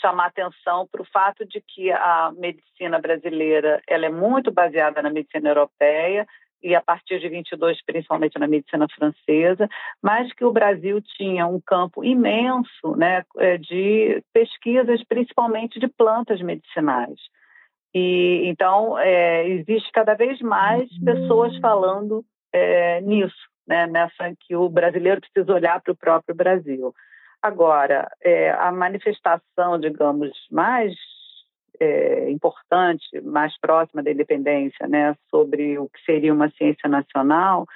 chamar 0.00 0.26
atenção 0.26 0.88
para 0.90 1.02
o 1.02 1.06
fato 1.12 1.44
de 1.44 1.60
que 1.60 1.92
a 1.92 2.32
medicina 2.36 2.98
brasileira 2.98 3.82
ela 3.86 4.06
é 4.06 4.08
muito 4.08 4.50
baseada 4.50 5.02
na 5.02 5.10
medicina 5.10 5.50
europeia, 5.50 6.26
e 6.62 6.74
a 6.74 6.80
partir 6.80 7.18
de 7.20 7.28
22, 7.28 7.82
principalmente 7.84 8.38
na 8.38 8.46
medicina 8.46 8.86
francesa, 8.94 9.68
mas 10.02 10.32
que 10.32 10.44
o 10.44 10.52
Brasil 10.52 11.00
tinha 11.16 11.46
um 11.46 11.60
campo 11.60 12.04
imenso 12.04 12.96
né, 12.96 13.24
é, 13.38 13.56
de 13.58 14.22
pesquisas, 14.32 15.02
principalmente 15.04 15.80
de 15.80 15.88
plantas 15.88 16.40
medicinais. 16.40 17.18
E 17.94 18.42
então 18.46 18.98
é, 18.98 19.48
existe 19.48 19.90
cada 19.92 20.14
vez 20.14 20.40
mais 20.40 20.88
pessoas 21.04 21.56
falando 21.58 22.24
é, 22.52 23.00
nisso, 23.00 23.48
né, 23.66 23.86
nessa 23.86 24.32
que 24.40 24.54
o 24.54 24.68
brasileiro 24.68 25.20
precisa 25.20 25.52
olhar 25.52 25.80
para 25.80 25.92
o 25.92 25.96
próprio 25.96 26.34
Brasil. 26.34 26.94
Agora, 27.42 28.08
é, 28.22 28.50
a 28.50 28.70
manifestação, 28.70 29.80
digamos, 29.80 30.30
mais 30.50 30.94
é, 31.80 32.30
importante, 32.30 33.20
mais 33.22 33.58
próxima 33.58 34.02
da 34.02 34.10
independência, 34.10 34.86
né, 34.86 35.16
sobre 35.30 35.78
o 35.78 35.88
que 35.88 36.04
seria 36.04 36.32
uma 36.32 36.50
ciência 36.50 36.88
nacional, 36.88 37.66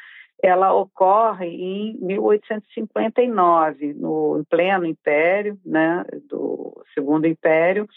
ela 0.42 0.74
ocorre 0.74 1.46
em 1.46 1.96
1859, 2.00 3.94
no 3.94 4.44
pleno 4.50 4.84
Império, 4.84 5.58
né, 5.64 6.04
do 6.28 6.84
Segundo 6.92 7.26
Império, 7.26 7.88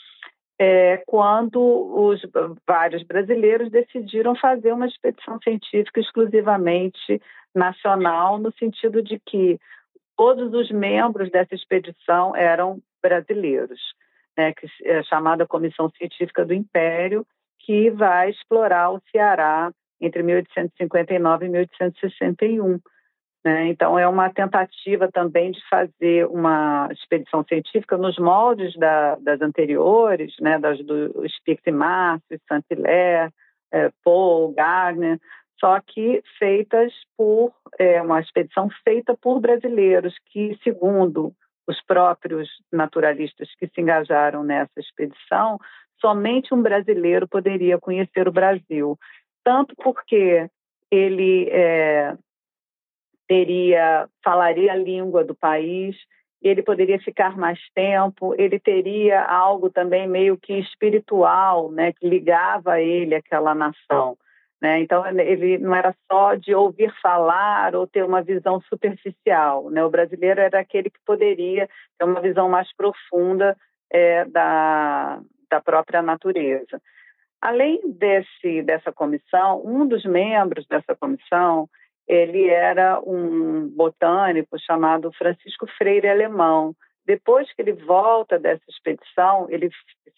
é, 0.60 1.04
quando 1.06 1.60
os 1.60 2.22
vários 2.66 3.04
brasileiros 3.04 3.70
decidiram 3.70 4.34
fazer 4.36 4.72
uma 4.72 4.88
expedição 4.88 5.38
científica 5.42 6.00
exclusivamente 6.00 7.22
nacional, 7.54 8.40
no 8.40 8.52
sentido 8.54 9.04
de 9.04 9.20
que 9.20 9.60
todos 10.16 10.54
os 10.54 10.72
membros 10.72 11.30
dessa 11.30 11.54
expedição 11.54 12.36
eram 12.36 12.80
brasileiros 13.04 13.80
né, 14.38 14.54
que 14.54 14.68
é 14.86 15.02
chamada 15.04 15.48
Comissão 15.48 15.90
Científica 15.98 16.46
do 16.46 16.54
Império, 16.54 17.26
que 17.60 17.90
vai 17.90 18.30
explorar 18.30 18.92
o 18.92 19.02
Ceará 19.12 19.72
entre 20.00 20.22
1859 20.22 21.46
e 21.46 21.50
1861. 21.50 22.80
Né? 23.44 23.68
Então, 23.68 23.98
é 23.98 24.08
uma 24.08 24.30
tentativa 24.30 25.10
também 25.12 25.52
de 25.52 25.60
fazer 25.70 26.28
uma 26.28 26.88
expedição 26.92 27.44
científica 27.44 27.98
nos 27.98 28.18
moldes 28.18 28.76
da, 28.76 29.16
das 29.16 29.42
anteriores, 29.42 30.34
né? 30.40 30.60
das 30.60 30.78
do 30.86 31.28
Spix 31.28 31.64
e 31.66 31.72
Márcio, 31.72 32.40
Saint-Hilaire, 32.48 33.32
é, 33.72 33.92
Paul, 34.04 34.54
Gardner, 34.54 35.20
só 35.60 35.80
que 35.82 36.22
feitas 36.38 36.94
por 37.18 37.52
é, 37.80 38.02
uma 38.02 38.20
expedição 38.20 38.70
feita 38.84 39.18
por 39.20 39.40
brasileiros 39.40 40.14
que, 40.28 40.58
segundo 40.64 41.34
os 41.68 41.82
próprios 41.82 42.50
naturalistas 42.72 43.50
que 43.60 43.68
se 43.68 43.82
engajaram 43.82 44.44
nessa 44.44 44.80
expedição, 44.80 45.60
somente 46.00 46.54
um 46.54 46.62
brasileiro 46.62 47.28
poderia 47.28 47.78
conhecer 47.78 48.28
o 48.28 48.32
Brasil, 48.32 48.98
tanto 49.44 49.76
porque 49.76 50.50
ele 50.90 51.50
é, 51.50 52.16
teria 53.28 54.08
falaria 54.24 54.72
a 54.72 54.76
língua 54.76 55.24
do 55.24 55.36
país, 55.36 55.96
ele 56.42 56.62
poderia 56.64 57.00
ficar 57.00 57.36
mais 57.36 57.60
tempo, 57.74 58.34
ele 58.38 58.60
teria 58.60 59.24
algo 59.24 59.70
também 59.70 60.08
meio 60.08 60.38
que 60.38 60.54
espiritual, 60.54 61.72
né, 61.72 61.92
que 61.92 62.08
ligava 62.08 62.80
ele 62.80 63.16
àquela 63.16 63.54
nação. 63.54 64.18
Né? 64.62 64.80
Então, 64.80 65.06
ele 65.06 65.58
não 65.60 65.76
era 65.76 65.96
só 66.12 66.36
de 66.36 66.54
ouvir 66.56 66.92
falar 67.02 67.76
ou 67.76 67.86
ter 67.86 68.04
uma 68.04 68.22
visão 68.22 68.60
superficial. 68.62 69.70
Né? 69.70 69.84
O 69.84 69.90
brasileiro 69.90 70.42
era 70.42 70.60
aquele 70.60 70.90
que 70.90 71.00
poderia 71.06 71.70
ter 71.98 72.06
uma 72.06 72.22
visão 72.22 72.50
mais 72.50 72.74
profunda 72.76 73.56
é, 73.92 74.26
da, 74.26 75.20
da 75.50 75.62
própria 75.62 76.02
natureza. 76.02 76.82
Além 77.40 77.80
desse, 77.86 78.64
dessa 78.64 78.92
comissão, 78.92 79.62
um 79.64 79.88
dos 79.88 80.04
membros 80.06 80.66
dessa 80.68 80.96
comissão 80.96 81.70
ele 82.08 82.48
era 82.48 83.02
um 83.02 83.68
botânico 83.68 84.58
chamado 84.60 85.12
Francisco 85.12 85.68
Freire 85.78 86.08
Alemão. 86.08 86.74
Depois 87.08 87.52
que 87.54 87.62
ele 87.62 87.72
volta 87.72 88.38
dessa 88.38 88.64
expedição, 88.68 89.48
ele 89.50 89.70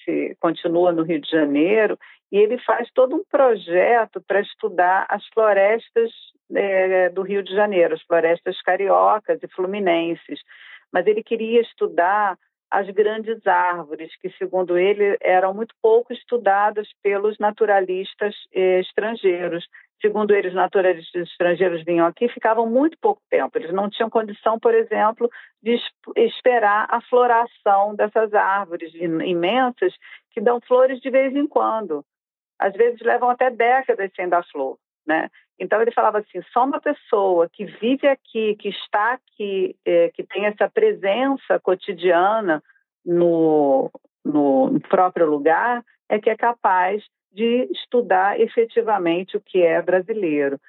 se, 0.04 0.36
continua 0.40 0.92
no 0.92 1.04
Rio 1.04 1.22
de 1.22 1.30
Janeiro 1.30 1.98
e 2.32 2.38
ele 2.38 2.58
faz 2.58 2.90
todo 2.96 3.16
um 3.16 3.24
projeto 3.30 4.20
para 4.28 4.42
estudar 4.42 5.06
as 5.08 5.24
florestas 5.28 6.12
é, 6.56 7.10
do 7.10 7.22
Rio 7.22 7.44
de 7.44 7.54
Janeiro, 7.54 7.94
as 7.94 8.02
florestas 8.02 8.60
cariocas 8.64 9.38
e 9.44 9.48
fluminenses. 9.50 10.40
Mas 10.92 11.06
ele 11.06 11.22
queria 11.22 11.62
estudar 11.62 12.36
as 12.72 12.90
grandes 12.90 13.46
árvores, 13.46 14.16
que, 14.20 14.32
segundo 14.32 14.76
ele, 14.76 15.16
eram 15.22 15.54
muito 15.54 15.76
pouco 15.82 16.12
estudadas 16.12 16.88
pelos 17.04 17.38
naturalistas 17.40 18.36
eh, 18.54 18.80
estrangeiros. 18.80 19.68
Segundo 20.02 20.34
eles, 20.34 20.54
naturalistas 20.54 21.28
estrangeiros 21.28 21.84
vinham 21.84 22.08
aqui 22.08 22.30
ficavam 22.30 22.66
muito 22.66 22.98
pouco 23.02 23.22
tempo. 23.30 23.58
Eles 23.58 23.74
não 23.74 23.90
tinham 23.90 24.10
condição, 24.10 24.58
por 24.58 24.74
exemplo, 24.74 25.30
de 25.62 25.78
esperar 26.16 26.88
a 26.90 27.02
floração 27.02 27.96
dessas 27.96 28.34
árvores 28.34 28.94
imensas 28.96 29.94
que 30.32 30.40
dão 30.40 30.62
flores 30.62 31.02
de 31.02 31.10
vez 31.10 31.36
em 31.36 31.46
quando. 31.46 32.06
Às 32.58 32.74
vezes 32.74 33.02
levam 33.02 33.30
até 33.30 33.50
décadas 33.50 34.10
sem 34.16 34.30
dar 34.30 34.46
flor. 34.46 34.78
Né? 35.06 35.30
Então 35.60 35.82
ele 35.82 35.92
falava 35.92 36.20
assim, 36.20 36.42
só 36.54 36.64
uma 36.64 36.80
pessoa 36.80 37.50
que 37.52 37.66
vive 37.66 38.08
aqui, 38.08 38.56
que 38.56 38.70
está 38.70 39.14
aqui, 39.14 39.76
é, 39.86 40.10
que 40.10 40.24
tem 40.24 40.46
essa 40.46 40.70
presença 40.70 41.60
cotidiana 41.62 42.64
no, 43.06 43.92
no 44.24 44.80
próprio 44.88 45.26
lugar, 45.26 45.84
é 46.08 46.20
que 46.20 46.30
é 46.30 46.38
capaz 46.38 47.04
de 47.32 47.68
estudar 47.72 48.40
efetivamente 48.40 49.38
o 49.38 49.42
que 49.42 49.62
é 49.62 49.82
brasileiro. 49.82 50.60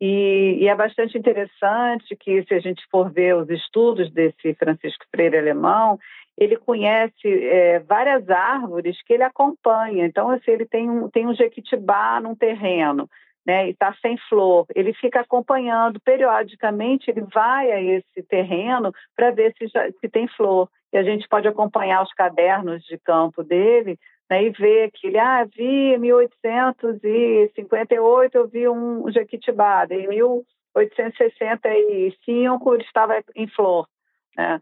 E, 0.00 0.58
e, 0.60 0.68
é 0.68 0.74
bastante 0.74 1.16
interessante 1.16 2.14
que, 2.16 2.44
se 2.44 2.54
a 2.54 2.60
gente 2.60 2.84
for 2.90 3.10
ver 3.10 3.34
os 3.34 3.48
estudos 3.48 4.10
desse 4.12 4.54
Francisco 4.54 5.06
Freire 5.10 5.38
Alemão, 5.38 5.98
ele 6.36 6.56
conhece 6.56 7.26
é, 7.26 7.78
várias 7.80 8.28
árvores 8.28 9.02
que 9.02 9.14
ele 9.14 9.22
acompanha. 9.22 10.04
Então, 10.04 10.30
assim, 10.30 10.50
ele 10.50 10.66
tem 10.66 10.90
um, 10.90 11.08
tem 11.08 11.26
um 11.26 11.34
jequitibá 11.34 12.20
num 12.20 12.34
terreno, 12.34 13.08
né, 13.46 13.68
e 13.68 13.70
está 13.70 13.94
sem 14.02 14.18
flor, 14.28 14.66
ele 14.74 14.92
fica 14.92 15.20
acompanhando 15.20 16.00
periodicamente, 16.00 17.08
ele 17.08 17.22
vai 17.32 17.70
a 17.70 17.80
esse 17.80 18.22
terreno 18.28 18.92
para 19.14 19.30
ver 19.30 19.54
se, 19.56 19.68
já, 19.68 19.88
se 20.00 20.08
tem 20.08 20.26
flor. 20.26 20.68
E 20.92 20.98
a 20.98 21.02
gente 21.04 21.28
pode 21.28 21.46
acompanhar 21.46 22.02
os 22.02 22.12
cadernos 22.12 22.82
de 22.84 22.98
campo 22.98 23.44
dele 23.44 23.98
né, 24.30 24.44
e 24.44 24.50
ver 24.50 24.92
que 24.92 25.06
ele, 25.06 25.18
ah, 25.18 25.44
vi 25.44 25.94
em 25.94 25.98
1858 25.98 28.36
eu 28.36 28.48
vi 28.48 28.68
um 28.68 29.10
jequitibá, 29.10 29.86
em 29.90 30.06
1865 30.08 32.74
ele 32.74 32.82
estava 32.82 33.24
em 33.34 33.48
flor. 33.48 33.88
Né? 34.36 34.60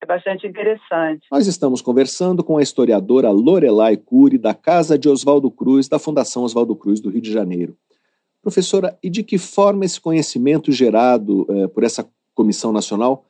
É 0.00 0.06
bastante 0.06 0.46
interessante. 0.46 1.26
Nós 1.32 1.46
estamos 1.46 1.80
conversando 1.80 2.44
com 2.44 2.58
a 2.58 2.62
historiadora 2.62 3.30
Lorelai 3.30 3.96
Cury, 3.96 4.36
da 4.36 4.52
Casa 4.52 4.98
de 4.98 5.08
Oswaldo 5.08 5.50
Cruz, 5.50 5.88
da 5.88 5.98
Fundação 5.98 6.44
Oswaldo 6.44 6.76
Cruz, 6.76 7.00
do 7.00 7.08
Rio 7.08 7.22
de 7.22 7.32
Janeiro. 7.32 7.74
Professora, 8.42 8.98
e 9.02 9.08
de 9.08 9.22
que 9.22 9.38
forma 9.38 9.86
esse 9.86 9.98
conhecimento 9.98 10.70
gerado 10.70 11.46
eh, 11.48 11.66
por 11.68 11.82
essa 11.82 12.06
comissão 12.34 12.70
nacional 12.70 13.24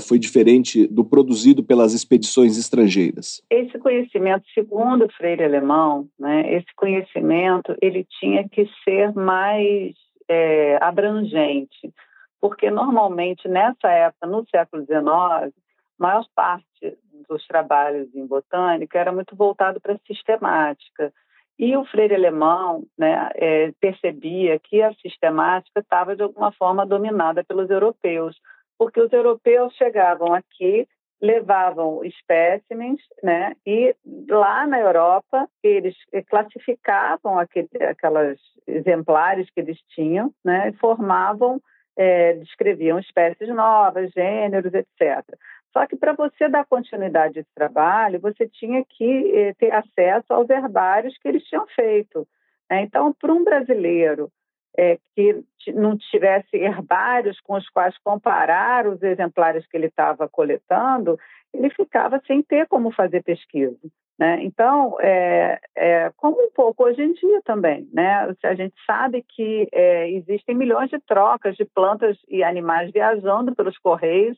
foi 0.00 0.18
diferente 0.18 0.86
do 0.86 1.04
produzido 1.04 1.64
pelas 1.64 1.94
expedições 1.94 2.58
estrangeiras? 2.58 3.42
Esse 3.48 3.78
conhecimento, 3.78 4.44
segundo 4.52 5.08
Freire 5.16 5.44
Alemão, 5.44 6.06
né, 6.18 6.54
esse 6.54 6.74
conhecimento 6.76 7.74
ele 7.80 8.06
tinha 8.18 8.46
que 8.48 8.68
ser 8.84 9.12
mais 9.14 9.94
é, 10.28 10.78
abrangente, 10.82 11.92
porque 12.40 12.70
normalmente 12.70 13.48
nessa 13.48 13.88
época, 13.88 14.26
no 14.26 14.46
século 14.50 14.84
XIX, 14.84 15.54
maior 15.98 16.24
parte 16.34 16.98
dos 17.28 17.46
trabalhos 17.46 18.08
em 18.14 18.26
botânica 18.26 18.98
era 18.98 19.12
muito 19.12 19.36
voltado 19.36 19.80
para 19.80 19.94
a 19.94 20.00
sistemática. 20.06 21.12
E 21.58 21.76
o 21.76 21.84
Freire 21.84 22.14
Alemão 22.14 22.84
né, 22.98 23.30
é, 23.34 23.72
percebia 23.78 24.58
que 24.58 24.80
a 24.80 24.94
sistemática 24.94 25.80
estava, 25.80 26.16
de 26.16 26.22
alguma 26.22 26.50
forma, 26.52 26.86
dominada 26.86 27.44
pelos 27.44 27.68
europeus, 27.68 28.34
porque 28.80 28.98
os 28.98 29.12
europeus 29.12 29.74
chegavam 29.74 30.32
aqui, 30.32 30.88
levavam 31.20 32.02
espécimens, 32.02 32.98
né, 33.22 33.54
e 33.66 33.94
lá 34.26 34.66
na 34.66 34.80
Europa 34.80 35.46
eles 35.62 35.94
classificavam 36.30 37.38
aquele, 37.38 37.68
aquelas 37.90 38.38
exemplares 38.66 39.50
que 39.50 39.60
eles 39.60 39.78
tinham, 39.90 40.32
né, 40.42 40.70
e 40.70 40.72
formavam, 40.78 41.60
é, 41.94 42.32
descreviam 42.32 42.98
espécies 42.98 43.50
novas, 43.50 44.10
gêneros, 44.12 44.72
etc. 44.72 45.26
Só 45.74 45.86
que 45.86 45.94
para 45.94 46.14
você 46.14 46.48
dar 46.48 46.64
continuidade 46.64 47.38
a 47.38 47.42
esse 47.42 47.54
trabalho, 47.54 48.18
você 48.18 48.48
tinha 48.48 48.82
que 48.88 49.30
eh, 49.36 49.54
ter 49.58 49.72
acesso 49.72 50.32
aos 50.32 50.48
herbários 50.48 51.16
que 51.18 51.28
eles 51.28 51.44
tinham 51.44 51.66
feito. 51.68 52.26
Né? 52.68 52.80
Então, 52.82 53.12
para 53.12 53.32
um 53.32 53.44
brasileiro 53.44 54.32
eh, 54.76 54.98
que 55.14 55.42
não 55.74 55.96
tivesse 55.96 56.56
herbários 56.56 57.40
com 57.40 57.54
os 57.54 57.68
quais 57.68 57.96
comparar 57.98 58.86
os 58.86 59.02
exemplares 59.02 59.66
que 59.66 59.76
ele 59.76 59.86
estava 59.86 60.28
coletando, 60.28 61.18
ele 61.52 61.70
ficava 61.70 62.20
sem 62.26 62.42
ter 62.42 62.66
como 62.66 62.92
fazer 62.92 63.22
pesquisa. 63.22 63.76
Né? 64.18 64.42
Então, 64.42 64.96
é, 65.00 65.58
é, 65.74 66.12
como 66.16 66.36
um 66.42 66.50
pouco 66.50 66.84
hoje 66.84 67.02
em 67.02 67.12
dia 67.14 67.40
também, 67.42 67.88
né? 67.92 68.34
a 68.44 68.54
gente 68.54 68.74
sabe 68.86 69.24
que 69.26 69.66
é, 69.72 70.10
existem 70.10 70.54
milhões 70.54 70.90
de 70.90 70.98
trocas 71.00 71.56
de 71.56 71.64
plantas 71.64 72.18
e 72.28 72.44
animais 72.44 72.90
viajando 72.92 73.54
pelos 73.54 73.78
correios 73.78 74.36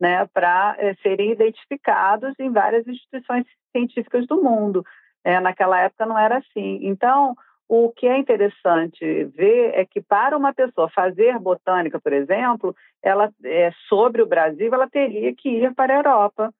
né, 0.00 0.26
para 0.32 0.74
é, 0.78 0.94
serem 1.02 1.30
identificados 1.30 2.34
em 2.40 2.50
várias 2.50 2.86
instituições 2.88 3.44
científicas 3.70 4.26
do 4.26 4.42
mundo. 4.42 4.84
É, 5.22 5.38
naquela 5.38 5.78
época 5.78 6.06
não 6.06 6.18
era 6.18 6.38
assim. 6.38 6.80
Então, 6.82 7.36
o 7.72 7.92
que 7.92 8.08
é 8.08 8.18
interessante 8.18 9.24
ver 9.26 9.70
é 9.74 9.86
que 9.86 10.00
para 10.00 10.36
uma 10.36 10.52
pessoa 10.52 10.90
fazer 10.90 11.38
botânica, 11.38 12.00
por 12.00 12.12
exemplo, 12.12 12.74
ela 13.00 13.32
é, 13.44 13.70
sobre 13.88 14.20
o 14.20 14.26
Brasil, 14.26 14.74
ela 14.74 14.90
teria 14.90 15.32
que 15.32 15.48
ir 15.48 15.72
para 15.72 15.94
a 15.94 15.96
Europa 15.98 16.52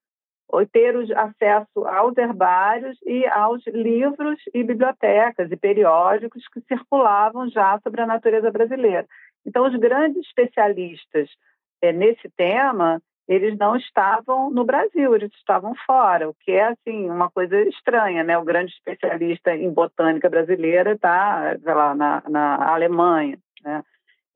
ou 0.48 0.64
ter 0.64 0.94
acesso 1.18 1.84
aos 1.84 2.16
herbários 2.16 2.96
e 3.04 3.26
aos 3.26 3.61
livros 3.66 4.40
e 4.54 4.62
bibliotecas 4.62 5.50
e 5.50 5.56
periódicos 5.56 6.46
que 6.46 6.61
circulavam 6.61 7.50
já 7.50 7.80
sobre 7.82 8.02
a 8.02 8.06
natureza 8.06 8.48
brasileira. 8.52 9.04
Então, 9.44 9.66
os 9.66 9.74
grandes 9.80 10.24
especialistas 10.24 11.28
é, 11.82 11.92
nesse 11.92 12.30
tema, 12.36 13.02
eles 13.30 13.56
não 13.56 13.76
estavam 13.76 14.50
no 14.50 14.64
Brasil, 14.64 15.14
eles 15.14 15.30
estavam 15.36 15.72
fora, 15.86 16.28
o 16.28 16.34
que 16.34 16.50
é 16.50 16.64
assim 16.64 17.08
uma 17.08 17.30
coisa 17.30 17.62
estranha, 17.68 18.24
né? 18.24 18.36
O 18.36 18.44
grande 18.44 18.72
especialista 18.72 19.54
em 19.54 19.70
botânica 19.72 20.28
brasileira 20.28 20.94
está, 20.94 21.56
lá, 21.64 21.94
na, 21.94 22.22
na 22.28 22.72
Alemanha, 22.74 23.38
né? 23.62 23.84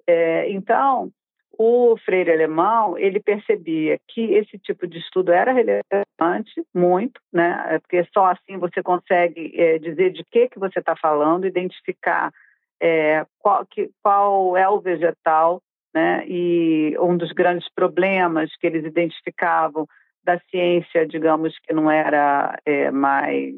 É, 0.06 0.48
então, 0.48 1.10
o 1.58 1.96
Freire 2.04 2.30
Alemão 2.30 2.96
ele 2.96 3.18
percebia 3.18 3.98
que 4.06 4.32
esse 4.34 4.56
tipo 4.60 4.86
de 4.86 4.98
estudo 4.98 5.32
era 5.32 5.52
relevante 5.52 6.64
muito, 6.72 7.20
né? 7.32 7.66
É 7.70 7.78
porque 7.80 8.06
só 8.14 8.26
assim 8.26 8.58
você 8.58 8.80
consegue 8.80 9.52
é, 9.60 9.76
dizer 9.80 10.12
de 10.12 10.22
que 10.22 10.48
que 10.48 10.58
você 10.60 10.78
está 10.78 10.94
falando, 10.94 11.48
identificar 11.48 12.32
é, 12.80 13.26
qual, 13.40 13.66
que, 13.66 13.90
qual 14.00 14.56
é 14.56 14.68
o 14.68 14.78
vegetal 14.78 15.60
né? 15.94 16.26
E 16.26 16.96
um 16.98 17.16
dos 17.16 17.30
grandes 17.32 17.68
problemas 17.72 18.50
que 18.56 18.66
eles 18.66 18.84
identificavam 18.84 19.86
da 20.24 20.38
ciência, 20.50 21.06
digamos 21.06 21.56
que 21.60 21.72
não 21.72 21.90
era 21.90 22.58
é, 22.64 22.90
mais 22.90 23.54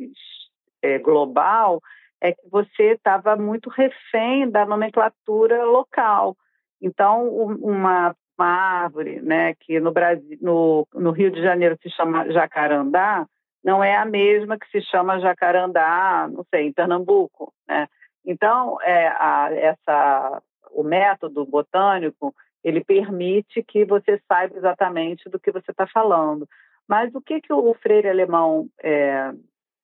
é, 0.82 0.98
global, 0.98 1.80
é 2.20 2.32
que 2.32 2.48
você 2.50 2.92
estava 2.92 3.36
muito 3.36 3.70
refém 3.70 4.50
da 4.50 4.66
nomenclatura 4.66 5.64
local. 5.64 6.36
Então, 6.82 7.28
uma, 7.28 8.14
uma 8.36 8.46
árvore, 8.46 9.20
né, 9.20 9.54
que 9.54 9.80
no 9.80 9.92
Brasil, 9.92 10.36
no, 10.40 10.86
no 10.94 11.10
Rio 11.12 11.30
de 11.30 11.40
Janeiro 11.40 11.78
se 11.82 11.88
chama 11.90 12.30
jacarandá, 12.30 13.26
não 13.64 13.82
é 13.82 13.96
a 13.96 14.04
mesma 14.04 14.58
que 14.58 14.68
se 14.70 14.80
chama 14.82 15.20
jacarandá, 15.20 16.28
não 16.30 16.44
sei, 16.50 16.66
em 16.66 16.72
Pernambuco, 16.72 17.52
né? 17.66 17.88
Então, 18.24 18.80
é, 18.82 19.08
a, 19.08 19.48
essa 19.52 20.42
o 20.70 20.82
método 20.82 21.44
botânico 21.44 22.34
ele 22.62 22.82
permite 22.82 23.62
que 23.62 23.84
você 23.84 24.20
saiba 24.26 24.56
exatamente 24.56 25.28
do 25.28 25.38
que 25.38 25.52
você 25.52 25.70
está 25.70 25.86
falando. 25.86 26.48
Mas 26.88 27.14
o 27.14 27.20
que, 27.20 27.40
que 27.40 27.52
o 27.52 27.74
Freire 27.74 28.08
Alemão 28.08 28.68
é, 28.82 29.32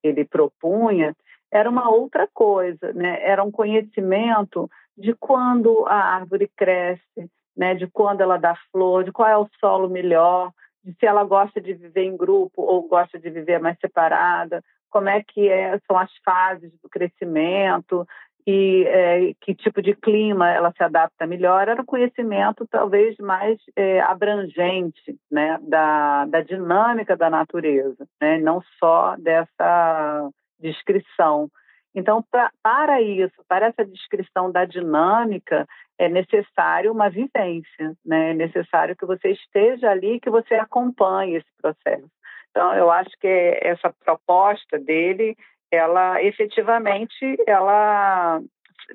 ele 0.03 0.25
propunha 0.25 1.15
era 1.51 1.69
uma 1.69 1.91
outra 1.91 2.29
coisa, 2.33 2.93
né? 2.93 3.19
Era 3.23 3.45
um 3.45 3.51
conhecimento 3.51 4.71
de 4.97 5.15
quando 5.15 5.87
a 5.87 5.95
árvore 5.95 6.51
cresce, 6.57 7.31
né? 7.57 7.75
De 7.75 7.87
quando 7.87 8.21
ela 8.21 8.37
dá 8.37 8.57
flor, 8.73 9.05
de 9.05 9.13
qual 9.13 9.29
é 9.29 9.37
o 9.37 9.49
solo 9.61 9.89
melhor, 9.89 10.51
de 10.83 10.93
se 10.95 11.07
ela 11.07 11.25
gosta 11.25 11.61
de 11.61 11.75
viver 11.75 12.05
em 12.05 12.17
grupo 12.17 12.63
ou 12.63 12.89
gosta 12.89 13.19
de 13.19 13.31
viver 13.31 13.61
mais 13.61 13.79
separada, 13.79 14.63
como 14.91 15.09
é 15.09 15.23
que 15.23 15.49
é, 15.49 15.79
são 15.87 15.97
as 15.97 16.11
fases 16.25 16.73
do 16.83 16.89
crescimento 16.89 18.07
e 18.47 18.85
é, 18.87 19.35
que 19.41 19.55
tipo 19.55 19.81
de 19.81 19.95
clima 19.95 20.51
ela 20.51 20.73
se 20.77 20.83
adapta 20.83 21.27
melhor, 21.27 21.69
era 21.69 21.81
um 21.81 21.85
conhecimento 21.85 22.67
talvez 22.69 23.17
mais 23.19 23.59
é, 23.77 24.01
abrangente 24.01 25.17
né, 25.31 25.59
da, 25.63 26.27
da 26.27 26.41
dinâmica 26.41 27.17
da 27.17 27.31
natureza, 27.31 28.07
né, 28.21 28.39
não 28.39 28.61
só 28.79 29.15
dessa 29.17 30.29
descrição. 30.59 31.49
Então, 31.95 32.25
pra, 32.31 32.51
para 32.63 33.03
isso, 33.03 33.35
para 33.47 33.67
essa 33.67 33.85
descrição 33.85 34.51
da 34.51 34.65
dinâmica, 34.65 35.67
é 35.99 36.09
necessário 36.09 36.91
uma 36.91 37.11
vivência, 37.11 37.95
né? 38.05 38.31
é 38.31 38.35
necessário 38.35 38.97
que 38.97 39.05
você 39.05 39.31
esteja 39.31 39.91
ali, 39.91 40.19
que 40.19 40.31
você 40.31 40.55
acompanhe 40.55 41.37
esse 41.37 41.49
processo. 41.61 42.11
Então, 42.51 42.75
eu 42.75 42.91
acho 42.91 43.11
que 43.21 43.59
essa 43.63 43.93
proposta 44.05 44.79
dele, 44.79 45.37
ela 45.73 46.23
efetivamente, 46.23 47.37
ela 47.47 48.41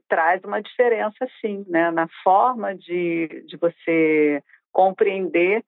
traz 0.07 0.43
uma 0.43 0.61
diferença, 0.61 1.28
sim, 1.41 1.65
né? 1.67 1.89
na 1.89 2.07
forma 2.23 2.75
de, 2.75 3.43
de 3.47 3.57
você 3.57 4.43
compreender 4.71 5.63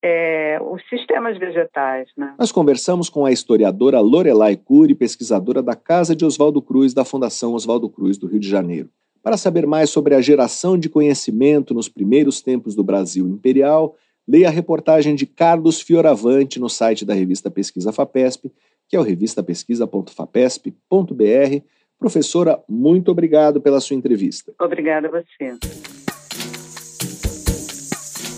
é, 0.00 0.58
os 0.62 0.80
sistemas 0.88 1.36
vegetais. 1.36 2.08
Né? 2.16 2.34
Nós 2.38 2.52
conversamos 2.52 3.10
com 3.10 3.26
a 3.26 3.32
historiadora 3.32 3.98
Lorelai 4.00 4.56
Cury, 4.56 4.94
pesquisadora 4.94 5.60
da 5.60 5.74
Casa 5.74 6.14
de 6.14 6.24
Oswaldo 6.24 6.62
Cruz, 6.62 6.94
da 6.94 7.04
Fundação 7.04 7.54
Oswaldo 7.54 7.88
Cruz, 7.88 8.16
do 8.16 8.28
Rio 8.28 8.38
de 8.38 8.48
Janeiro. 8.48 8.88
Para 9.20 9.36
saber 9.36 9.66
mais 9.66 9.90
sobre 9.90 10.14
a 10.14 10.20
geração 10.20 10.78
de 10.78 10.88
conhecimento 10.88 11.74
nos 11.74 11.88
primeiros 11.88 12.40
tempos 12.40 12.74
do 12.74 12.82
Brasil 12.82 13.26
imperial, 13.28 13.96
leia 14.26 14.48
a 14.48 14.50
reportagem 14.50 15.14
de 15.14 15.26
Carlos 15.26 15.80
Fioravante 15.80 16.58
no 16.60 16.68
site 16.68 17.04
da 17.04 17.14
revista 17.14 17.50
Pesquisa 17.50 17.92
FAPESP, 17.92 18.52
que 18.92 18.96
é 18.96 19.00
o 19.00 19.02
revistapesquisa.fapesp.br. 19.02 21.64
Professora, 21.98 22.62
muito 22.68 23.10
obrigado 23.10 23.58
pela 23.58 23.80
sua 23.80 23.96
entrevista. 23.96 24.52
Obrigada 24.60 25.08
a 25.08 25.10
você. 25.10 25.56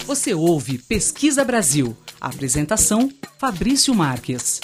Você 0.06 0.32
ouve 0.32 0.78
Pesquisa 0.78 1.44
Brasil. 1.44 1.96
Apresentação: 2.20 3.10
Fabrício 3.36 3.92
Marques. 3.96 4.60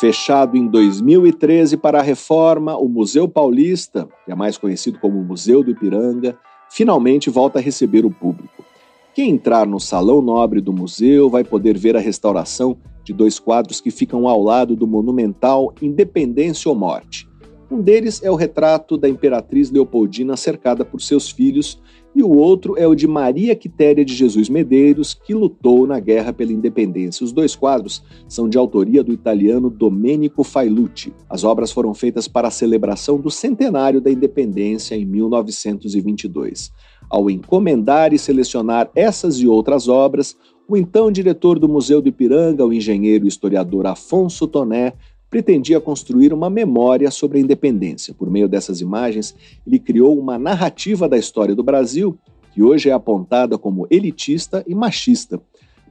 Fechado 0.00 0.56
em 0.56 0.66
2013 0.66 1.76
para 1.76 1.98
a 1.98 2.02
reforma, 2.02 2.74
o 2.74 2.88
Museu 2.88 3.28
Paulista, 3.28 4.08
que 4.24 4.32
é 4.32 4.34
mais 4.34 4.56
conhecido 4.56 4.98
como 4.98 5.22
Museu 5.22 5.62
do 5.62 5.72
Ipiranga, 5.72 6.38
finalmente 6.70 7.28
volta 7.28 7.58
a 7.58 7.62
receber 7.62 8.06
o 8.06 8.10
público. 8.10 8.64
Quem 9.12 9.28
entrar 9.30 9.66
no 9.66 9.78
Salão 9.78 10.22
Nobre 10.22 10.62
do 10.62 10.72
museu 10.72 11.28
vai 11.28 11.44
poder 11.44 11.76
ver 11.76 11.94
a 11.96 12.00
restauração 12.00 12.78
de 13.08 13.14
dois 13.14 13.38
quadros 13.38 13.80
que 13.80 13.90
ficam 13.90 14.28
ao 14.28 14.42
lado 14.42 14.76
do 14.76 14.86
monumental 14.86 15.72
Independência 15.80 16.68
ou 16.68 16.74
Morte. 16.74 17.26
Um 17.70 17.80
deles 17.80 18.22
é 18.22 18.30
o 18.30 18.34
retrato 18.34 18.98
da 18.98 19.08
Imperatriz 19.08 19.70
Leopoldina 19.70 20.36
cercada 20.36 20.84
por 20.84 21.00
seus 21.00 21.30
filhos 21.30 21.80
e 22.14 22.22
o 22.22 22.28
outro 22.28 22.76
é 22.76 22.86
o 22.86 22.94
de 22.94 23.06
Maria 23.06 23.56
Quitéria 23.56 24.04
de 24.04 24.14
Jesus 24.14 24.50
Medeiros, 24.50 25.14
que 25.14 25.32
lutou 25.32 25.86
na 25.86 25.98
Guerra 26.00 26.34
pela 26.34 26.52
Independência. 26.52 27.24
Os 27.24 27.32
dois 27.32 27.56
quadros 27.56 28.02
são 28.28 28.46
de 28.46 28.58
autoria 28.58 29.02
do 29.02 29.12
italiano 29.12 29.70
Domenico 29.70 30.44
Failucci. 30.44 31.14
As 31.30 31.44
obras 31.44 31.72
foram 31.72 31.94
feitas 31.94 32.28
para 32.28 32.48
a 32.48 32.50
celebração 32.50 33.18
do 33.18 33.30
centenário 33.30 34.02
da 34.02 34.10
independência 34.10 34.94
em 34.94 35.06
1922. 35.06 36.72
Ao 37.08 37.30
encomendar 37.30 38.12
e 38.12 38.18
selecionar 38.18 38.90
essas 38.94 39.36
e 39.40 39.46
outras 39.46 39.88
obras, 39.88 40.36
o 40.68 40.76
então 40.76 41.10
diretor 41.10 41.58
do 41.58 41.66
Museu 41.66 42.02
do 42.02 42.10
Ipiranga, 42.10 42.64
o 42.64 42.72
engenheiro 42.74 43.24
e 43.24 43.28
historiador 43.28 43.86
Afonso 43.86 44.46
Toné, 44.46 44.92
pretendia 45.30 45.80
construir 45.80 46.32
uma 46.32 46.50
memória 46.50 47.10
sobre 47.10 47.38
a 47.38 47.40
independência. 47.40 48.12
Por 48.12 48.30
meio 48.30 48.46
dessas 48.46 48.82
imagens, 48.82 49.34
ele 49.66 49.78
criou 49.78 50.18
uma 50.18 50.38
narrativa 50.38 51.08
da 51.08 51.16
história 51.16 51.54
do 51.54 51.62
Brasil 51.62 52.18
que 52.52 52.62
hoje 52.62 52.90
é 52.90 52.92
apontada 52.92 53.56
como 53.56 53.86
elitista 53.90 54.62
e 54.66 54.74
machista. 54.74 55.40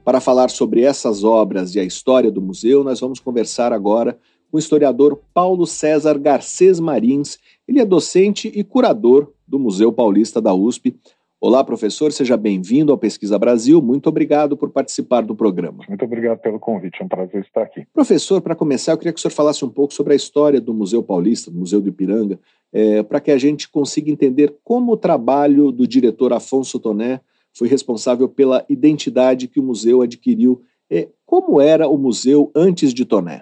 Para 0.04 0.20
falar 0.20 0.48
sobre 0.48 0.82
essas 0.82 1.24
obras 1.24 1.74
e 1.74 1.80
a 1.80 1.84
história 1.84 2.30
do 2.30 2.40
museu, 2.40 2.84
nós 2.84 3.00
vamos 3.00 3.18
conversar 3.18 3.72
agora 3.72 4.18
com 4.50 4.56
o 4.56 4.60
historiador 4.60 5.20
Paulo 5.34 5.66
César 5.66 6.18
Garcês 6.18 6.78
Marins. 6.78 7.38
Ele 7.66 7.80
é 7.80 7.84
docente 7.84 8.50
e 8.54 8.62
curador 8.62 9.32
do 9.46 9.58
Museu 9.58 9.92
Paulista 9.92 10.40
da 10.40 10.54
USP. 10.54 10.96
Olá, 11.40 11.62
professor, 11.62 12.10
seja 12.10 12.36
bem-vindo 12.36 12.90
ao 12.90 12.98
Pesquisa 12.98 13.38
Brasil. 13.38 13.80
Muito 13.80 14.08
obrigado 14.08 14.56
por 14.56 14.70
participar 14.70 15.20
do 15.20 15.36
programa. 15.36 15.84
Muito 15.88 16.04
obrigado 16.04 16.40
pelo 16.40 16.58
convite, 16.58 17.00
é 17.00 17.04
um 17.04 17.08
prazer 17.08 17.42
estar 17.42 17.62
aqui. 17.62 17.86
Professor, 17.94 18.40
para 18.40 18.56
começar, 18.56 18.90
eu 18.90 18.98
queria 18.98 19.12
que 19.12 19.20
o 19.20 19.22
senhor 19.22 19.30
falasse 19.30 19.64
um 19.64 19.68
pouco 19.68 19.94
sobre 19.94 20.14
a 20.14 20.16
história 20.16 20.60
do 20.60 20.74
Museu 20.74 21.00
Paulista, 21.00 21.48
do 21.48 21.56
Museu 21.56 21.80
do 21.80 21.90
Ipiranga, 21.90 22.40
é, 22.72 23.04
para 23.04 23.20
que 23.20 23.30
a 23.30 23.38
gente 23.38 23.68
consiga 23.68 24.10
entender 24.10 24.52
como 24.64 24.90
o 24.90 24.96
trabalho 24.96 25.70
do 25.70 25.86
diretor 25.86 26.32
Afonso 26.32 26.80
Toné 26.80 27.20
foi 27.56 27.68
responsável 27.68 28.28
pela 28.28 28.64
identidade 28.68 29.46
que 29.46 29.60
o 29.60 29.62
museu 29.62 30.02
adquiriu. 30.02 30.60
É, 30.90 31.06
como 31.24 31.60
era 31.60 31.86
o 31.86 31.96
museu 31.96 32.50
antes 32.52 32.92
de 32.92 33.04
Toné? 33.04 33.40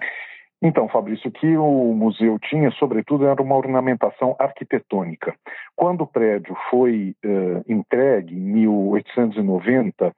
Então, 0.61 0.87
Fabrício, 0.87 1.29
o 1.29 1.31
que 1.31 1.55
o 1.55 1.93
museu 1.93 2.39
tinha, 2.39 2.71
sobretudo, 2.71 3.27
era 3.27 3.41
uma 3.41 3.55
ornamentação 3.55 4.35
arquitetônica. 4.39 5.35
Quando 5.75 6.01
o 6.01 6.07
prédio 6.07 6.55
foi 6.69 7.15
uh, 7.23 7.71
entregue, 7.71 8.33
em 8.33 8.39
1890, 8.39 10.07
uh, 10.07 10.13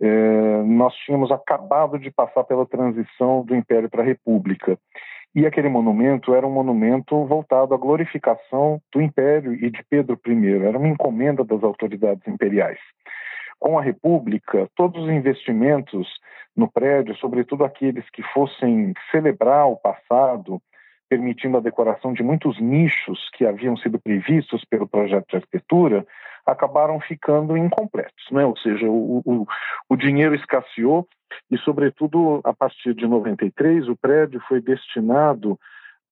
eh, 0.00 0.62
nós 0.64 0.94
tínhamos 0.94 1.30
acabado 1.30 1.98
de 1.98 2.10
passar 2.10 2.44
pela 2.44 2.64
transição 2.64 3.44
do 3.44 3.54
Império 3.54 3.90
para 3.90 4.02
a 4.02 4.06
República. 4.06 4.78
E 5.34 5.44
aquele 5.44 5.68
monumento 5.68 6.34
era 6.34 6.46
um 6.46 6.52
monumento 6.52 7.24
voltado 7.26 7.74
à 7.74 7.76
glorificação 7.76 8.80
do 8.90 9.02
Império 9.02 9.52
e 9.52 9.70
de 9.70 9.84
Pedro 9.90 10.18
I, 10.26 10.64
era 10.64 10.78
uma 10.78 10.88
encomenda 10.88 11.44
das 11.44 11.62
autoridades 11.62 12.26
imperiais 12.26 12.78
com 13.64 13.78
a 13.78 13.82
República, 13.82 14.68
todos 14.76 15.04
os 15.04 15.08
investimentos 15.08 16.06
no 16.54 16.70
prédio, 16.70 17.16
sobretudo 17.16 17.64
aqueles 17.64 18.04
que 18.10 18.22
fossem 18.22 18.92
celebrar 19.10 19.66
o 19.66 19.76
passado, 19.78 20.60
permitindo 21.08 21.56
a 21.56 21.62
decoração 21.62 22.12
de 22.12 22.22
muitos 22.22 22.60
nichos 22.60 23.30
que 23.32 23.46
haviam 23.46 23.74
sido 23.78 23.98
previstos 23.98 24.66
pelo 24.66 24.86
projeto 24.86 25.30
de 25.30 25.36
arquitetura, 25.36 26.06
acabaram 26.44 27.00
ficando 27.00 27.56
incompletos, 27.56 28.26
né? 28.30 28.44
ou 28.44 28.54
seja, 28.58 28.84
o, 28.86 29.22
o, 29.24 29.46
o 29.88 29.96
dinheiro 29.96 30.34
escasseou 30.34 31.08
e, 31.50 31.56
sobretudo, 31.56 32.42
a 32.44 32.52
partir 32.52 32.92
de 32.92 33.06
93, 33.06 33.88
o 33.88 33.96
prédio 33.96 34.42
foi 34.46 34.60
destinado 34.60 35.58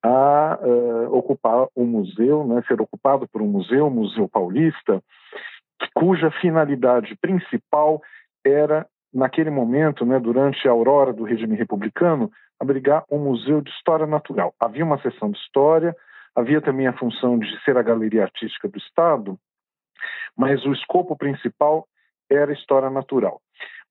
a 0.02 0.58
uh, 0.58 1.14
ocupar 1.14 1.66
o 1.76 1.84
museu, 1.84 2.46
né, 2.46 2.62
ser 2.66 2.80
ocupado 2.80 3.28
por 3.28 3.42
um 3.42 3.46
museu, 3.46 3.90
Museu 3.90 4.26
Paulista, 4.26 5.02
cuja 5.94 6.30
finalidade 6.30 7.16
principal 7.20 8.00
era, 8.44 8.86
naquele 9.12 9.50
momento, 9.50 10.04
né, 10.04 10.18
durante 10.18 10.66
a 10.66 10.70
aurora 10.70 11.12
do 11.12 11.24
regime 11.24 11.56
republicano, 11.56 12.30
abrigar 12.58 13.04
um 13.10 13.18
museu 13.18 13.60
de 13.60 13.70
história 13.70 14.06
natural. 14.06 14.54
Havia 14.58 14.84
uma 14.84 15.00
seção 15.00 15.30
de 15.30 15.38
história, 15.38 15.94
havia 16.34 16.60
também 16.60 16.86
a 16.86 16.96
função 16.96 17.38
de 17.38 17.46
ser 17.64 17.76
a 17.76 17.82
galeria 17.82 18.22
artística 18.22 18.68
do 18.68 18.78
Estado, 18.78 19.38
mas 20.36 20.64
o 20.64 20.72
escopo 20.72 21.16
principal 21.16 21.86
era 22.30 22.52
história 22.52 22.88
natural. 22.88 23.40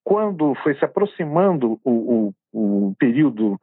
Quando 0.04 0.56
foi 0.56 0.74
se 0.76 0.84
aproximando 0.84 1.80
o, 1.84 2.34
o, 2.54 2.88
o 2.89 2.95
período 2.97 3.60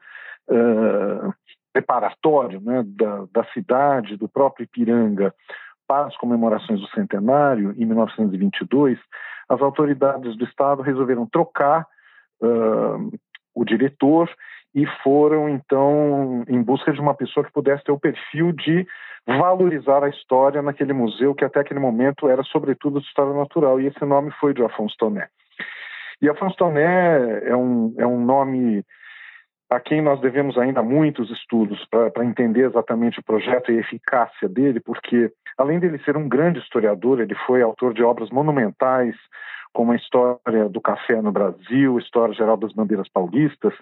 uh, 0.48 1.34
preparatório 1.72 2.60
né, 2.60 2.84
da, 2.86 3.24
da 3.32 3.44
cidade, 3.52 4.16
do 4.16 4.28
próprio 4.28 4.64
Ipiranga, 4.64 5.34
para 5.88 6.06
as 6.06 6.16
comemorações 6.18 6.80
do 6.80 6.88
centenário, 6.90 7.74
em 7.78 7.86
1922, 7.86 8.98
as 9.48 9.60
autoridades 9.62 10.36
do 10.36 10.44
Estado 10.44 10.82
resolveram 10.82 11.26
trocar 11.26 11.86
uh, 12.42 13.10
o 13.54 13.64
diretor 13.64 14.30
e 14.74 14.86
foram, 15.02 15.48
então, 15.48 16.44
em 16.46 16.62
busca 16.62 16.92
de 16.92 17.00
uma 17.00 17.14
pessoa 17.14 17.44
que 17.44 17.52
pudesse 17.52 17.82
ter 17.82 17.90
o 17.90 17.98
perfil 17.98 18.52
de 18.52 18.86
valorizar 19.26 20.04
a 20.04 20.08
história 20.08 20.60
naquele 20.60 20.92
museu, 20.92 21.34
que 21.34 21.44
até 21.44 21.60
aquele 21.60 21.80
momento 21.80 22.28
era, 22.28 22.42
sobretudo, 22.44 23.00
de 23.00 23.06
história 23.06 23.32
natural. 23.32 23.80
E 23.80 23.86
esse 23.86 24.04
nome 24.04 24.30
foi 24.38 24.52
de 24.52 24.62
Afonso 24.62 24.94
Toné. 24.98 25.28
E 26.20 26.28
Afonso 26.28 26.56
Toné 26.56 27.40
é 27.44 27.56
um, 27.56 27.94
é 27.98 28.06
um 28.06 28.24
nome 28.24 28.84
a 29.70 29.78
quem 29.78 30.00
nós 30.00 30.20
devemos 30.20 30.56
ainda 30.56 30.82
muitos 30.82 31.30
estudos 31.30 31.84
para 31.86 32.24
entender 32.24 32.66
exatamente 32.66 33.20
o 33.20 33.24
projeto 33.24 33.70
e 33.70 33.76
a 33.76 33.80
eficácia 33.80 34.48
dele, 34.48 34.80
porque 34.80 35.30
além 35.58 35.80
dele 35.80 35.98
ser 36.04 36.16
um 36.16 36.28
grande 36.28 36.60
historiador, 36.60 37.20
ele 37.20 37.34
foi 37.46 37.60
autor 37.60 37.92
de 37.92 38.02
obras 38.02 38.30
monumentais, 38.30 39.16
como 39.72 39.92
a 39.92 39.96
história 39.96 40.68
do 40.70 40.80
café 40.80 41.20
no 41.20 41.32
Brasil, 41.32 41.98
história 41.98 42.34
geral 42.34 42.56
das 42.56 42.72
bandeiras 42.72 43.08
paulistas, 43.08 43.74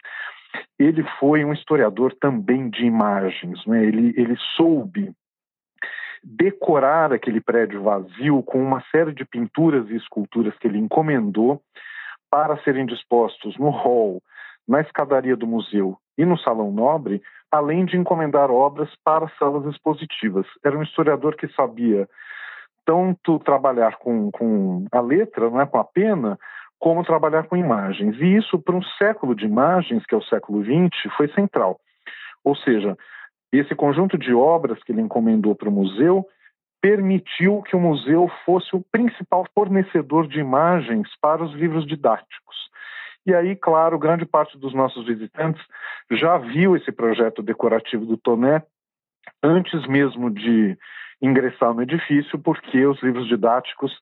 ele 0.78 1.04
foi 1.20 1.44
um 1.44 1.52
historiador 1.52 2.14
também 2.20 2.70
de 2.70 2.84
imagens. 2.84 3.64
Né? 3.66 3.84
Ele, 3.84 4.14
ele 4.16 4.36
soube 4.56 5.12
decorar 6.22 7.12
aquele 7.12 7.40
prédio 7.40 7.82
vazio 7.82 8.42
com 8.42 8.60
uma 8.60 8.82
série 8.90 9.12
de 9.12 9.24
pinturas 9.24 9.88
e 9.90 9.96
esculturas 9.96 10.56
que 10.58 10.66
ele 10.66 10.78
encomendou 10.78 11.60
para 12.30 12.56
serem 12.64 12.84
dispostos 12.84 13.56
no 13.56 13.70
hall, 13.70 14.20
na 14.66 14.80
escadaria 14.80 15.36
do 15.36 15.46
museu 15.46 15.96
e 16.18 16.24
no 16.24 16.38
salão 16.38 16.70
nobre, 16.70 17.22
além 17.50 17.84
de 17.84 17.96
encomendar 17.96 18.50
obras 18.50 18.88
para 19.04 19.28
salas 19.38 19.64
expositivas. 19.66 20.46
Era 20.64 20.76
um 20.76 20.82
historiador 20.82 21.36
que 21.36 21.48
sabia 21.48 22.08
tanto 22.84 23.38
trabalhar 23.40 23.96
com, 23.96 24.30
com 24.30 24.86
a 24.92 25.00
letra, 25.00 25.50
não 25.50 25.60
é, 25.60 25.66
com 25.66 25.78
a 25.78 25.84
pena, 25.84 26.38
como 26.78 27.04
trabalhar 27.04 27.44
com 27.44 27.56
imagens. 27.56 28.16
E 28.20 28.36
isso, 28.36 28.58
para 28.58 28.76
um 28.76 28.82
século 28.98 29.34
de 29.34 29.44
imagens, 29.44 30.04
que 30.06 30.14
é 30.14 30.18
o 30.18 30.22
século 30.22 30.62
XX, 30.64 31.12
foi 31.16 31.28
central. 31.28 31.78
Ou 32.44 32.54
seja, 32.56 32.96
esse 33.52 33.74
conjunto 33.74 34.16
de 34.16 34.32
obras 34.32 34.82
que 34.82 34.92
ele 34.92 35.00
encomendou 35.00 35.54
para 35.54 35.68
o 35.68 35.72
museu 35.72 36.26
permitiu 36.80 37.62
que 37.62 37.74
o 37.74 37.80
museu 37.80 38.30
fosse 38.44 38.76
o 38.76 38.84
principal 38.92 39.44
fornecedor 39.54 40.28
de 40.28 40.38
imagens 40.38 41.08
para 41.20 41.42
os 41.42 41.52
livros 41.54 41.86
didáticos. 41.86 42.56
E 43.26 43.34
aí, 43.34 43.56
claro, 43.56 43.98
grande 43.98 44.24
parte 44.24 44.56
dos 44.56 44.72
nossos 44.72 45.04
visitantes 45.04 45.60
já 46.12 46.38
viu 46.38 46.76
esse 46.76 46.92
projeto 46.92 47.42
decorativo 47.42 48.06
do 48.06 48.16
Toné 48.16 48.62
antes 49.42 49.86
mesmo 49.88 50.30
de 50.30 50.78
ingressar 51.20 51.74
no 51.74 51.82
edifício, 51.82 52.38
porque 52.38 52.86
os 52.86 53.02
livros 53.02 53.26
didáticos 53.26 53.92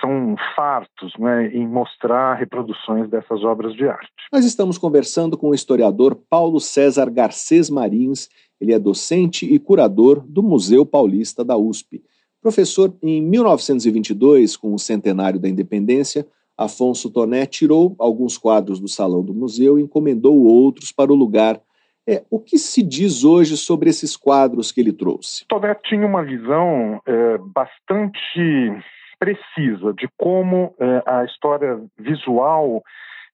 são 0.00 0.36
fartos 0.54 1.12
né, 1.18 1.48
em 1.48 1.66
mostrar 1.66 2.34
reproduções 2.34 3.08
dessas 3.08 3.42
obras 3.42 3.74
de 3.74 3.88
arte. 3.88 4.12
Nós 4.32 4.44
estamos 4.44 4.78
conversando 4.78 5.36
com 5.36 5.50
o 5.50 5.54
historiador 5.54 6.14
Paulo 6.28 6.60
César 6.60 7.10
Garcês 7.10 7.70
Marins, 7.70 8.28
ele 8.60 8.72
é 8.72 8.78
docente 8.78 9.46
e 9.46 9.58
curador 9.58 10.20
do 10.20 10.42
Museu 10.42 10.84
Paulista 10.84 11.44
da 11.44 11.56
USP. 11.56 12.02
Professor, 12.40 12.94
em 13.02 13.20
1922, 13.22 14.56
com 14.56 14.74
o 14.74 14.78
centenário 14.78 15.40
da 15.40 15.48
independência, 15.48 16.26
Afonso 16.58 17.08
Toné 17.12 17.46
tirou 17.46 17.94
alguns 18.00 18.36
quadros 18.36 18.80
do 18.80 18.88
salão 18.88 19.22
do 19.22 19.32
museu 19.32 19.78
e 19.78 19.82
encomendou 19.82 20.44
outros 20.44 20.90
para 20.90 21.12
o 21.12 21.14
lugar. 21.14 21.60
É, 22.06 22.24
o 22.28 22.40
que 22.40 22.58
se 22.58 22.82
diz 22.82 23.22
hoje 23.22 23.56
sobre 23.56 23.88
esses 23.88 24.16
quadros 24.16 24.72
que 24.72 24.80
ele 24.80 24.92
trouxe? 24.92 25.46
Toné 25.46 25.74
tinha 25.84 26.04
uma 26.04 26.24
visão 26.24 27.00
é, 27.06 27.38
bastante 27.38 28.82
precisa 29.18 29.92
de 29.94 30.08
como 30.16 30.74
é, 30.78 31.02
a 31.06 31.24
história 31.24 31.80
visual 31.98 32.82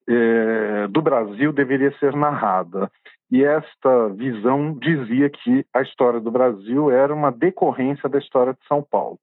é, 0.09 0.87
do 0.89 1.01
Brasil 1.01 1.53
deveria 1.53 1.97
ser 1.99 2.15
narrada. 2.15 2.91
E 3.31 3.43
esta 3.43 4.09
visão 4.11 4.75
dizia 4.75 5.31
que 5.31 5.65
a 5.73 5.83
história 5.83 6.21
do 6.21 6.31
Brasil 6.31 6.91
era 6.91 7.13
uma 7.13 7.33
decorrência 7.33 8.09
da 8.09 8.19
história 8.19 8.53
de 8.53 8.67
São 8.69 8.83
Paulo. 8.83 9.19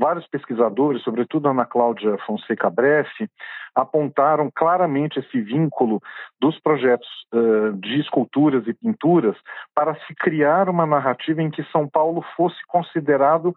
Vários 0.00 0.26
pesquisadores, 0.28 1.02
sobretudo 1.02 1.50
Ana 1.50 1.66
Cláudia 1.66 2.16
Fonseca 2.24 2.70
Breff, 2.70 3.28
apontaram 3.74 4.50
claramente 4.50 5.18
esse 5.18 5.42
vínculo 5.42 6.00
dos 6.40 6.58
projetos 6.58 7.06
uh, 7.34 7.74
de 7.74 8.00
esculturas 8.00 8.66
e 8.66 8.72
pinturas 8.72 9.36
para 9.74 9.94
se 10.06 10.14
criar 10.14 10.70
uma 10.70 10.86
narrativa 10.86 11.42
em 11.42 11.50
que 11.50 11.62
São 11.64 11.86
Paulo 11.86 12.24
fosse 12.34 12.56
considerado 12.66 13.54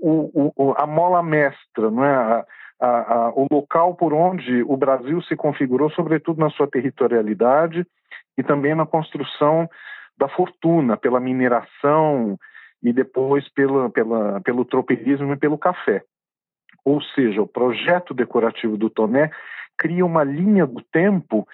o, 0.00 0.52
o, 0.56 0.74
a 0.78 0.86
mola 0.86 1.24
mestra, 1.24 1.90
não 1.90 2.04
é? 2.04 2.14
A, 2.14 2.44
a, 2.80 3.14
a, 3.14 3.30
o 3.30 3.48
local 3.50 3.94
por 3.96 4.14
onde 4.14 4.62
o 4.62 4.76
Brasil 4.76 5.20
se 5.22 5.34
configurou, 5.34 5.90
sobretudo 5.90 6.38
na 6.38 6.50
sua 6.50 6.68
territorialidade 6.68 7.84
e 8.38 8.44
também 8.44 8.76
na 8.76 8.86
construção 8.86 9.68
da 10.16 10.28
fortuna, 10.28 10.96
pela 10.96 11.18
mineração, 11.18 12.38
e 12.82 12.92
depois 12.92 13.48
pela, 13.50 13.90
pela, 13.90 14.40
pelo 14.40 14.64
tropeirismo 14.64 15.32
e 15.32 15.36
pelo 15.36 15.58
café. 15.58 16.02
Ou 16.84 17.02
seja, 17.02 17.42
o 17.42 17.46
projeto 17.46 18.14
decorativo 18.14 18.76
do 18.76 18.88
Toné 18.88 19.30
cria 19.76 20.04
uma 20.04 20.24
linha 20.24 20.66
do 20.66 20.82
tempo 20.92 21.46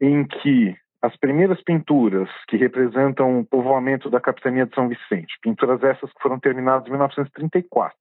em 0.00 0.24
que 0.24 0.76
as 1.00 1.16
primeiras 1.16 1.60
pinturas 1.62 2.28
que 2.48 2.56
representam 2.56 3.40
o 3.40 3.44
povoamento 3.44 4.08
da 4.08 4.20
capitania 4.20 4.66
de 4.66 4.74
São 4.74 4.88
Vicente, 4.88 5.36
pinturas 5.42 5.82
essas 5.82 6.12
que 6.12 6.22
foram 6.22 6.38
terminadas 6.38 6.86
em 6.86 6.90
1934, 6.90 7.96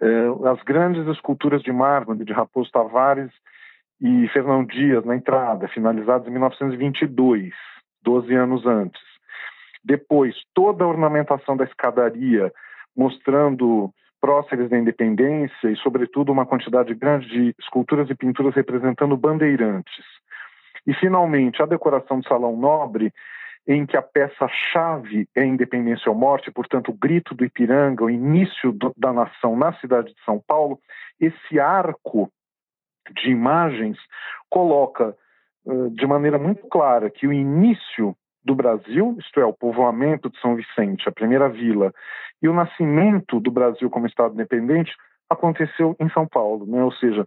eh, 0.00 0.06
as 0.48 0.62
grandes 0.62 1.06
esculturas 1.08 1.62
de 1.62 1.72
mármore 1.72 2.24
de 2.24 2.32
Raposo 2.32 2.70
Tavares 2.70 3.32
e 4.00 4.28
Fernão 4.28 4.64
Dias 4.64 5.04
na 5.04 5.16
entrada, 5.16 5.66
finalizadas 5.68 6.28
em 6.28 6.30
1922, 6.30 7.52
12 8.02 8.34
anos 8.34 8.64
antes, 8.66 9.02
depois, 9.82 10.34
toda 10.54 10.84
a 10.84 10.88
ornamentação 10.88 11.56
da 11.56 11.64
escadaria, 11.64 12.52
mostrando 12.96 13.90
próceres 14.20 14.68
da 14.68 14.78
independência 14.78 15.68
e, 15.68 15.76
sobretudo, 15.76 16.30
uma 16.30 16.44
quantidade 16.44 16.94
grande 16.94 17.28
de 17.28 17.54
esculturas 17.58 18.10
e 18.10 18.14
pinturas 18.14 18.54
representando 18.54 19.16
bandeirantes. 19.16 20.04
E, 20.86 20.92
finalmente, 20.94 21.62
a 21.62 21.66
decoração 21.66 22.20
do 22.20 22.28
Salão 22.28 22.56
Nobre, 22.56 23.12
em 23.66 23.86
que 23.86 23.96
a 23.96 24.02
peça-chave 24.02 25.28
é 25.34 25.44
independência 25.44 26.10
ou 26.10 26.16
morte, 26.16 26.50
portanto, 26.50 26.90
o 26.90 26.94
grito 26.94 27.34
do 27.34 27.44
Ipiranga, 27.44 28.04
o 28.04 28.10
início 28.10 28.72
do, 28.72 28.92
da 28.96 29.12
nação 29.12 29.56
na 29.56 29.72
cidade 29.74 30.12
de 30.12 30.24
São 30.24 30.42
Paulo, 30.46 30.78
esse 31.18 31.58
arco 31.58 32.30
de 33.22 33.30
imagens 33.30 33.98
coloca 34.48 35.16
de 35.92 36.06
maneira 36.06 36.38
muito 36.38 36.66
clara 36.68 37.10
que 37.10 37.26
o 37.26 37.32
início 37.32 38.16
do 38.44 38.54
Brasil, 38.54 39.16
isto 39.18 39.40
é, 39.40 39.44
o 39.44 39.52
povoamento 39.52 40.30
de 40.30 40.40
São 40.40 40.56
Vicente, 40.56 41.08
a 41.08 41.12
primeira 41.12 41.48
vila, 41.48 41.92
e 42.42 42.48
o 42.48 42.54
nascimento 42.54 43.38
do 43.38 43.50
Brasil 43.50 43.90
como 43.90 44.06
Estado 44.06 44.34
independente 44.34 44.92
aconteceu 45.28 45.94
em 46.00 46.08
São 46.10 46.26
Paulo, 46.26 46.66
né? 46.66 46.82
ou 46.82 46.92
seja, 46.92 47.26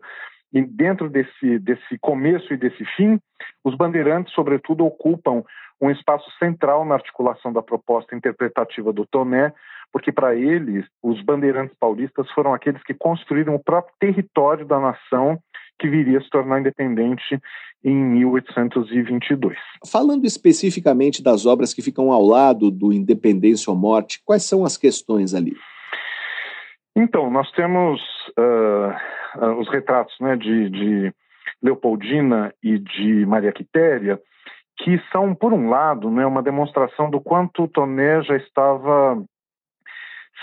dentro 0.52 1.10
desse, 1.10 1.60
desse 1.60 1.98
começo 2.00 2.54
e 2.54 2.58
desse 2.58 2.84
fim, 2.96 3.20
os 3.64 3.76
bandeirantes, 3.76 4.34
sobretudo, 4.34 4.86
ocupam 4.86 5.44
um 5.82 5.90
espaço 5.90 6.30
central 6.38 6.86
na 6.86 6.96
articulação 6.96 7.52
da 7.52 7.62
proposta 7.62 8.16
interpretativa 8.16 8.94
do 8.94 9.06
Toné, 9.06 9.54
porque 9.92 10.12
para 10.12 10.36
eles, 10.36 10.86
os 11.02 11.22
bandeirantes 11.22 11.76
paulistas 11.80 12.30
foram 12.32 12.54
aqueles 12.54 12.82
que 12.84 12.94
construíram 12.94 13.56
o 13.56 13.64
próprio 13.64 13.94
território 14.00 14.66
da 14.66 14.80
nação 14.80 15.40
que 15.80 15.90
viria 15.90 16.20
a 16.20 16.22
se 16.22 16.30
tornar 16.30 16.60
independente 16.60 17.40
em 17.84 17.96
1822. 17.96 19.58
Falando 19.92 20.26
especificamente 20.26 21.22
das 21.22 21.46
obras 21.46 21.74
que 21.74 21.82
ficam 21.82 22.12
ao 22.12 22.24
lado 22.24 22.72
do 22.72 22.94
Independência 22.94 23.72
ou 23.72 23.78
Morte, 23.78 24.22
quais 24.26 24.44
são 24.44 24.64
as 24.64 24.78
questões 24.78 25.34
ali? 25.34 25.56
Então, 26.96 27.30
nós 27.30 27.52
temos 27.52 28.00
uh, 28.38 29.60
os 29.60 29.68
retratos 29.70 30.16
né, 30.22 30.36
de, 30.36 30.70
de, 30.70 31.14
Leopoldina 31.62 32.54
e 32.62 32.78
de 32.78 33.26
Maria 33.26 33.52
Quitéria, 33.52 34.20
que 34.78 35.02
são, 35.12 35.34
por 35.34 35.54
um 35.54 35.70
lado, 35.70 36.12
né, 36.12 36.26
uma 36.26 36.44
demonstração 36.44 37.10
do 37.10 37.22
quanto 37.22 37.68
Toné 37.68 38.22
já 38.22 38.36
estava 38.36 39.24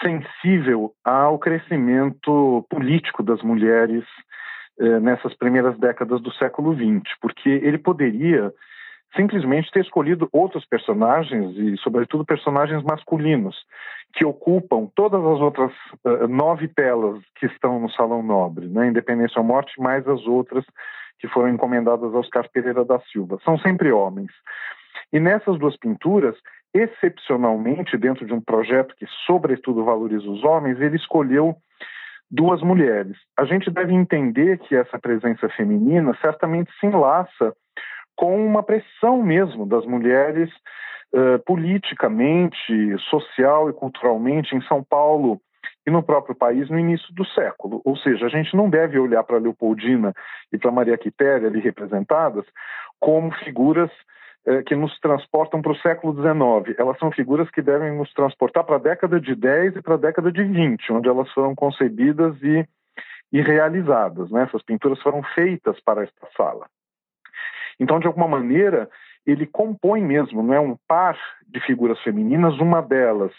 sensível 0.03 0.93
ao 1.05 1.39
crescimento 1.39 2.67
político 2.71 3.23
das 3.23 3.43
mulheres 3.43 4.05
nessas 4.79 5.35
primeiras 5.35 5.79
décadas 5.79 6.23
do 6.23 6.33
século 6.33 6.75
XX, 6.75 7.03
porque 7.21 7.49
ele 7.49 7.77
poderia 7.77 8.53
simplesmente 9.17 9.71
ter 9.71 9.81
escolhido 9.81 10.29
outros 10.33 10.65
personagens 10.65 11.57
e, 11.57 11.77
sobretudo, 11.79 12.25
personagens 12.25 12.83
masculinos 12.83 13.57
que 14.13 14.25
ocupam 14.25 14.87
todas 14.95 15.21
as 15.21 15.41
outras 15.41 15.73
uh, 16.05 16.27
nove 16.29 16.69
telas 16.69 17.21
que 17.37 17.47
estão 17.47 17.81
no 17.81 17.91
Salão 17.91 18.23
Nobre, 18.23 18.67
né? 18.67 18.89
Independência 18.89 19.41
ou 19.41 19.45
Morte, 19.45 19.81
mais 19.81 20.07
as 20.09 20.27
outras 20.27 20.65
que 21.19 21.29
foram 21.29 21.49
encomendadas 21.51 22.15
a 22.15 22.19
Oscar 22.19 22.49
Pereira 22.51 22.85
da 22.85 22.99
Silva. 23.13 23.39
São 23.45 23.59
sempre 23.59 23.93
homens. 23.93 24.31
E 25.13 25.21
nessas 25.21 25.59
duas 25.59 25.77
pinturas, 25.77 26.35
excepcionalmente, 26.73 27.97
dentro 27.97 28.25
de 28.27 28.33
um 28.33 28.41
projeto 28.41 28.95
que, 28.97 29.07
sobretudo, 29.27 29.85
valoriza 29.85 30.29
os 30.29 30.43
homens, 30.45 30.81
ele 30.81 30.97
escolheu 30.97 31.57
duas 32.31 32.63
mulheres. 32.63 33.17
A 33.37 33.45
gente 33.45 33.71
deve 33.71 33.93
entender 33.93 34.59
que 34.59 34.77
essa 34.77 34.99
presença 34.99 35.49
feminina 35.51 36.17
certamente 36.21 36.71
se 36.79 36.87
enlaça 36.87 37.55
com 38.17 38.45
uma 38.47 38.63
pressão 38.63 39.23
mesmo 39.23 39.67
das 39.67 39.85
mulheres 39.85 40.51
uh, 41.15 41.39
politicamente, 41.45 42.99
social 43.11 43.69
e 43.69 43.73
culturalmente 43.73 44.55
em 44.55 44.63
São 44.63 44.85
Paulo 44.85 45.41
e 45.87 45.91
no 45.91 46.03
próprio 46.03 46.35
país 46.35 46.69
no 46.69 46.79
início 46.79 47.13
do 47.15 47.25
século. 47.25 47.81
Ou 47.85 47.97
seja, 47.97 48.27
a 48.27 48.29
gente 48.29 48.55
não 48.55 48.69
deve 48.69 48.99
olhar 48.99 49.25
para 49.25 49.39
Leopoldina 49.39 50.15
e 50.53 50.59
para 50.59 50.71
Maria 50.71 50.99
Quitéria 50.99 51.49
ali 51.49 51.61
representadas 51.61 52.45
como 53.01 53.33
figuras 53.37 53.91
que 54.67 54.75
nos 54.75 54.99
transportam 55.01 55.61
para 55.61 55.73
o 55.73 55.77
século 55.77 56.15
XIX. 56.15 56.79
Elas 56.79 56.99
são 56.99 57.13
figuras 57.13 57.51
que 57.51 57.61
devem 57.61 57.97
nos 57.97 58.13
transportar 58.15 58.65
para 58.65 58.77
a 58.77 58.81
década 58.81 59.21
de 59.21 59.35
10 59.35 59.77
e 59.77 59.83
para 59.83 59.95
a 59.95 59.99
década 59.99 60.33
de 60.33 60.43
20, 60.43 60.93
onde 60.93 61.09
elas 61.09 61.31
foram 61.33 61.55
concebidas 61.55 62.35
e, 62.43 62.67
e 63.33 63.43
realizadas. 63.43 64.31
Né? 64.31 64.45
Essas 64.45 64.63
pinturas 64.63 65.01
foram 65.03 65.23
feitas 65.35 65.79
para 65.81 66.03
esta 66.03 66.27
sala. 66.37 66.67
Então, 67.79 68.01
de 68.01 68.07
alguma 68.07 68.29
maneira, 68.29 68.89
ele 69.27 69.47
compõe 69.47 70.01
mesmo, 70.01 70.43
não 70.43 70.55
é 70.55 70.61
um 70.61 70.77
par 70.89 71.19
de 71.47 71.61
figuras 71.61 72.01
femininas, 72.01 72.59
uma 72.59 72.81
delas, 72.81 73.33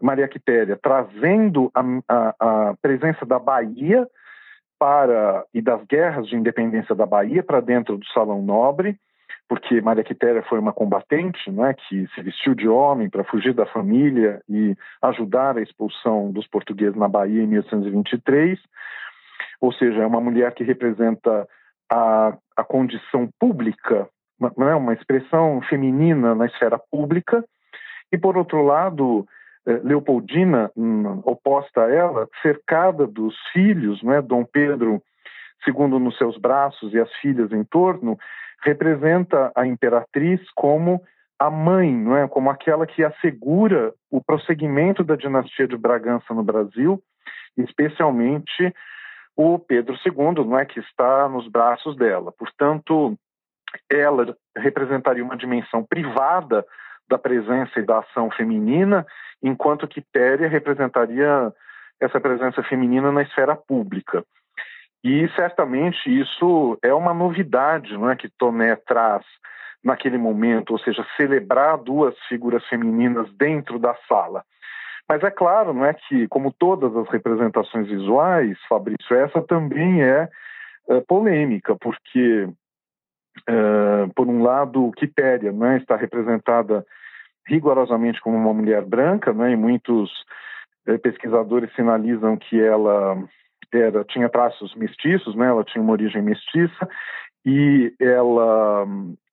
Maria 0.00 0.28
Quitéria, 0.28 0.78
trazendo 0.80 1.70
a, 1.74 1.82
a, 2.08 2.34
a 2.70 2.74
presença 2.80 3.24
da 3.24 3.38
Bahia 3.38 4.06
para 4.78 5.44
e 5.54 5.62
das 5.62 5.84
guerras 5.84 6.26
de 6.26 6.34
independência 6.34 6.94
da 6.94 7.06
Bahia 7.06 7.42
para 7.42 7.60
dentro 7.60 7.96
do 7.96 8.06
Salão 8.06 8.42
Nobre, 8.42 8.98
porque 9.52 9.82
Maria 9.82 10.02
Quitéria 10.02 10.42
foi 10.44 10.58
uma 10.58 10.72
combatente, 10.72 11.38
é, 11.60 11.74
que 11.74 12.08
se 12.14 12.22
vestiu 12.22 12.54
de 12.54 12.66
homem 12.66 13.10
para 13.10 13.22
fugir 13.22 13.52
da 13.52 13.66
família 13.66 14.40
e 14.48 14.74
ajudar 15.02 15.58
a 15.58 15.60
expulsão 15.60 16.32
dos 16.32 16.46
portugueses 16.46 16.96
na 16.96 17.06
Bahia 17.06 17.42
em 17.42 17.46
1823. 17.48 18.58
Ou 19.60 19.70
seja, 19.74 20.00
é 20.00 20.06
uma 20.06 20.22
mulher 20.22 20.54
que 20.54 20.64
representa 20.64 21.46
a, 21.92 22.34
a 22.56 22.64
condição 22.64 23.28
pública, 23.38 24.08
não 24.56 24.70
é 24.70 24.74
uma 24.74 24.94
expressão 24.94 25.60
feminina 25.68 26.34
na 26.34 26.46
esfera 26.46 26.80
pública. 26.90 27.44
E 28.10 28.16
por 28.16 28.38
outro 28.38 28.62
lado, 28.62 29.26
eh, 29.66 29.80
Leopoldina, 29.84 30.70
hum, 30.74 31.20
oposta 31.26 31.84
a 31.84 31.94
ela, 31.94 32.26
cercada 32.40 33.06
dos 33.06 33.36
filhos, 33.52 34.02
não 34.02 34.14
é, 34.14 34.22
Dom 34.22 34.46
Pedro 34.46 35.02
II 35.68 36.00
nos 36.00 36.16
seus 36.16 36.38
braços 36.38 36.94
e 36.94 36.98
as 36.98 37.12
filhas 37.16 37.52
em 37.52 37.64
torno, 37.64 38.18
representa 38.62 39.52
a 39.54 39.66
imperatriz 39.66 40.40
como 40.54 41.02
a 41.38 41.50
mãe, 41.50 41.92
não 41.92 42.16
é? 42.16 42.28
como 42.28 42.50
aquela 42.50 42.86
que 42.86 43.02
assegura 43.02 43.92
o 44.10 44.22
prosseguimento 44.22 45.02
da 45.02 45.16
dinastia 45.16 45.66
de 45.66 45.76
Bragança 45.76 46.32
no 46.32 46.42
Brasil, 46.44 47.02
especialmente 47.56 48.72
o 49.36 49.58
Pedro 49.58 49.94
II, 49.94 50.44
não 50.46 50.58
é 50.58 50.64
que 50.64 50.78
está 50.78 51.28
nos 51.28 51.48
braços 51.48 51.96
dela. 51.96 52.32
Portanto, 52.32 53.18
ela 53.90 54.36
representaria 54.56 55.24
uma 55.24 55.36
dimensão 55.36 55.82
privada 55.84 56.64
da 57.08 57.18
presença 57.18 57.80
e 57.80 57.82
da 57.82 57.98
ação 57.98 58.30
feminina, 58.30 59.04
enquanto 59.42 59.88
Quitéria 59.88 60.48
representaria 60.48 61.52
essa 62.00 62.20
presença 62.20 62.62
feminina 62.62 63.10
na 63.10 63.22
esfera 63.22 63.56
pública. 63.56 64.24
E 65.04 65.28
certamente 65.34 66.08
isso 66.08 66.78
é 66.82 66.94
uma 66.94 67.12
novidade 67.12 67.92
não 67.94 68.10
é, 68.10 68.16
que 68.16 68.28
Toné 68.28 68.76
traz 68.76 69.24
naquele 69.82 70.16
momento, 70.16 70.70
ou 70.70 70.78
seja, 70.78 71.04
celebrar 71.16 71.76
duas 71.76 72.16
figuras 72.28 72.64
femininas 72.68 73.32
dentro 73.34 73.80
da 73.80 73.96
sala. 74.08 74.44
Mas 75.08 75.22
é 75.24 75.30
claro, 75.30 75.74
não 75.74 75.84
é 75.84 75.92
que, 75.92 76.28
como 76.28 76.52
todas 76.52 76.96
as 76.96 77.08
representações 77.08 77.88
visuais, 77.88 78.56
Fabrício, 78.68 79.16
essa 79.16 79.42
também 79.42 80.02
é, 80.02 80.28
é 80.88 81.00
polêmica, 81.00 81.74
porque, 81.74 82.48
é, 83.48 84.06
por 84.14 84.28
um 84.28 84.42
lado, 84.42 84.92
Quitéria 84.92 85.50
é, 85.50 85.76
está 85.78 85.96
representada 85.96 86.86
rigorosamente 87.44 88.20
como 88.20 88.36
uma 88.36 88.54
mulher 88.54 88.84
branca, 88.84 89.34
é, 89.36 89.50
e 89.50 89.56
muitos 89.56 90.10
é, 90.86 90.96
pesquisadores 90.96 91.74
sinalizam 91.74 92.36
que 92.36 92.62
ela 92.62 93.18
era, 93.72 94.04
tinha 94.04 94.28
traços 94.28 94.74
mestiços, 94.74 95.34
né? 95.34 95.46
ela 95.46 95.64
tinha 95.64 95.82
uma 95.82 95.92
origem 95.92 96.22
mestiça, 96.22 96.88
e 97.44 97.92
ela 97.98 98.86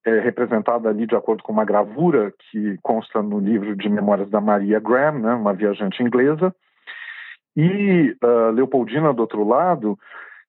é 0.06 0.20
representada 0.20 0.90
ali 0.90 1.06
de 1.06 1.16
acordo 1.16 1.44
com 1.44 1.52
uma 1.52 1.66
gravura 1.66 2.34
que 2.50 2.78
consta 2.82 3.22
no 3.22 3.40
livro 3.40 3.76
de 3.76 3.90
memórias 3.90 4.30
da 4.30 4.42
Maria 4.42 4.80
Graham, 4.80 5.20
né? 5.20 5.34
uma 5.34 5.54
viajante 5.54 6.02
inglesa, 6.02 6.54
e 7.56 8.16
uh, 8.24 8.52
Leopoldina, 8.52 9.14
do 9.14 9.22
outro 9.22 9.46
lado, 9.46 9.98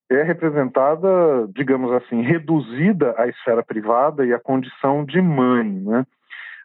é 0.09 0.22
representada, 0.22 1.09
digamos 1.55 1.93
assim, 1.93 2.20
reduzida 2.22 3.14
à 3.16 3.28
esfera 3.28 3.62
privada 3.62 4.24
e 4.26 4.32
à 4.32 4.38
condição 4.38 5.05
de 5.05 5.20
mãe, 5.20 5.68
né? 5.68 6.07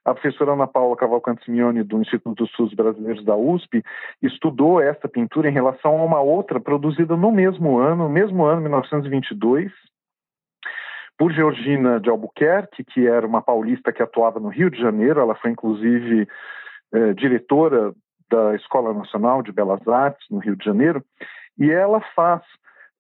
A 0.06 0.14
professora 0.14 0.54
Ana 0.54 0.68
Paula 0.68 0.96
Cavalcante 0.96 1.44
Simeone, 1.44 1.84
do 1.84 2.00
Instituto 2.00 2.36
dos 2.36 2.50
Estudos 2.52 2.76
Brasileiros 2.76 3.26
da 3.26 3.36
USP, 3.36 3.84
estudou 4.22 4.80
essa 4.80 5.10
pintura 5.10 5.50
em 5.50 5.52
relação 5.52 6.00
a 6.00 6.04
uma 6.04 6.22
outra 6.22 6.60
produzida 6.60 7.18
no 7.18 7.32
mesmo 7.32 7.80
ano, 7.80 8.04
no 8.04 8.10
mesmo 8.10 8.46
ano, 8.46 8.62
1922, 8.62 9.72
por 11.18 11.32
Georgina 11.32 12.00
de 12.00 12.08
Albuquerque, 12.08 12.84
que 12.84 13.08
era 13.08 13.26
uma 13.26 13.42
paulista 13.42 13.92
que 13.92 14.04
atuava 14.04 14.40
no 14.40 14.50
Rio 14.50 14.70
de 14.70 14.80
Janeiro. 14.80 15.20
Ela 15.20 15.34
foi, 15.34 15.50
inclusive, 15.50 16.28
eh, 16.94 17.14
diretora 17.14 17.92
da 18.30 18.54
Escola 18.56 18.94
Nacional 18.94 19.42
de 19.42 19.52
Belas 19.52 19.88
Artes, 19.88 20.28
no 20.30 20.38
Rio 20.38 20.56
de 20.56 20.64
Janeiro. 20.64 21.04
E 21.58 21.72
ela 21.72 22.00
faz 22.16 22.44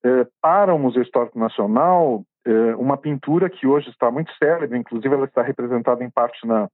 eh, 0.03 0.25
para 0.41 0.73
o 0.73 0.79
Museu 0.79 1.03
Histórico 1.03 1.37
Nacional 1.37 2.23
eh, 2.47 2.75
uma 2.77 2.97
pintura 2.97 3.47
que 3.47 3.67
hoje 3.67 3.89
está 3.89 4.09
muito 4.09 4.31
célebre, 4.37 4.79
inclusive 4.79 5.13
ela 5.13 5.25
está 5.25 5.43
representada 5.43 6.03
em 6.03 6.09
parte 6.09 6.47
na 6.47 6.67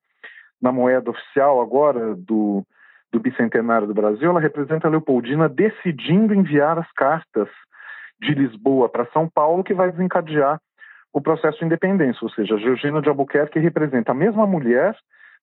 na 0.61 0.71
moeda 0.71 1.09
oficial 1.09 1.61
agora 1.61 2.15
do, 2.15 2.63
do 3.11 3.19
bicentenário 3.19 3.87
do 3.87 3.93
Brasil, 3.93 4.29
ela 4.29 4.39
representa 4.39 4.87
a 4.87 4.91
Leopoldina 4.91 5.49
decidindo 5.49 6.33
enviar 6.33 6.77
as 6.77 6.91
cartas 6.93 7.47
de 8.21 8.33
Lisboa 8.33 8.87
para 8.87 9.07
São 9.07 9.27
Paulo, 9.27 9.63
que 9.63 9.73
vai 9.73 9.91
desencadear 9.91 10.59
o 11.13 11.19
processo 11.19 11.59
de 11.59 11.65
independência, 11.65 12.19
ou 12.23 12.29
seja, 12.29 12.55
a 12.55 12.59
Georgina 12.59 13.01
de 13.01 13.09
Albuquerque 13.09 13.59
representa 13.59 14.11
a 14.11 14.15
mesma 14.15 14.47
mulher 14.47 14.95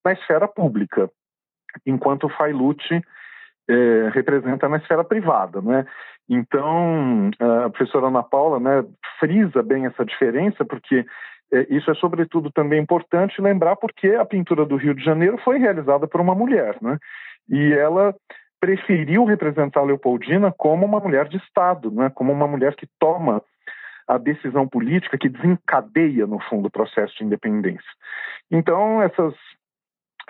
na 0.04 0.12
esfera 0.12 0.48
pública, 0.48 1.10
enquanto 1.84 2.28
Failucci 2.28 3.02
é, 3.68 4.10
representa 4.14 4.68
na 4.68 4.78
esfera 4.78 5.04
privada, 5.04 5.60
né? 5.60 5.86
Então, 6.28 7.30
a 7.64 7.70
professora 7.70 8.08
Ana 8.08 8.22
Paula 8.22 8.60
né, 8.60 8.86
frisa 9.18 9.62
bem 9.62 9.86
essa 9.86 10.04
diferença, 10.04 10.64
porque 10.64 11.04
isso 11.70 11.90
é 11.90 11.94
sobretudo 11.94 12.50
também 12.50 12.80
importante 12.80 13.40
lembrar 13.40 13.76
porque 13.76 14.08
a 14.08 14.24
pintura 14.24 14.66
do 14.66 14.76
Rio 14.76 14.94
de 14.94 15.02
Janeiro 15.02 15.38
foi 15.38 15.58
realizada 15.58 16.06
por 16.06 16.20
uma 16.20 16.34
mulher, 16.34 16.76
né? 16.82 16.98
E 17.48 17.72
ela 17.72 18.14
preferiu 18.60 19.24
representar 19.24 19.82
Leopoldina 19.82 20.52
como 20.52 20.84
uma 20.84 21.00
mulher 21.00 21.28
de 21.28 21.38
Estado, 21.38 21.90
né? 21.90 22.10
Como 22.14 22.32
uma 22.32 22.46
mulher 22.46 22.74
que 22.74 22.86
toma 22.98 23.42
a 24.06 24.16
decisão 24.16 24.66
política 24.66 25.18
que 25.18 25.28
desencadeia, 25.28 26.26
no 26.26 26.40
fundo, 26.40 26.66
o 26.66 26.70
processo 26.70 27.14
de 27.18 27.24
independência. 27.24 27.90
Então, 28.50 29.02
essas 29.02 29.34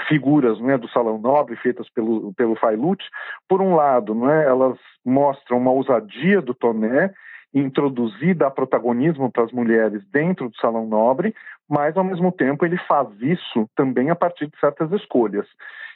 figuras 0.09 0.61
né, 0.61 0.77
do 0.77 0.89
Salão 0.89 1.19
Nobre 1.19 1.57
feitas 1.57 1.89
pelo, 1.91 2.33
pelo 2.35 2.57
Failucci, 2.57 3.09
por 3.49 3.63
um 3.63 3.75
lado, 3.75 4.15
né, 4.15 4.45
elas 4.45 4.79
mostram 5.05 5.59
uma 5.59 5.71
ousadia 5.71 6.41
do 6.43 6.55
Toné 6.55 7.13
introduzir, 7.53 8.35
dar 8.35 8.51
protagonismo 8.51 9.31
para 9.31 9.45
as 9.45 9.53
mulheres 9.53 10.03
dentro 10.11 10.49
do 10.49 10.57
Salão 10.57 10.87
Nobre, 10.87 11.35
mas, 11.69 11.97
ao 11.97 12.05
mesmo 12.05 12.31
tempo, 12.31 12.65
ele 12.65 12.79
faz 12.87 13.09
isso 13.21 13.69
também 13.75 14.11
a 14.11 14.17
partir 14.17 14.47
de 14.47 14.59
certas 14.59 14.91
escolhas. 14.93 15.47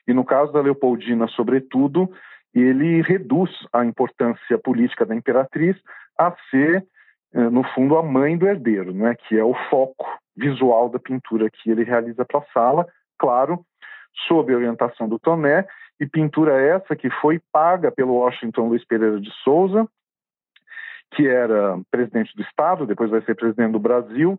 E 0.07 0.13
no 0.13 0.25
caso 0.25 0.53
da 0.53 0.61
Leopoldina, 0.61 1.29
sobretudo, 1.29 2.11
ele 2.55 3.01
reduz 3.03 3.51
a 3.73 3.85
importância 3.85 4.59
política 4.59 5.07
da 5.07 5.15
imperatriz 5.15 5.77
a 6.19 6.35
ser, 6.51 6.85
eh, 7.35 7.51
no 7.51 7.63
fundo, 7.75 7.97
a 7.97 8.03
mãe 8.03 8.37
do 8.37 8.47
herdeiro, 8.47 8.93
né, 8.93 9.15
que 9.15 9.39
é 9.39 9.45
o 9.45 9.55
foco 9.71 10.07
visual 10.37 10.89
da 10.89 10.99
pintura 10.99 11.51
que 11.51 11.71
ele 11.71 11.85
realiza 11.85 12.25
para 12.25 12.41
a 12.41 12.53
sala, 12.53 12.87
claro, 13.19 13.65
sob 14.27 14.55
orientação 14.55 15.09
do 15.09 15.19
Toné, 15.19 15.67
e 16.01 16.07
pintura 16.07 16.61
essa 16.61 16.97
que 16.97 17.09
foi 17.21 17.41
paga 17.53 17.91
pelo 17.91 18.15
Washington 18.15 18.69
Luiz 18.69 18.85
Pereira 18.85 19.21
de 19.21 19.31
Souza, 19.43 19.89
que 21.15 21.27
era 21.27 21.79
presidente 21.91 22.35
do 22.35 22.43
Estado, 22.43 22.87
depois 22.87 23.11
vai 23.11 23.23
ser 23.23 23.35
presidente 23.35 23.73
do 23.73 23.79
Brasil, 23.79 24.39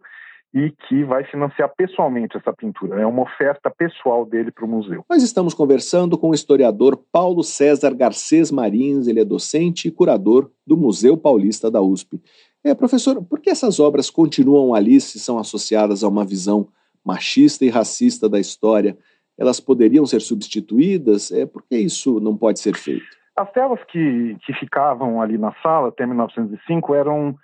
e 0.53 0.69
que 0.87 1.03
vai 1.03 1.23
financiar 1.23 1.71
pessoalmente 1.75 2.37
essa 2.37 2.53
pintura. 2.53 3.01
É 3.01 3.05
uma 3.05 3.23
oferta 3.23 3.71
pessoal 3.71 4.23
dele 4.23 4.51
para 4.51 4.65
o 4.65 4.67
museu. 4.67 5.03
Nós 5.09 5.23
estamos 5.23 5.53
conversando 5.53 6.15
com 6.15 6.29
o 6.29 6.33
historiador 6.35 6.95
Paulo 7.11 7.43
César 7.43 7.93
Garcês 7.95 8.51
Marins, 8.51 9.07
ele 9.07 9.19
é 9.19 9.25
docente 9.25 9.87
e 9.87 9.91
curador 9.91 10.51
do 10.65 10.77
Museu 10.77 11.17
Paulista 11.17 11.71
da 11.71 11.81
USP. 11.81 12.21
É, 12.63 12.73
professor, 12.75 13.21
por 13.23 13.39
que 13.39 13.49
essas 13.49 13.79
obras 13.79 14.11
continuam 14.11 14.75
ali 14.75 15.01
se 15.01 15.19
são 15.19 15.39
associadas 15.39 16.03
a 16.03 16.07
uma 16.07 16.23
visão 16.23 16.67
machista 17.03 17.65
e 17.65 17.69
racista 17.69 18.29
da 18.29 18.39
história? 18.39 18.95
Elas 19.35 19.59
poderiam 19.59 20.05
ser 20.05 20.21
substituídas? 20.21 21.31
É, 21.31 21.47
por 21.47 21.63
que 21.63 21.75
isso 21.75 22.19
não 22.19 22.37
pode 22.37 22.59
ser 22.59 22.75
feito? 22.75 23.22
As 23.35 23.51
telas 23.51 23.83
que, 23.85 24.37
que 24.45 24.53
ficavam 24.53 25.21
ali 25.21 25.37
na 25.37 25.53
sala 25.61 25.89
até 25.89 26.05
1905 26.05 26.93
eram 26.93 27.35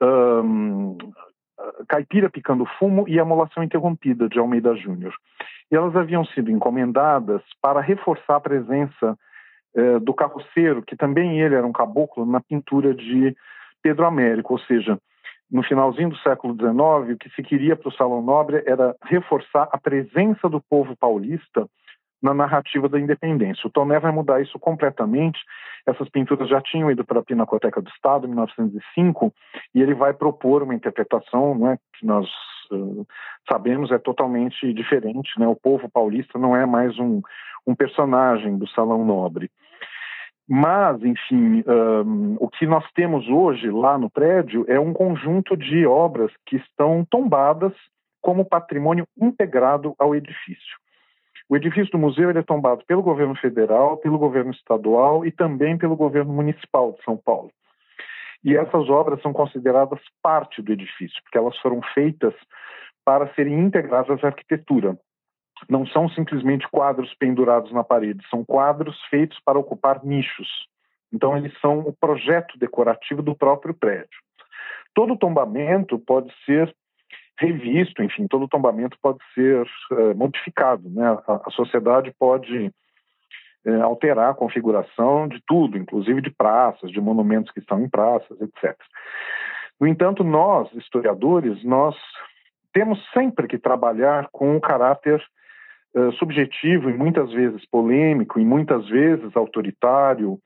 um, 0.00 0.96
Caipira 1.88 2.30
Picando 2.30 2.66
Fumo 2.78 3.08
e 3.08 3.18
Amolação 3.18 3.62
Interrompida, 3.62 4.28
de 4.28 4.38
Almeida 4.38 4.74
Júnior. 4.76 5.14
E 5.70 5.76
elas 5.76 5.94
haviam 5.96 6.24
sido 6.24 6.50
encomendadas 6.50 7.42
para 7.60 7.80
reforçar 7.80 8.36
a 8.36 8.40
presença 8.40 9.18
eh, 9.74 9.98
do 10.00 10.12
carroceiro, 10.12 10.82
que 10.82 10.96
também 10.96 11.40
ele 11.40 11.54
era 11.54 11.66
um 11.66 11.72
caboclo, 11.72 12.26
na 12.26 12.40
pintura 12.40 12.94
de 12.94 13.34
Pedro 13.82 14.06
Américo, 14.06 14.52
ou 14.52 14.58
seja, 14.60 14.98
no 15.50 15.62
finalzinho 15.62 16.10
do 16.10 16.16
século 16.18 16.54
XIX, 16.54 17.14
o 17.14 17.18
que 17.18 17.30
se 17.30 17.42
queria 17.42 17.76
para 17.76 17.88
o 17.88 17.92
Salão 17.92 18.22
Nobre 18.22 18.62
era 18.66 18.96
reforçar 19.04 19.68
a 19.72 19.78
presença 19.78 20.48
do 20.48 20.60
povo 20.60 20.96
paulista 20.96 21.66
na 22.22 22.32
narrativa 22.32 22.88
da 22.88 23.00
independência. 23.00 23.66
O 23.66 23.70
Tomé 23.70 23.98
vai 23.98 24.12
mudar 24.12 24.40
isso 24.40 24.58
completamente. 24.58 25.40
Essas 25.86 26.08
pinturas 26.08 26.48
já 26.48 26.60
tinham 26.60 26.90
ido 26.90 27.04
para 27.04 27.20
a 27.20 27.24
Pinacoteca 27.24 27.82
do 27.82 27.90
Estado 27.90 28.26
em 28.26 28.30
1905 28.30 29.32
e 29.74 29.82
ele 29.82 29.94
vai 29.94 30.14
propor 30.14 30.62
uma 30.62 30.74
interpretação, 30.74 31.58
né, 31.58 31.76
que 31.98 32.06
nós 32.06 32.28
uh, 32.70 33.06
sabemos, 33.50 33.90
é 33.90 33.98
totalmente 33.98 34.72
diferente. 34.72 35.38
Né? 35.38 35.46
O 35.48 35.56
povo 35.56 35.90
paulista 35.90 36.38
não 36.38 36.54
é 36.54 36.64
mais 36.64 36.96
um, 36.98 37.20
um 37.66 37.74
personagem 37.74 38.56
do 38.56 38.68
Salão 38.68 39.04
Nobre. 39.04 39.50
Mas, 40.48 41.02
enfim, 41.02 41.64
um, 41.66 42.36
o 42.38 42.48
que 42.48 42.66
nós 42.66 42.84
temos 42.92 43.28
hoje 43.28 43.70
lá 43.70 43.96
no 43.96 44.10
prédio 44.10 44.64
é 44.68 44.78
um 44.78 44.92
conjunto 44.92 45.56
de 45.56 45.86
obras 45.86 46.30
que 46.46 46.56
estão 46.56 47.04
tombadas 47.08 47.72
como 48.20 48.44
patrimônio 48.44 49.06
integrado 49.20 49.94
ao 49.98 50.14
edifício. 50.14 50.81
O 51.48 51.56
edifício 51.56 51.90
do 51.90 51.98
museu 51.98 52.30
é 52.30 52.42
tombado 52.42 52.84
pelo 52.86 53.02
governo 53.02 53.34
federal, 53.36 53.96
pelo 53.98 54.18
governo 54.18 54.52
estadual 54.52 55.24
e 55.26 55.30
também 55.30 55.76
pelo 55.76 55.96
governo 55.96 56.32
municipal 56.32 56.92
de 56.92 57.02
São 57.04 57.16
Paulo. 57.16 57.50
E 58.44 58.56
essas 58.56 58.88
obras 58.88 59.20
são 59.22 59.32
consideradas 59.32 60.00
parte 60.22 60.60
do 60.60 60.72
edifício, 60.72 61.20
porque 61.22 61.38
elas 61.38 61.56
foram 61.58 61.80
feitas 61.94 62.34
para 63.04 63.32
serem 63.34 63.60
integradas 63.60 64.22
à 64.22 64.28
arquitetura. 64.28 64.98
Não 65.68 65.86
são 65.86 66.08
simplesmente 66.08 66.68
quadros 66.68 67.14
pendurados 67.14 67.72
na 67.72 67.84
parede, 67.84 68.26
são 68.28 68.44
quadros 68.44 69.00
feitos 69.10 69.38
para 69.44 69.58
ocupar 69.58 70.04
nichos. 70.04 70.48
Então, 71.12 71.36
eles 71.36 71.52
são 71.60 71.80
o 71.80 71.92
projeto 71.92 72.58
decorativo 72.58 73.22
do 73.22 73.36
próprio 73.36 73.74
prédio. 73.74 74.18
Todo 74.94 75.16
tombamento 75.16 75.98
pode 75.98 76.32
ser 76.44 76.74
revisto, 77.38 78.02
enfim, 78.02 78.26
todo 78.26 78.48
tombamento 78.48 78.96
pode 79.00 79.18
ser 79.34 79.66
uh, 79.90 80.14
modificado, 80.16 80.88
né? 80.88 81.18
A, 81.26 81.40
a 81.46 81.50
sociedade 81.50 82.14
pode 82.18 82.72
uh, 83.66 83.82
alterar 83.82 84.30
a 84.30 84.34
configuração 84.34 85.28
de 85.28 85.40
tudo, 85.46 85.76
inclusive 85.76 86.20
de 86.20 86.30
praças, 86.30 86.90
de 86.90 87.00
monumentos 87.00 87.50
que 87.52 87.60
estão 87.60 87.80
em 87.80 87.88
praças, 87.88 88.40
etc. 88.40 88.76
No 89.80 89.86
entanto, 89.86 90.22
nós, 90.22 90.72
historiadores, 90.74 91.64
nós 91.64 91.96
temos 92.72 92.98
sempre 93.12 93.46
que 93.48 93.58
trabalhar 93.58 94.28
com 94.30 94.56
um 94.56 94.60
caráter 94.60 95.22
uh, 95.94 96.12
subjetivo 96.12 96.90
e 96.90 96.94
muitas 96.94 97.30
vezes 97.32 97.66
polêmico 97.66 98.38
e 98.38 98.44
muitas 98.44 98.88
vezes 98.88 99.36
autoritário 99.36 100.38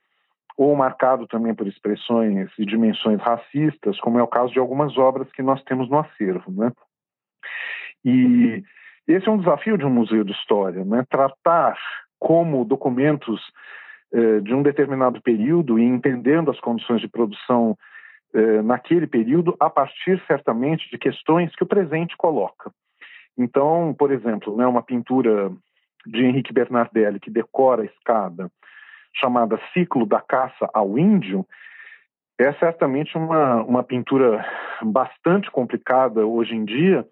ou 0.56 0.74
marcado 0.74 1.26
também 1.26 1.54
por 1.54 1.66
expressões 1.66 2.50
e 2.58 2.64
dimensões 2.64 3.20
racistas, 3.20 4.00
como 4.00 4.18
é 4.18 4.22
o 4.22 4.28
caso 4.28 4.52
de 4.52 4.58
algumas 4.58 4.96
obras 4.96 5.30
que 5.32 5.42
nós 5.42 5.62
temos 5.64 5.88
no 5.90 5.98
acervo. 5.98 6.50
Né? 6.50 6.72
E 8.04 8.64
esse 9.06 9.28
é 9.28 9.30
um 9.30 9.38
desafio 9.38 9.76
de 9.76 9.84
um 9.84 9.90
museu 9.90 10.24
de 10.24 10.32
história, 10.32 10.84
né? 10.84 11.04
tratar 11.10 11.78
como 12.18 12.64
documentos 12.64 13.40
eh, 14.12 14.40
de 14.40 14.54
um 14.54 14.62
determinado 14.62 15.20
período 15.20 15.78
e 15.78 15.84
entendendo 15.84 16.50
as 16.50 16.58
condições 16.60 17.00
de 17.00 17.08
produção 17.08 17.76
eh, 18.32 18.62
naquele 18.62 19.06
período 19.06 19.54
a 19.60 19.68
partir, 19.68 20.22
certamente, 20.26 20.88
de 20.90 20.96
questões 20.96 21.54
que 21.54 21.62
o 21.62 21.66
presente 21.66 22.16
coloca. 22.16 22.70
Então, 23.36 23.94
por 23.98 24.10
exemplo, 24.10 24.56
né, 24.56 24.66
uma 24.66 24.82
pintura 24.82 25.52
de 26.06 26.24
Henrique 26.24 26.52
Bernardelli 26.52 27.20
que 27.20 27.30
decora 27.30 27.82
a 27.82 27.84
escada, 27.84 28.50
chamada 29.20 29.60
Ciclo 29.72 30.06
da 30.06 30.20
Caça 30.20 30.68
ao 30.72 30.98
Índio, 30.98 31.46
é 32.38 32.52
certamente 32.54 33.16
uma, 33.16 33.62
uma 33.62 33.82
pintura 33.82 34.44
bastante 34.82 35.50
complicada 35.50 36.26
hoje 36.26 36.54
em 36.54 36.64
dia, 36.64 37.06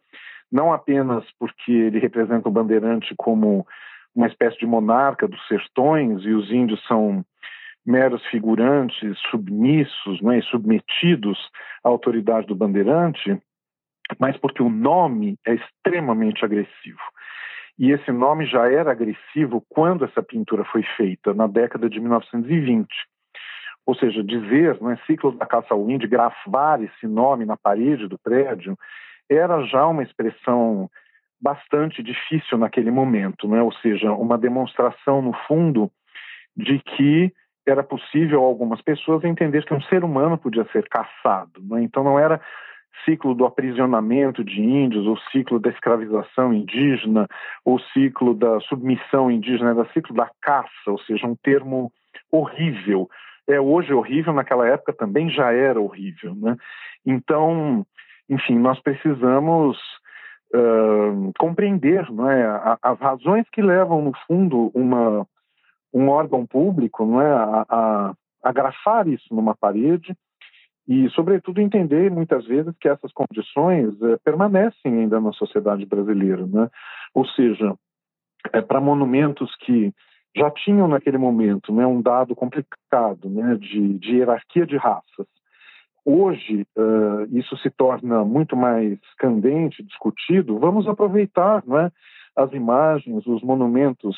não 0.52 0.72
apenas 0.72 1.24
porque 1.38 1.72
ele 1.72 1.98
representa 1.98 2.48
o 2.48 2.52
bandeirante 2.52 3.14
como 3.16 3.66
uma 4.14 4.26
espécie 4.26 4.58
de 4.58 4.66
monarca 4.66 5.26
dos 5.26 5.44
sertões 5.48 6.22
e 6.24 6.30
os 6.30 6.50
índios 6.50 6.84
são 6.86 7.24
meros 7.84 8.24
figurantes 8.26 9.18
submissos 9.30 10.20
né, 10.22 10.40
submetidos 10.42 11.38
à 11.82 11.88
autoridade 11.88 12.46
do 12.46 12.54
bandeirante, 12.54 13.38
mas 14.18 14.36
porque 14.36 14.62
o 14.62 14.70
nome 14.70 15.36
é 15.46 15.54
extremamente 15.54 16.44
agressivo. 16.44 17.00
E 17.78 17.90
esse 17.90 18.12
nome 18.12 18.46
já 18.46 18.70
era 18.70 18.92
agressivo 18.92 19.64
quando 19.68 20.04
essa 20.04 20.22
pintura 20.22 20.64
foi 20.64 20.82
feita, 20.96 21.34
na 21.34 21.46
década 21.46 21.88
de 21.88 21.98
1920. 21.98 22.86
Ou 23.86 23.94
seja, 23.94 24.22
dizer, 24.22 24.78
é 24.80 24.96
ciclo 25.06 25.32
da 25.32 25.44
caça 25.44 25.74
ao 25.74 25.90
índio, 25.90 26.08
gravar 26.08 26.82
esse 26.82 27.06
nome 27.06 27.44
na 27.44 27.56
parede 27.56 28.08
do 28.08 28.18
prédio, 28.18 28.78
era 29.28 29.62
já 29.64 29.86
uma 29.86 30.02
expressão 30.02 30.88
bastante 31.40 32.02
difícil 32.02 32.56
naquele 32.56 32.90
momento, 32.90 33.46
né? 33.46 33.60
ou 33.60 33.72
seja, 33.74 34.12
uma 34.12 34.38
demonstração, 34.38 35.20
no 35.20 35.34
fundo, 35.46 35.90
de 36.56 36.78
que 36.78 37.32
era 37.66 37.82
possível 37.82 38.42
algumas 38.42 38.80
pessoas 38.80 39.24
entender 39.24 39.64
que 39.64 39.74
um 39.74 39.82
ser 39.82 40.04
humano 40.04 40.38
podia 40.38 40.64
ser 40.72 40.88
caçado. 40.88 41.60
Né? 41.62 41.82
Então 41.82 42.04
não 42.04 42.18
era 42.18 42.40
ciclo 43.04 43.34
do 43.34 43.44
aprisionamento 43.44 44.44
de 44.44 44.60
índios, 44.60 45.06
ou 45.06 45.16
ciclo 45.30 45.58
da 45.58 45.70
escravização 45.70 46.52
indígena, 46.52 47.28
ou 47.64 47.78
ciclo 47.78 48.34
da 48.34 48.60
submissão 48.60 49.30
indígena, 49.30 49.70
era 49.70 49.92
ciclo 49.92 50.14
da 50.14 50.30
caça, 50.40 50.68
ou 50.88 50.98
seja, 51.00 51.26
um 51.26 51.36
termo 51.36 51.92
horrível. 52.30 53.08
É 53.46 53.60
hoje 53.60 53.92
horrível, 53.92 54.32
naquela 54.32 54.66
época 54.66 54.92
também 54.92 55.28
já 55.28 55.52
era 55.52 55.80
horrível, 55.80 56.34
né? 56.34 56.56
Então, 57.04 57.84
enfim, 58.28 58.58
nós 58.58 58.80
precisamos 58.80 59.76
uh, 60.54 61.32
compreender 61.38 62.10
não 62.10 62.30
é, 62.30 62.78
as 62.82 62.98
razões 62.98 63.46
que 63.50 63.60
levam, 63.60 64.02
no 64.02 64.12
fundo, 64.26 64.70
uma, 64.74 65.26
um 65.92 66.08
órgão 66.08 66.46
público 66.46 67.04
não 67.04 67.20
é, 67.20 67.30
a, 67.30 67.66
a, 67.68 68.14
a 68.42 68.52
grafar 68.52 69.06
isso 69.08 69.34
numa 69.34 69.54
parede 69.54 70.16
e, 70.86 71.08
sobretudo, 71.10 71.60
entender 71.60 72.10
muitas 72.10 72.46
vezes 72.46 72.74
que 72.78 72.88
essas 72.88 73.10
condições 73.12 73.94
eh, 74.02 74.18
permanecem 74.22 75.00
ainda 75.00 75.18
na 75.18 75.32
sociedade 75.32 75.86
brasileira. 75.86 76.46
Né? 76.46 76.68
Ou 77.14 77.26
seja, 77.26 77.74
é, 78.52 78.60
para 78.60 78.80
monumentos 78.80 79.54
que 79.56 79.92
já 80.36 80.50
tinham 80.50 80.88
naquele 80.88 81.16
momento 81.16 81.72
né, 81.72 81.86
um 81.86 82.02
dado 82.02 82.34
complicado 82.34 83.30
né, 83.30 83.56
de, 83.56 83.98
de 83.98 84.16
hierarquia 84.16 84.66
de 84.66 84.76
raças. 84.76 85.26
Hoje, 86.04 86.66
uh, 86.76 87.24
isso 87.34 87.56
se 87.58 87.70
torna 87.70 88.24
muito 88.24 88.54
mais 88.54 88.98
candente, 89.16 89.82
discutido. 89.82 90.58
Vamos 90.58 90.86
aproveitar 90.86 91.62
né, 91.66 91.90
as 92.36 92.52
imagens, 92.52 93.26
os 93.26 93.42
monumentos 93.42 94.14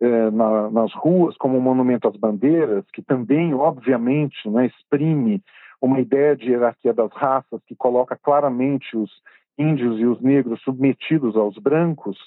uh, 0.00 0.30
na, 0.30 0.70
nas 0.70 0.92
ruas, 0.94 1.36
como 1.36 1.58
o 1.58 1.60
Monumento 1.60 2.06
às 2.06 2.16
Bandeiras, 2.16 2.84
que 2.92 3.02
também, 3.02 3.52
obviamente, 3.54 4.48
né, 4.48 4.66
exprime 4.66 5.42
uma 5.80 6.00
ideia 6.00 6.36
de 6.36 6.50
hierarquia 6.50 6.92
das 6.92 7.12
raças 7.12 7.60
que 7.66 7.76
coloca 7.76 8.16
claramente 8.16 8.96
os 8.96 9.10
índios 9.58 9.98
e 9.98 10.06
os 10.06 10.20
negros 10.20 10.60
submetidos 10.62 11.36
aos 11.36 11.56
brancos, 11.58 12.18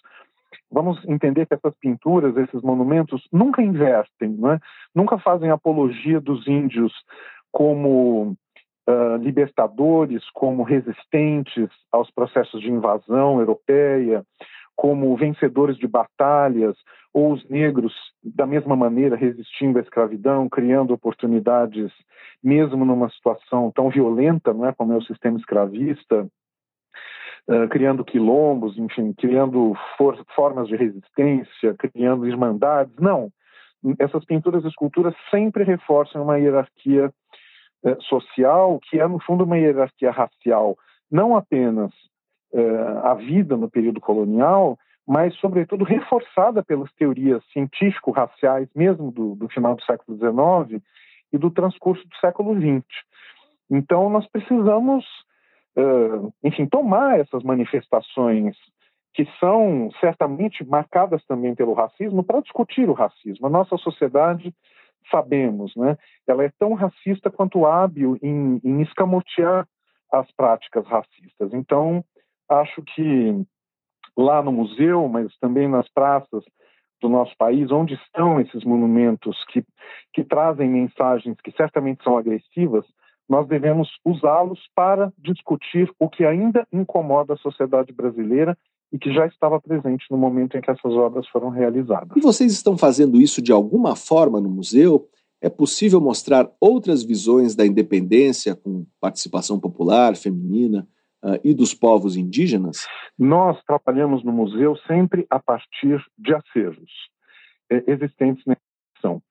vamos 0.72 1.04
entender 1.08 1.46
que 1.46 1.54
essas 1.54 1.74
pinturas, 1.80 2.36
esses 2.38 2.62
monumentos, 2.62 3.28
nunca 3.32 3.62
invertem, 3.62 4.30
né? 4.30 4.60
nunca 4.94 5.18
fazem 5.18 5.50
apologia 5.50 6.20
dos 6.20 6.48
índios 6.48 6.94
como 7.52 8.36
uh, 8.88 9.16
libertadores, 9.20 10.24
como 10.32 10.64
resistentes 10.64 11.70
aos 11.92 12.10
processos 12.12 12.62
de 12.62 12.70
invasão 12.70 13.40
europeia, 13.40 14.24
como 14.80 15.14
vencedores 15.18 15.76
de 15.76 15.86
batalhas, 15.86 16.74
ou 17.14 17.34
os 17.34 17.46
negros, 17.50 17.94
da 18.24 18.48
mesma 18.48 18.78
maneira, 18.78 19.18
resistindo 19.18 19.78
à 19.78 19.82
escravidão, 19.82 20.48
criando 20.48 20.94
oportunidades, 20.94 21.92
mesmo 22.42 22.86
numa 22.86 23.10
situação 23.10 23.70
tão 23.76 23.90
violenta 23.90 24.54
não 24.54 24.66
é, 24.66 24.74
como 24.74 24.94
é 24.94 24.96
o 24.96 25.02
sistema 25.02 25.38
escravista, 25.38 26.26
uh, 27.50 27.68
criando 27.70 28.06
quilombos, 28.06 28.78
enfim, 28.78 29.12
criando 29.12 29.74
for 29.98 30.18
formas 30.34 30.70
de 30.70 30.78
resistência, 30.78 31.76
criando 31.78 32.26
irmandades. 32.26 32.96
Não. 32.98 33.30
Essas 34.00 34.24
pinturas 34.24 34.64
e 34.64 34.70
esculturas 34.70 35.14
sempre 35.30 35.66
reforçam 35.66 36.24
uma 36.24 36.38
hierarquia 36.38 37.12
uh, 37.84 38.02
social, 38.04 38.80
que 38.84 38.98
é, 38.98 39.06
no 39.06 39.20
fundo, 39.20 39.44
uma 39.44 39.58
hierarquia 39.58 40.10
racial, 40.10 40.78
não 41.12 41.36
apenas 41.36 41.92
a 43.04 43.14
vida 43.14 43.56
no 43.56 43.70
período 43.70 44.02
colonial, 44.02 44.78
mas, 45.10 45.36
sobretudo, 45.38 45.84
reforçada 45.84 46.64
pelas 46.64 46.92
teorias 46.94 47.44
científico-raciais, 47.52 48.70
mesmo 48.76 49.12
do, 49.12 49.36
do, 49.36 49.50
final 49.50 49.76
do 49.76 49.84
século 49.84 50.16
XIX 50.16 50.84
e 51.34 51.38
do 51.38 51.50
transcurso 51.50 52.08
do 52.08 52.16
século 52.18 52.56
XX. 52.56 52.86
Então, 53.72 54.08
nós 54.10 54.28
precisamos, 54.28 55.04
uh, 55.76 56.32
enfim, 56.44 56.68
tomar 56.68 57.20
essas 57.20 57.42
manifestações 57.42 58.56
que 59.16 59.28
são 59.40 59.90
certamente 60.00 60.64
marcadas 60.64 61.26
também 61.26 61.56
pelo 61.56 61.74
racismo 61.74 62.24
para 62.24 62.42
discutir 62.42 62.88
o 62.88 62.94
racismo. 62.94 63.48
A 63.48 63.50
nossa 63.50 63.78
sociedade, 63.78 64.54
sabemos, 65.10 65.76
né, 65.76 65.98
ela 66.28 66.44
é 66.44 66.52
tão 66.60 66.76
racista 66.76 67.32
quanto 67.32 67.66
hábil 67.66 68.16
em, 68.22 68.62
em 68.64 68.82
escamotear 68.82 69.68
as 70.12 70.32
práticas 70.34 70.86
racistas. 70.86 71.52
Então, 71.52 72.04
acho 72.50 72.82
que 72.84 73.46
lá 74.18 74.42
no 74.42 74.52
museu, 74.52 75.08
mas 75.08 75.32
também 75.40 75.68
nas 75.68 75.88
praças 75.90 76.44
do 77.02 77.08
nosso 77.08 77.34
país, 77.38 77.72
onde 77.72 77.94
estão 77.94 78.42
esses 78.42 78.64
monumentos 78.66 79.38
que, 79.46 79.64
que 80.14 80.24
trazem 80.24 80.70
mensagens 80.70 81.38
que 81.42 81.52
certamente 81.52 82.04
são 82.04 82.18
agressivas, 82.18 82.86
nós 83.28 83.48
devemos 83.48 83.88
usá-los 84.04 84.60
para 84.76 85.14
discutir 85.18 85.90
o 86.00 86.10
que 86.10 86.26
ainda 86.26 86.68
incomoda 86.74 87.36
a 87.36 87.38
sociedade 87.38 87.94
brasileira 87.94 88.58
e 88.92 88.98
que 88.98 89.14
já 89.14 89.28
estava 89.28 89.62
presente 89.62 90.06
no 90.10 90.18
momento 90.18 90.58
em 90.58 90.62
que 90.62 90.72
essas 90.72 90.94
obras 90.94 91.28
foram 91.28 91.50
realizadas. 91.50 92.10
E 92.18 92.22
vocês 92.22 92.52
estão 92.52 92.76
fazendo 92.76 93.22
isso 93.22 93.42
de 93.42 93.52
alguma 93.52 93.96
forma 93.96 94.42
no 94.42 94.50
museu? 94.50 95.08
É 95.40 95.48
possível 95.48 96.02
mostrar 96.02 96.50
outras 96.60 97.04
visões 97.04 97.56
da 97.56 97.66
independência 97.66 98.56
com 98.56 98.86
participação 99.00 99.60
popular, 99.60 100.18
feminina 100.18 100.86
uh, 101.24 101.40
e 101.44 101.54
dos 101.54 101.74
povos 101.74 102.16
indígenas? 102.16 102.88
Nós 103.18 103.62
trabalhamos 103.64 104.24
no 104.24 104.32
museu 104.32 104.76
sempre 104.88 105.26
a 105.30 105.40
partir 105.40 106.04
de 106.18 106.34
acervos 106.34 106.92
eh, 107.70 107.84
existentes 107.88 108.44
na 108.46 108.54
instituição. 108.54 109.22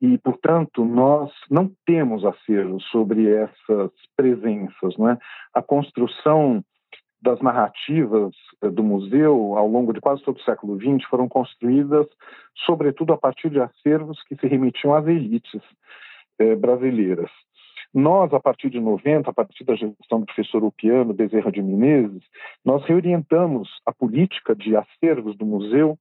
E, 0.00 0.16
portanto, 0.18 0.84
nós 0.84 1.32
não 1.50 1.70
temos 1.84 2.24
acervos 2.24 2.84
sobre 2.84 3.28
essas 3.32 3.90
presenças. 4.16 4.96
Né? 4.96 5.18
A 5.52 5.60
construção 5.60 6.64
das 7.20 7.40
narrativas 7.40 8.32
eh, 8.62 8.70
do 8.70 8.82
museu 8.82 9.56
ao 9.56 9.66
longo 9.66 9.92
de 9.92 10.00
quase 10.00 10.22
todo 10.22 10.36
o 10.36 10.42
século 10.42 10.78
XX 10.78 11.04
foram 11.08 11.28
construídas, 11.28 12.06
sobretudo 12.64 13.12
a 13.12 13.18
partir 13.18 13.50
de 13.50 13.60
acervos 13.60 14.22
que 14.22 14.36
se 14.36 14.46
remetiam 14.46 14.94
às 14.94 15.06
elites 15.06 15.62
eh, 16.38 16.54
brasileiras. 16.54 17.30
Nós, 17.94 18.32
a 18.34 18.40
partir 18.40 18.68
de 18.70 18.80
90, 18.80 19.30
a 19.30 19.32
partir 19.32 19.64
da 19.64 19.74
gestão 19.74 20.20
do 20.20 20.26
professor 20.26 20.62
Upiano 20.62 21.14
Bezerra 21.14 21.50
de 21.50 21.62
Menezes, 21.62 22.22
nós 22.64 22.84
reorientamos 22.84 23.68
a 23.86 23.92
política 23.92 24.54
de 24.54 24.76
acervos 24.76 25.36
do 25.36 25.46
museu 25.46 25.98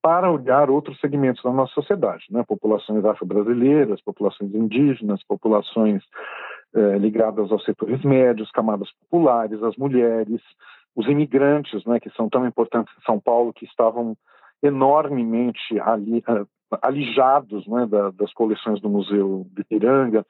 para 0.00 0.30
olhar 0.30 0.68
outros 0.68 0.98
segmentos 0.98 1.42
da 1.42 1.52
nossa 1.52 1.72
sociedade, 1.74 2.24
né? 2.30 2.42
populações 2.46 3.04
afro-brasileiras, 3.04 4.02
populações 4.02 4.52
indígenas, 4.52 5.22
populações 5.22 6.02
eh, 6.74 6.98
ligadas 6.98 7.52
aos 7.52 7.64
setores 7.64 8.02
médios, 8.02 8.50
camadas 8.50 8.88
populares, 8.92 9.62
as 9.62 9.76
mulheres, 9.76 10.40
os 10.96 11.06
imigrantes, 11.06 11.84
né, 11.84 12.00
que 12.00 12.10
são 12.10 12.28
tão 12.28 12.46
importantes 12.46 12.92
em 12.98 13.04
São 13.04 13.20
Paulo, 13.20 13.52
que 13.52 13.64
estavam 13.64 14.16
enormemente 14.62 15.78
ali, 15.80 16.18
uh, 16.28 16.46
alijados 16.82 17.66
né, 17.66 17.86
da, 17.86 18.10
das 18.10 18.32
coleções 18.32 18.80
do 18.80 18.88
Museu 18.88 19.46
de. 19.50 20.24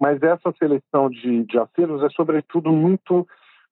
Mas 0.00 0.22
essa 0.22 0.52
seleção 0.58 1.08
de, 1.08 1.44
de 1.44 1.58
acervos 1.58 2.02
é, 2.02 2.08
sobretudo, 2.10 2.70
muito 2.70 3.26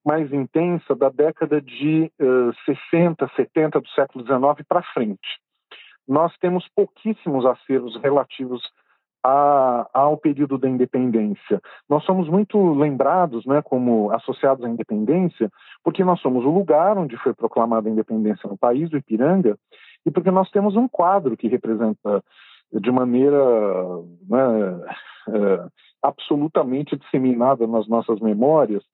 mais 0.05 0.33
intensa 0.33 0.95
da 0.95 1.09
década 1.09 1.61
de 1.61 2.11
uh, 2.21 2.53
60, 2.91 3.31
70 3.37 3.81
do 3.81 3.89
século 3.89 4.25
XIX 4.25 4.67
para 4.69 4.83
frente. 4.83 5.41
Nós 6.07 6.37
temos 6.39 6.69
pouquíssimos 6.75 7.47
acervos 7.47 7.97
relativos 8.03 8.63
a, 9.25 9.89
ao 9.95 10.19
período 10.19 10.59
da 10.59 10.69
independência. 10.69 11.61
Nós 11.89 12.05
somos 12.05 12.29
muito 12.29 12.75
lembrados, 12.75 13.47
né, 13.47 13.63
como 13.63 14.13
associados 14.13 14.63
à 14.63 14.69
independência, 14.69 15.51
porque 15.83 16.05
nós 16.05 16.21
somos 16.21 16.45
o 16.45 16.51
lugar 16.51 16.99
onde 16.99 17.17
foi 17.17 17.33
proclamada 17.33 17.89
a 17.89 17.93
independência 17.93 18.49
no 18.49 18.59
país, 18.59 18.93
o 18.93 18.99
Ipiranga, 18.99 19.57
e 20.05 20.11
porque 20.11 20.31
nós 20.31 20.51
temos 20.51 20.77
um 20.77 20.87
quadro 20.87 21.39
que 21.39 21.49
representa 21.49 22.23
de 22.71 22.91
maneira 22.91 23.39
né, 24.29 24.81
é, 25.31 25.67
absolutamente 26.03 26.95
disseminada 26.97 27.67
nas 27.67 27.89
nossas 27.89 28.21
memórias 28.21 28.85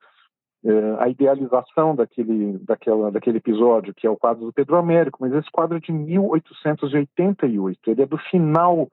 é, 0.65 0.97
a 1.01 1.09
idealização 1.09 1.97
daquele, 1.97 2.59
daquela, 2.59 3.11
daquele 3.11 3.39
episódio, 3.39 3.93
que 3.95 4.07
é 4.07 4.11
o 4.11 4.17
quadro 4.17 4.45
do 4.45 4.53
Pedro 4.53 4.77
Américo, 4.77 5.19
mas 5.21 5.33
esse 5.33 5.51
quadro 5.51 5.79
é 5.79 5.81
de 5.81 5.91
1888, 5.91 7.91
ele 7.91 8.03
é 8.03 8.07
do 8.07 8.19
final 8.19 8.89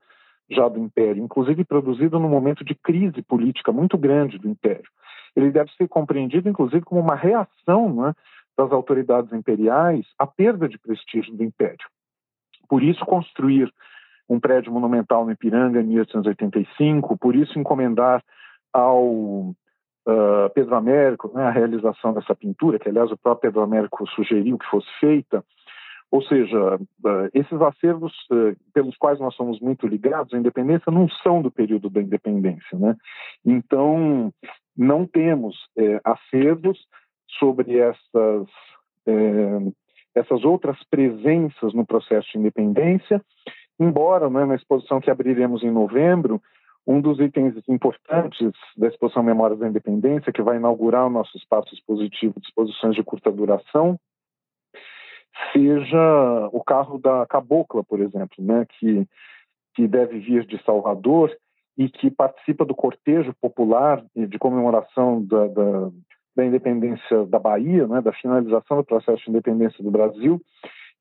já 0.50 0.68
do 0.68 0.80
Império, 0.80 1.24
inclusive 1.24 1.64
produzido 1.66 2.20
num 2.20 2.30
momento 2.30 2.64
de 2.64 2.74
crise 2.74 3.22
política 3.22 3.72
muito 3.72 3.98
grande 3.98 4.38
do 4.38 4.48
Império. 4.48 4.90
Ele 5.36 5.52
deve 5.52 5.72
ser 5.74 5.88
compreendido, 5.88 6.50
inclusive, 6.50 6.82
como 6.84 7.02
uma 7.02 7.16
reação 7.16 7.94
né, 7.94 8.14
das 8.58 8.72
autoridades 8.72 9.32
imperiais 9.34 10.06
à 10.18 10.26
perda 10.26 10.68
de 10.68 10.80
prestígio 10.80 11.36
do 11.36 11.44
Império. 11.44 11.86
Por 12.68 12.82
isso, 12.82 13.06
construir 13.06 13.72
um 14.30 14.40
prédio 14.40 14.72
monumental 14.72 15.26
no 15.26 15.32
Ipiranga 15.32 15.80
em 15.80 15.86
1885, 15.86 17.18
por 17.18 17.36
isso 17.36 17.58
encomendar 17.58 18.24
ao 18.74 19.04
uh, 20.08 20.50
Pedro 20.54 20.76
Américo 20.76 21.32
né, 21.34 21.46
a 21.46 21.52
realização 21.52 22.14
dessa 22.14 22.36
pintura, 22.36 22.80
que 22.80 22.90
aliás 22.90 23.12
o 23.12 23.18
próprio 23.18 23.50
Pedro 23.50 23.62
Américo 23.62 24.08
sugeriu 24.10 24.58
que 24.58 24.70
fosse 24.70 24.88
feita, 25.00 25.44
ou 26.10 26.22
seja, 26.22 26.80
eh, 27.06 27.30
esses 27.34 27.62
acervos 27.62 28.14
eh, 28.32 28.56
pelos 28.74 28.96
quais 28.98 29.20
nós 29.20 29.36
somos 29.36 29.60
muito 29.60 29.86
ligados 29.86 30.34
à 30.34 30.38
independência 30.38 30.92
não 30.92 31.10
são 31.10 31.42
do 31.42 31.52
período 31.52 31.90
da 31.90 32.02
independência, 32.02 32.78
né? 32.78 32.96
Então, 33.46 34.32
não 34.78 35.08
temos 35.08 35.56
é, 35.76 36.00
acervos 36.04 36.78
sobre 37.40 37.80
essas, 37.80 38.48
é, 39.08 39.60
essas 40.16 40.46
outras 40.46 40.78
presenças 40.90 41.74
no 41.74 41.86
processo 41.86 42.32
de 42.32 42.38
independência, 42.38 43.22
embora 43.80 44.30
né, 44.30 44.46
na 44.46 44.56
exposição 44.56 45.02
que 45.02 45.10
abriremos 45.10 45.64
em 45.64 45.72
novembro, 45.72 46.42
um 46.86 47.02
dos 47.02 47.20
itens 47.20 47.56
importantes 47.68 48.54
da 48.78 48.88
exposição 48.88 49.22
Memórias 49.22 49.60
da 49.60 49.68
Independência, 49.68 50.32
que 50.32 50.42
vai 50.42 50.56
inaugurar 50.56 51.06
o 51.06 51.10
nosso 51.10 51.36
espaço 51.38 51.74
expositivo 51.74 52.40
de 52.40 52.48
exposições 52.48 52.96
de 52.96 53.04
curta 53.04 53.30
duração, 53.30 54.00
seja 55.52 56.50
o 56.52 56.64
carro 56.64 56.98
da 56.98 57.26
Cabocla, 57.26 57.84
por 57.84 58.00
exemplo, 58.00 58.36
né, 58.40 58.66
que, 58.78 59.08
que 59.76 59.88
deve 59.88 60.20
vir 60.20 60.46
de 60.46 60.62
Salvador 60.64 61.36
e 61.78 61.90
que 61.90 62.10
participa 62.10 62.66
do 62.66 62.76
cortejo 62.76 63.34
popular 63.40 64.04
de 64.16 64.40
comemoração 64.40 65.24
da, 65.24 65.48
da, 65.48 65.92
da 66.36 66.46
independência 66.46 67.26
da 67.28 67.40
Bahia, 67.40 67.88
né, 67.88 68.02
da 68.02 68.12
finalização 68.14 68.78
do 68.78 68.84
processo 68.84 69.24
de 69.24 69.30
independência 69.30 69.84
do 69.84 69.92
Brasil 69.92 70.42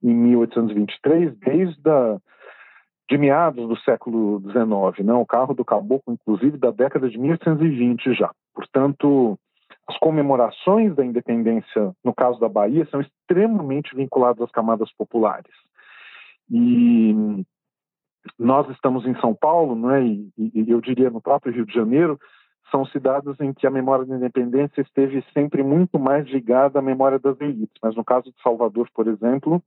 em 0.03 0.15
1823, 0.15 1.37
desde 1.39 1.91
a, 1.91 2.19
de 3.09 3.17
meados 3.17 3.69
do 3.69 3.77
século 3.79 4.41
XIX, 4.41 5.07
né, 5.07 5.15
o 5.15 5.25
carro 5.27 5.55
do 5.55 5.65
caboclo, 5.65 6.13
inclusive, 6.13 6.59
da 6.59 6.71
década 6.71 7.09
de 7.09 7.19
1820 7.19 8.15
já. 8.15 8.31
Portanto, 8.55 9.39
as 9.89 9.97
comemorações 9.99 10.95
da 10.97 11.05
independência, 11.05 11.95
no 12.05 12.13
caso 12.15 12.41
da 12.41 12.49
Bahia, 12.49 12.87
são 12.91 13.01
extremamente 13.01 13.95
vinculadas 13.95 14.43
às 14.43 14.51
camadas 14.51 14.91
populares. 14.93 15.53
E 16.51 17.45
nós 18.39 18.69
estamos 18.71 19.07
em 19.07 19.15
São 19.21 19.35
Paulo, 19.35 19.77
não 19.77 19.91
é? 19.93 20.05
E, 20.05 20.31
e, 20.37 20.71
eu 20.71 20.81
diria 20.81 21.11
no 21.11 21.21
próprio 21.21 21.53
Rio 21.53 21.67
de 21.67 21.73
Janeiro, 21.73 22.19
são 22.71 22.85
cidades 22.87 23.39
em 23.41 23.53
que 23.53 23.67
a 23.67 23.71
memória 23.71 24.05
da 24.05 24.17
independência 24.17 24.81
esteve 24.81 25.25
sempre 25.33 25.63
muito 25.63 25.99
mais 25.99 26.27
ligada 26.27 26.81
à 26.81 26.83
memória 26.83 27.19
das 27.19 27.41
elites. 27.41 27.79
Mas 27.81 27.95
no 27.95 28.05
caso 28.05 28.25
de 28.33 28.43
Salvador, 28.43 28.89
por 28.93 29.07
exemplo, 29.07 29.63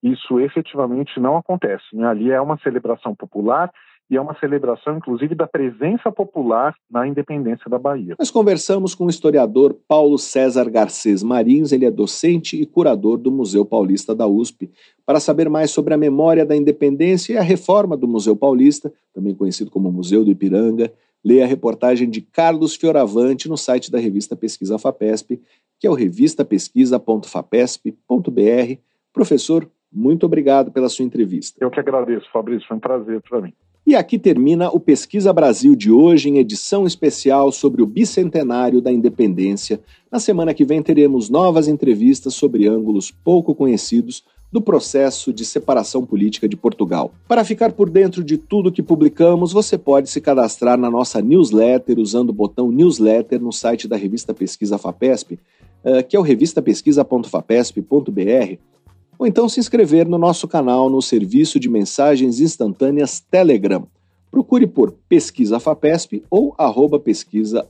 isso 0.00 0.38
efetivamente 0.38 1.18
não 1.18 1.36
acontece. 1.36 1.84
Né? 1.92 2.06
Ali 2.06 2.30
é 2.30 2.40
uma 2.40 2.58
celebração 2.58 3.14
popular 3.14 3.72
e 4.08 4.16
é 4.16 4.20
uma 4.20 4.38
celebração, 4.38 4.96
inclusive, 4.96 5.34
da 5.34 5.46
presença 5.46 6.12
popular 6.12 6.74
na 6.90 7.06
independência 7.06 7.68
da 7.68 7.78
Bahia. 7.78 8.14
Nós 8.18 8.30
conversamos 8.30 8.94
com 8.94 9.06
o 9.06 9.10
historiador 9.10 9.76
Paulo 9.88 10.16
César 10.16 10.70
Garcês 10.70 11.22
Marins, 11.22 11.72
ele 11.72 11.84
é 11.84 11.90
docente 11.90 12.60
e 12.60 12.64
curador 12.64 13.18
do 13.18 13.32
Museu 13.32 13.64
Paulista 13.64 14.14
da 14.14 14.26
USP, 14.26 14.70
para 15.04 15.18
saber 15.18 15.48
mais 15.48 15.72
sobre 15.72 15.92
a 15.92 15.96
memória 15.96 16.46
da 16.46 16.56
independência 16.56 17.34
e 17.34 17.38
a 17.38 17.42
reforma 17.42 17.96
do 17.96 18.06
Museu 18.06 18.36
Paulista, 18.36 18.92
também 19.12 19.34
conhecido 19.34 19.70
como 19.70 19.90
Museu 19.90 20.24
do 20.24 20.30
Ipiranga. 20.30 20.92
Leia 21.24 21.44
a 21.44 21.48
reportagem 21.48 22.08
de 22.08 22.20
Carlos 22.20 22.76
Fioravante 22.76 23.48
no 23.48 23.56
site 23.56 23.90
da 23.90 23.98
revista 23.98 24.36
Pesquisa 24.36 24.78
FAPESP, 24.78 25.40
que 25.80 25.86
é 25.86 25.90
o 25.90 25.94
revistapesquisa.fapesp.br. 25.94 28.78
Professor, 29.12 29.68
muito 29.92 30.26
obrigado 30.26 30.70
pela 30.70 30.88
sua 30.88 31.04
entrevista. 31.04 31.58
Eu 31.60 31.70
que 31.70 31.80
agradeço, 31.80 32.30
Fabrício, 32.30 32.68
foi 32.68 32.76
um 32.76 32.80
prazer 32.80 33.20
para 33.22 33.40
mim. 33.40 33.52
E 33.86 33.94
aqui 33.94 34.18
termina 34.18 34.68
o 34.68 34.80
Pesquisa 34.80 35.32
Brasil 35.32 35.76
de 35.76 35.92
hoje, 35.92 36.28
em 36.28 36.38
edição 36.38 36.88
especial 36.88 37.52
sobre 37.52 37.80
o 37.80 37.86
bicentenário 37.86 38.80
da 38.80 38.90
independência. 38.90 39.78
Na 40.10 40.18
semana 40.18 40.52
que 40.52 40.64
vem 40.64 40.82
teremos 40.82 41.30
novas 41.30 41.68
entrevistas 41.68 42.34
sobre 42.34 42.66
ângulos 42.66 43.12
pouco 43.12 43.54
conhecidos 43.54 44.24
do 44.50 44.60
processo 44.60 45.32
de 45.32 45.44
separação 45.44 46.04
política 46.04 46.48
de 46.48 46.56
Portugal. 46.56 47.12
Para 47.28 47.44
ficar 47.44 47.70
por 47.70 47.88
dentro 47.88 48.24
de 48.24 48.36
tudo 48.36 48.72
que 48.72 48.82
publicamos, 48.82 49.52
você 49.52 49.78
pode 49.78 50.10
se 50.10 50.20
cadastrar 50.20 50.76
na 50.76 50.90
nossa 50.90 51.22
newsletter 51.22 52.00
usando 52.00 52.30
o 52.30 52.32
botão 52.32 52.72
newsletter 52.72 53.40
no 53.40 53.52
site 53.52 53.86
da 53.86 53.96
revista 53.96 54.34
Pesquisa 54.34 54.78
FAPESP, 54.78 55.38
eh, 55.84 56.02
que 56.02 56.16
é 56.16 56.18
o 56.18 56.22
revistapesquisa.fapesp.br 56.22 58.75
ou 59.18 59.26
então 59.26 59.48
se 59.48 59.60
inscrever 59.60 60.08
no 60.08 60.18
nosso 60.18 60.46
canal 60.46 60.90
no 60.90 61.00
serviço 61.00 61.58
de 61.58 61.68
mensagens 61.68 62.40
instantâneas 62.40 63.20
Telegram. 63.20 63.86
Procure 64.30 64.66
por 64.66 64.92
Pesquisa 65.08 65.58
FAPESP 65.58 66.22
ou 66.30 66.54
arroba 66.58 66.98
pesquisa 66.98 67.66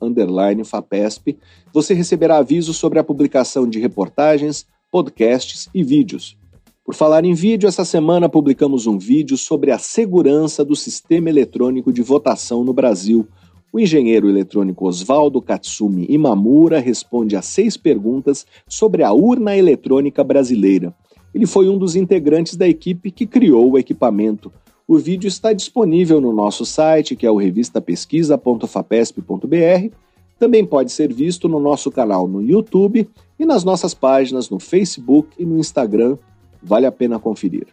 FAPESP. 0.64 1.39
Você 1.73 1.94
receberá 1.94 2.39
avisos 2.39 2.77
sobre 2.77 2.98
a 2.98 3.05
publicação 3.05 3.68
de 3.68 3.78
reportagens, 3.78 4.66
podcasts 4.90 5.68
e 5.73 5.85
vídeos. 5.85 6.36
Por 6.85 6.94
falar 6.94 7.24
em 7.24 7.35
vídeo, 7.35 7.68
essa 7.68 7.85
semana 7.85 8.28
publicamos 8.28 8.86
um 8.86 8.98
vídeo 8.98 9.36
sobre 9.36 9.70
a 9.70 9.78
segurança 9.78 10.64
do 10.64 10.74
sistema 10.74 11.28
eletrônico 11.28 11.93
de 11.93 12.02
votação 12.02 12.64
no 12.64 12.73
Brasil. 12.73 13.27
O 13.73 13.78
engenheiro 13.78 14.28
eletrônico 14.28 14.86
Oswaldo 14.86 15.43
Katsumi 15.43 16.06
Imamura 16.09 16.81
responde 16.81 17.36
a 17.36 17.43
seis 17.43 17.77
perguntas 17.77 18.47
sobre 18.68 19.02
a 19.02 19.12
urna 19.12 19.56
eletrônica 19.56 20.24
brasileira. 20.24 20.94
Ele 21.37 21.45
foi 21.45 21.69
um 21.69 21.77
dos 21.77 21.95
integrantes 21.95 22.57
da 22.57 22.67
equipe 22.67 23.11
que 23.11 23.27
criou 23.27 23.71
o 23.71 23.77
equipamento. 23.77 24.51
O 24.89 24.97
vídeo 24.97 25.29
está 25.29 25.53
disponível 25.53 26.19
no 26.19 26.33
nosso 26.33 26.65
site, 26.65 27.15
que 27.15 27.27
é 27.27 27.31
o 27.31 27.37
revistapesquisa.fapesp.br. 27.37 29.95
Também 30.39 30.65
pode 30.65 30.93
ser 30.93 31.13
visto 31.13 31.47
no 31.47 31.61
nosso 31.61 31.91
canal 31.91 32.27
no 32.27 32.41
YouTube 32.41 33.07
e 33.39 33.45
nas 33.45 33.65
nossas 33.65 33.93
páginas 33.93 34.49
no 34.49 34.59
Facebook 34.59 35.29
e 35.39 35.45
no 35.45 35.59
Instagram. 35.59 36.17
Vale 36.63 36.87
a 36.87 36.93
pena 36.93 37.19
conferir. 37.19 37.67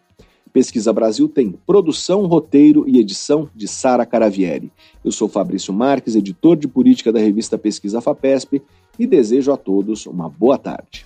Pesquisa 0.52 0.91
Brasil 0.91 1.30
tem 1.30 1.57
produção, 1.65 2.26
roteiro 2.26 2.84
e 2.85 2.99
edição 2.99 3.48
de 3.56 3.65
Sara 3.65 4.06
Caravieri. 4.06 4.73
Eu 5.06 5.11
sou 5.14 5.30
Fabrício 5.30 5.73
Marques, 5.73 6.18
editor 6.18 6.57
de 6.57 6.68
política 6.68 7.14
da 7.14 7.19
revista 7.19 7.57
Pesquisa 7.57 8.02
FAPESP 8.02 8.61
e 8.99 9.07
desejo 9.07 9.53
a 9.53 9.57
todos 9.57 10.06
uma 10.06 10.27
boa 10.27 10.57
tarde. 10.57 11.06